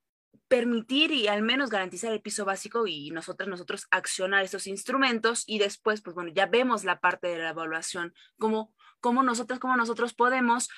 permitir 0.47 1.11
y 1.11 1.27
al 1.27 1.41
menos 1.41 1.71
garantizar 1.71 2.13
el 2.13 2.21
piso 2.21 2.45
básico 2.45 2.85
y 2.85 3.09
nosotros, 3.09 3.49
nosotros 3.49 3.87
accionar 3.89 4.43
esos 4.43 4.67
instrumentos 4.67 5.43
y 5.47 5.57
después, 5.57 6.01
pues 6.01 6.13
bueno, 6.13 6.31
ya 6.31 6.45
vemos 6.45 6.83
la 6.83 6.99
parte 6.99 7.27
de 7.27 7.39
la 7.39 7.49
evaluación, 7.49 8.13
cómo, 8.37 8.71
cómo 8.99 9.23
nosotros, 9.23 9.59
cómo 9.59 9.75
nosotros 9.75 10.13
podemos, 10.13 10.69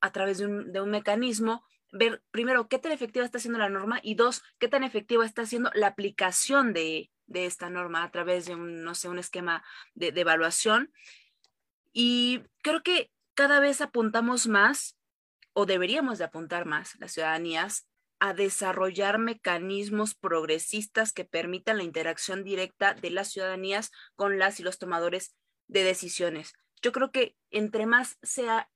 a 0.00 0.12
través 0.12 0.38
de 0.38 0.46
un 0.46 0.90
mecanismo, 0.90 1.64
ver 1.96 2.22
primero 2.30 2.68
qué 2.68 2.78
tan 2.78 2.92
efectiva 2.92 3.24
está 3.24 3.38
siendo 3.38 3.58
la 3.58 3.68
norma 3.68 4.00
y 4.02 4.14
dos, 4.14 4.42
qué 4.58 4.68
tan 4.68 4.84
efectiva 4.84 5.24
está 5.24 5.46
siendo 5.46 5.70
la 5.74 5.88
aplicación 5.88 6.72
de, 6.72 7.10
esta 7.32 7.70
norma 7.70 8.04
a 8.04 8.10
través 8.10 8.46
de 8.46 8.54
un, 8.54 8.84
no 8.84 8.94
sé, 8.94 9.08
un 9.08 9.18
esquema 9.18 9.64
de, 9.94 10.12
de 10.12 10.20
evaluación. 10.20 10.92
Y 11.92 12.42
creo 12.62 12.82
que 12.82 13.10
cada 13.34 13.60
vez 13.60 13.80
apuntamos 13.80 14.46
más, 14.46 14.96
o 15.52 15.66
deberíamos 15.66 16.18
de 16.18 16.24
apuntar 16.24 16.66
más, 16.66 16.98
las 17.00 17.12
ciudadanías, 17.12 17.88
a 18.18 18.32
desarrollar 18.32 19.18
mecanismos 19.18 20.14
progresistas 20.14 21.12
que 21.12 21.24
permitan 21.24 21.78
la 21.78 21.84
interacción 21.84 22.44
directa 22.44 22.94
de 22.94 23.10
las 23.10 23.32
ciudadanías 23.32 23.90
con 24.14 24.38
las 24.38 24.58
y 24.60 24.62
los 24.62 24.78
tomadores 24.78 25.34
de 25.66 25.84
decisiones. 25.84 26.54
Yo 26.80 26.92
creo 26.92 27.10
que 27.10 27.36
entre 27.50 27.86
más 27.86 28.18
sea 28.22 28.70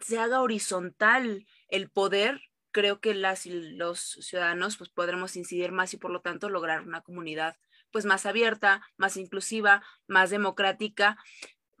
se 0.00 0.18
haga 0.18 0.40
horizontal 0.42 1.46
el 1.68 1.90
poder, 1.90 2.40
creo 2.70 3.00
que 3.00 3.14
las 3.14 3.46
y 3.46 3.50
los 3.50 4.00
ciudadanos 4.00 4.76
pues 4.76 4.90
podremos 4.90 5.36
incidir 5.36 5.72
más 5.72 5.94
y 5.94 5.96
por 5.96 6.10
lo 6.10 6.20
tanto 6.20 6.50
lograr 6.50 6.82
una 6.82 7.00
comunidad 7.00 7.56
pues 7.90 8.04
más 8.04 8.26
abierta, 8.26 8.82
más 8.96 9.16
inclusiva, 9.16 9.82
más 10.06 10.30
democrática, 10.30 11.16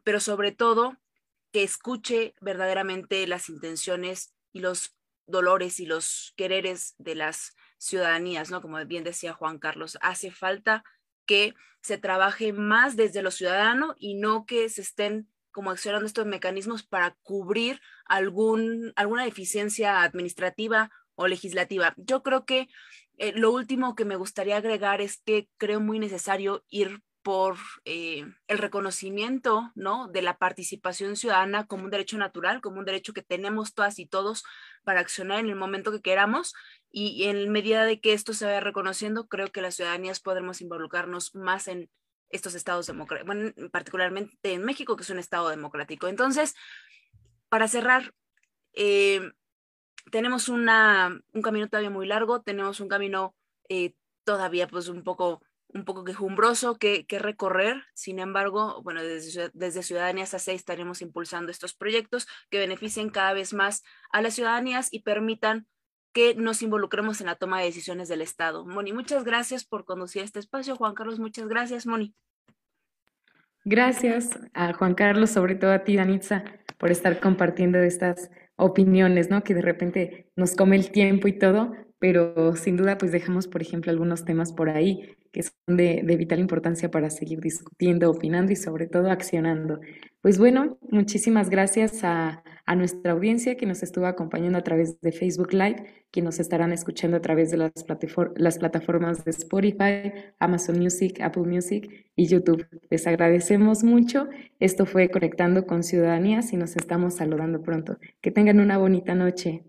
pero 0.04 0.20
sobre 0.20 0.52
todo 0.52 0.96
que 1.52 1.62
escuche 1.62 2.34
verdaderamente 2.40 3.26
las 3.26 3.48
intenciones 3.48 4.34
y 4.52 4.60
los 4.60 4.96
dolores 5.26 5.80
y 5.80 5.86
los 5.86 6.32
quereres 6.36 6.94
de 6.98 7.14
las 7.14 7.54
ciudadanías, 7.78 8.50
¿no? 8.50 8.62
Como 8.62 8.82
bien 8.86 9.04
decía 9.04 9.34
Juan 9.34 9.58
Carlos, 9.58 9.98
hace 10.00 10.30
falta 10.30 10.84
que 11.26 11.54
se 11.82 11.98
trabaje 11.98 12.52
más 12.52 12.96
desde 12.96 13.22
lo 13.22 13.30
ciudadano 13.30 13.94
y 13.98 14.14
no 14.14 14.46
que 14.46 14.68
se 14.68 14.82
estén 14.82 15.28
como 15.56 15.70
accionando 15.70 16.04
estos 16.04 16.26
mecanismos 16.26 16.82
para 16.82 17.16
cubrir 17.22 17.80
algún, 18.04 18.92
alguna 18.94 19.24
deficiencia 19.24 20.02
administrativa 20.02 20.90
o 21.14 21.28
legislativa. 21.28 21.94
Yo 21.96 22.22
creo 22.22 22.44
que 22.44 22.68
eh, 23.16 23.32
lo 23.34 23.52
último 23.52 23.94
que 23.94 24.04
me 24.04 24.16
gustaría 24.16 24.58
agregar 24.58 25.00
es 25.00 25.16
que 25.24 25.48
creo 25.56 25.80
muy 25.80 25.98
necesario 25.98 26.62
ir 26.68 27.00
por 27.22 27.56
eh, 27.86 28.26
el 28.48 28.58
reconocimiento 28.58 29.72
¿no? 29.74 30.08
de 30.08 30.20
la 30.20 30.36
participación 30.36 31.16
ciudadana 31.16 31.66
como 31.66 31.84
un 31.84 31.90
derecho 31.90 32.18
natural, 32.18 32.60
como 32.60 32.78
un 32.78 32.84
derecho 32.84 33.14
que 33.14 33.22
tenemos 33.22 33.72
todas 33.72 33.98
y 33.98 34.04
todos 34.04 34.44
para 34.84 35.00
accionar 35.00 35.40
en 35.40 35.48
el 35.48 35.56
momento 35.56 35.90
que 35.90 36.02
queramos. 36.02 36.52
Y, 36.90 37.24
en 37.24 37.50
medida 37.50 37.86
de 37.86 37.98
que 37.98 38.12
esto 38.12 38.34
se 38.34 38.44
vaya 38.44 38.60
reconociendo, 38.60 39.26
creo 39.26 39.50
que 39.50 39.62
las 39.62 39.76
ciudadanías 39.76 40.20
podremos 40.20 40.60
involucrarnos 40.60 41.34
más 41.34 41.66
en, 41.66 41.88
estos 42.30 42.54
estados 42.54 42.86
democráticos, 42.86 43.26
bueno, 43.26 43.52
particularmente 43.70 44.52
en 44.52 44.64
México, 44.64 44.96
que 44.96 45.02
es 45.02 45.10
un 45.10 45.18
estado 45.18 45.48
democrático. 45.48 46.08
Entonces, 46.08 46.54
para 47.48 47.68
cerrar, 47.68 48.12
eh, 48.72 49.32
tenemos 50.10 50.48
una, 50.48 51.20
un 51.32 51.42
camino 51.42 51.68
todavía 51.68 51.90
muy 51.90 52.06
largo, 52.06 52.42
tenemos 52.42 52.80
un 52.80 52.88
camino 52.88 53.34
eh, 53.68 53.94
todavía 54.24 54.68
pues 54.68 54.88
un 54.88 55.02
poco, 55.02 55.42
un 55.68 55.84
poco 55.84 56.04
quejumbroso 56.04 56.78
que, 56.78 57.06
que 57.06 57.18
recorrer. 57.18 57.84
Sin 57.94 58.18
embargo, 58.18 58.82
bueno, 58.82 59.02
desde, 59.02 59.50
desde 59.54 59.82
Ciudadanías 59.82 60.34
AC 60.34 60.48
estaremos 60.48 61.02
impulsando 61.02 61.50
estos 61.50 61.74
proyectos 61.74 62.26
que 62.50 62.58
beneficien 62.58 63.10
cada 63.10 63.32
vez 63.32 63.54
más 63.54 63.82
a 64.10 64.22
las 64.22 64.34
ciudadanías 64.34 64.88
y 64.92 65.00
permitan 65.00 65.66
que 66.16 66.34
nos 66.34 66.62
involucremos 66.62 67.20
en 67.20 67.26
la 67.26 67.34
toma 67.34 67.58
de 67.58 67.66
decisiones 67.66 68.08
del 68.08 68.22
Estado. 68.22 68.64
Moni, 68.64 68.94
muchas 68.94 69.22
gracias 69.22 69.66
por 69.66 69.84
conducir 69.84 70.22
este 70.22 70.38
espacio. 70.38 70.74
Juan 70.74 70.94
Carlos, 70.94 71.18
muchas 71.18 71.46
gracias, 71.46 71.86
Moni. 71.86 72.14
Gracias 73.66 74.30
a 74.54 74.72
Juan 74.72 74.94
Carlos, 74.94 75.28
sobre 75.28 75.56
todo 75.56 75.72
a 75.72 75.84
ti, 75.84 75.94
Danitza, 75.94 76.42
por 76.78 76.90
estar 76.90 77.20
compartiendo 77.20 77.76
estas 77.80 78.30
opiniones, 78.56 79.28
¿no? 79.28 79.44
Que 79.44 79.52
de 79.52 79.60
repente 79.60 80.30
nos 80.36 80.56
come 80.56 80.76
el 80.76 80.90
tiempo 80.90 81.28
y 81.28 81.38
todo, 81.38 81.74
pero 81.98 82.56
sin 82.56 82.78
duda 82.78 82.96
pues 82.96 83.12
dejamos, 83.12 83.46
por 83.46 83.60
ejemplo, 83.60 83.92
algunos 83.92 84.24
temas 84.24 84.54
por 84.54 84.70
ahí 84.70 85.15
que 85.36 85.42
son 85.42 85.76
de, 85.76 86.00
de, 86.02 86.16
vital 86.16 86.38
importancia 86.38 86.90
para 86.90 87.10
seguir 87.10 87.40
discutiendo, 87.42 88.10
opinando 88.10 88.52
y 88.52 88.56
sobre 88.56 88.86
todo 88.86 89.10
accionando. 89.10 89.80
Pues 90.22 90.38
bueno, 90.38 90.78
muchísimas 90.88 91.50
gracias 91.50 92.04
a, 92.04 92.42
a 92.64 92.74
nuestra 92.74 93.12
audiencia 93.12 93.54
que 93.54 93.66
nos 93.66 93.82
estuvo 93.82 94.06
acompañando 94.06 94.56
a 94.56 94.62
través 94.62 94.98
de 95.02 95.12
Facebook 95.12 95.52
Live, 95.52 95.84
que 96.10 96.22
nos 96.22 96.40
estarán 96.40 96.72
escuchando 96.72 97.18
a 97.18 97.20
través 97.20 97.50
de 97.50 97.58
las, 97.58 97.72
las 98.36 98.58
plataformas 98.58 99.26
de 99.26 99.30
Spotify, 99.32 100.10
Amazon 100.38 100.78
Music, 100.78 101.20
Apple 101.20 101.42
Music 101.42 102.06
y 102.16 102.28
YouTube. 102.28 102.66
Les 102.88 103.06
agradecemos 103.06 103.84
mucho. 103.84 104.30
Esto 104.58 104.86
fue 104.86 105.10
Conectando 105.10 105.66
con 105.66 105.82
Ciudadanías 105.82 106.54
y 106.54 106.56
nos 106.56 106.76
estamos 106.76 107.16
saludando 107.16 107.60
pronto. 107.60 107.98
Que 108.22 108.30
tengan 108.30 108.58
una 108.58 108.78
bonita 108.78 109.14
noche. 109.14 109.64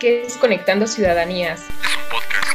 ¿Qué 0.00 0.22
es 0.22 0.36
Conectando 0.36 0.88
Ciudadanías? 0.88 1.60
Es 1.60 1.96
un 1.96 2.10
podcast. 2.10 2.47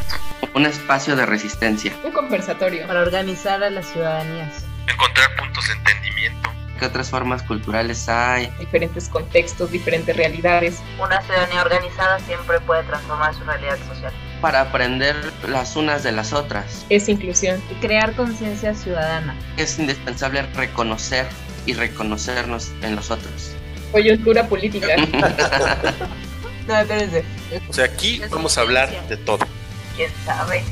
Un 0.53 0.65
espacio 0.65 1.15
de 1.15 1.25
resistencia. 1.25 1.93
Un 2.03 2.11
conversatorio. 2.11 2.87
Para 2.87 3.01
organizar 3.01 3.63
a 3.63 3.69
las 3.69 3.87
ciudadanías. 3.87 4.65
Encontrar 4.87 5.35
puntos 5.35 5.67
de 5.67 5.73
entendimiento. 5.73 6.49
¿Qué 6.79 6.85
otras 6.85 7.09
formas 7.09 7.43
culturales 7.43 8.09
hay? 8.09 8.51
Diferentes 8.59 9.09
contextos, 9.09 9.71
diferentes 9.71 10.15
realidades. 10.15 10.81
Una 10.99 11.21
ciudadanía 11.21 11.61
organizada 11.61 12.19
siempre 12.19 12.59
puede 12.61 12.83
transformar 12.83 13.33
su 13.33 13.43
realidad 13.43 13.77
social. 13.87 14.11
Para 14.41 14.61
aprender 14.61 15.15
las 15.47 15.75
unas 15.75 16.03
de 16.03 16.11
las 16.11 16.33
otras. 16.33 16.85
Es 16.89 17.07
inclusión. 17.07 17.61
Y 17.71 17.75
crear 17.75 18.13
conciencia 18.15 18.73
ciudadana. 18.73 19.35
Es 19.57 19.79
indispensable 19.79 20.41
reconocer 20.53 21.27
y 21.65 21.73
reconocernos 21.73 22.71
en 22.81 22.95
los 22.95 23.09
otros. 23.11 23.55
Coyuntura 23.91 24.47
política. 24.47 24.95
No, 26.67 26.79
espérense. 26.79 27.23
O 27.67 27.73
sea, 27.73 27.85
aquí 27.85 28.21
vamos 28.29 28.57
a 28.57 28.61
hablar 28.61 29.07
de 29.07 29.17
todo. 29.17 29.45
¿Quién 29.95 30.11
sabe? 30.25 30.63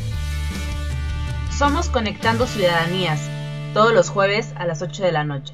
Somos 1.56 1.90
Conectando 1.90 2.48
Ciudadanías, 2.48 3.30
todos 3.74 3.94
los 3.94 4.10
jueves 4.10 4.54
a 4.58 4.66
las 4.66 4.82
8 4.82 5.04
de 5.04 5.12
la 5.12 5.24
noche. 5.24 5.54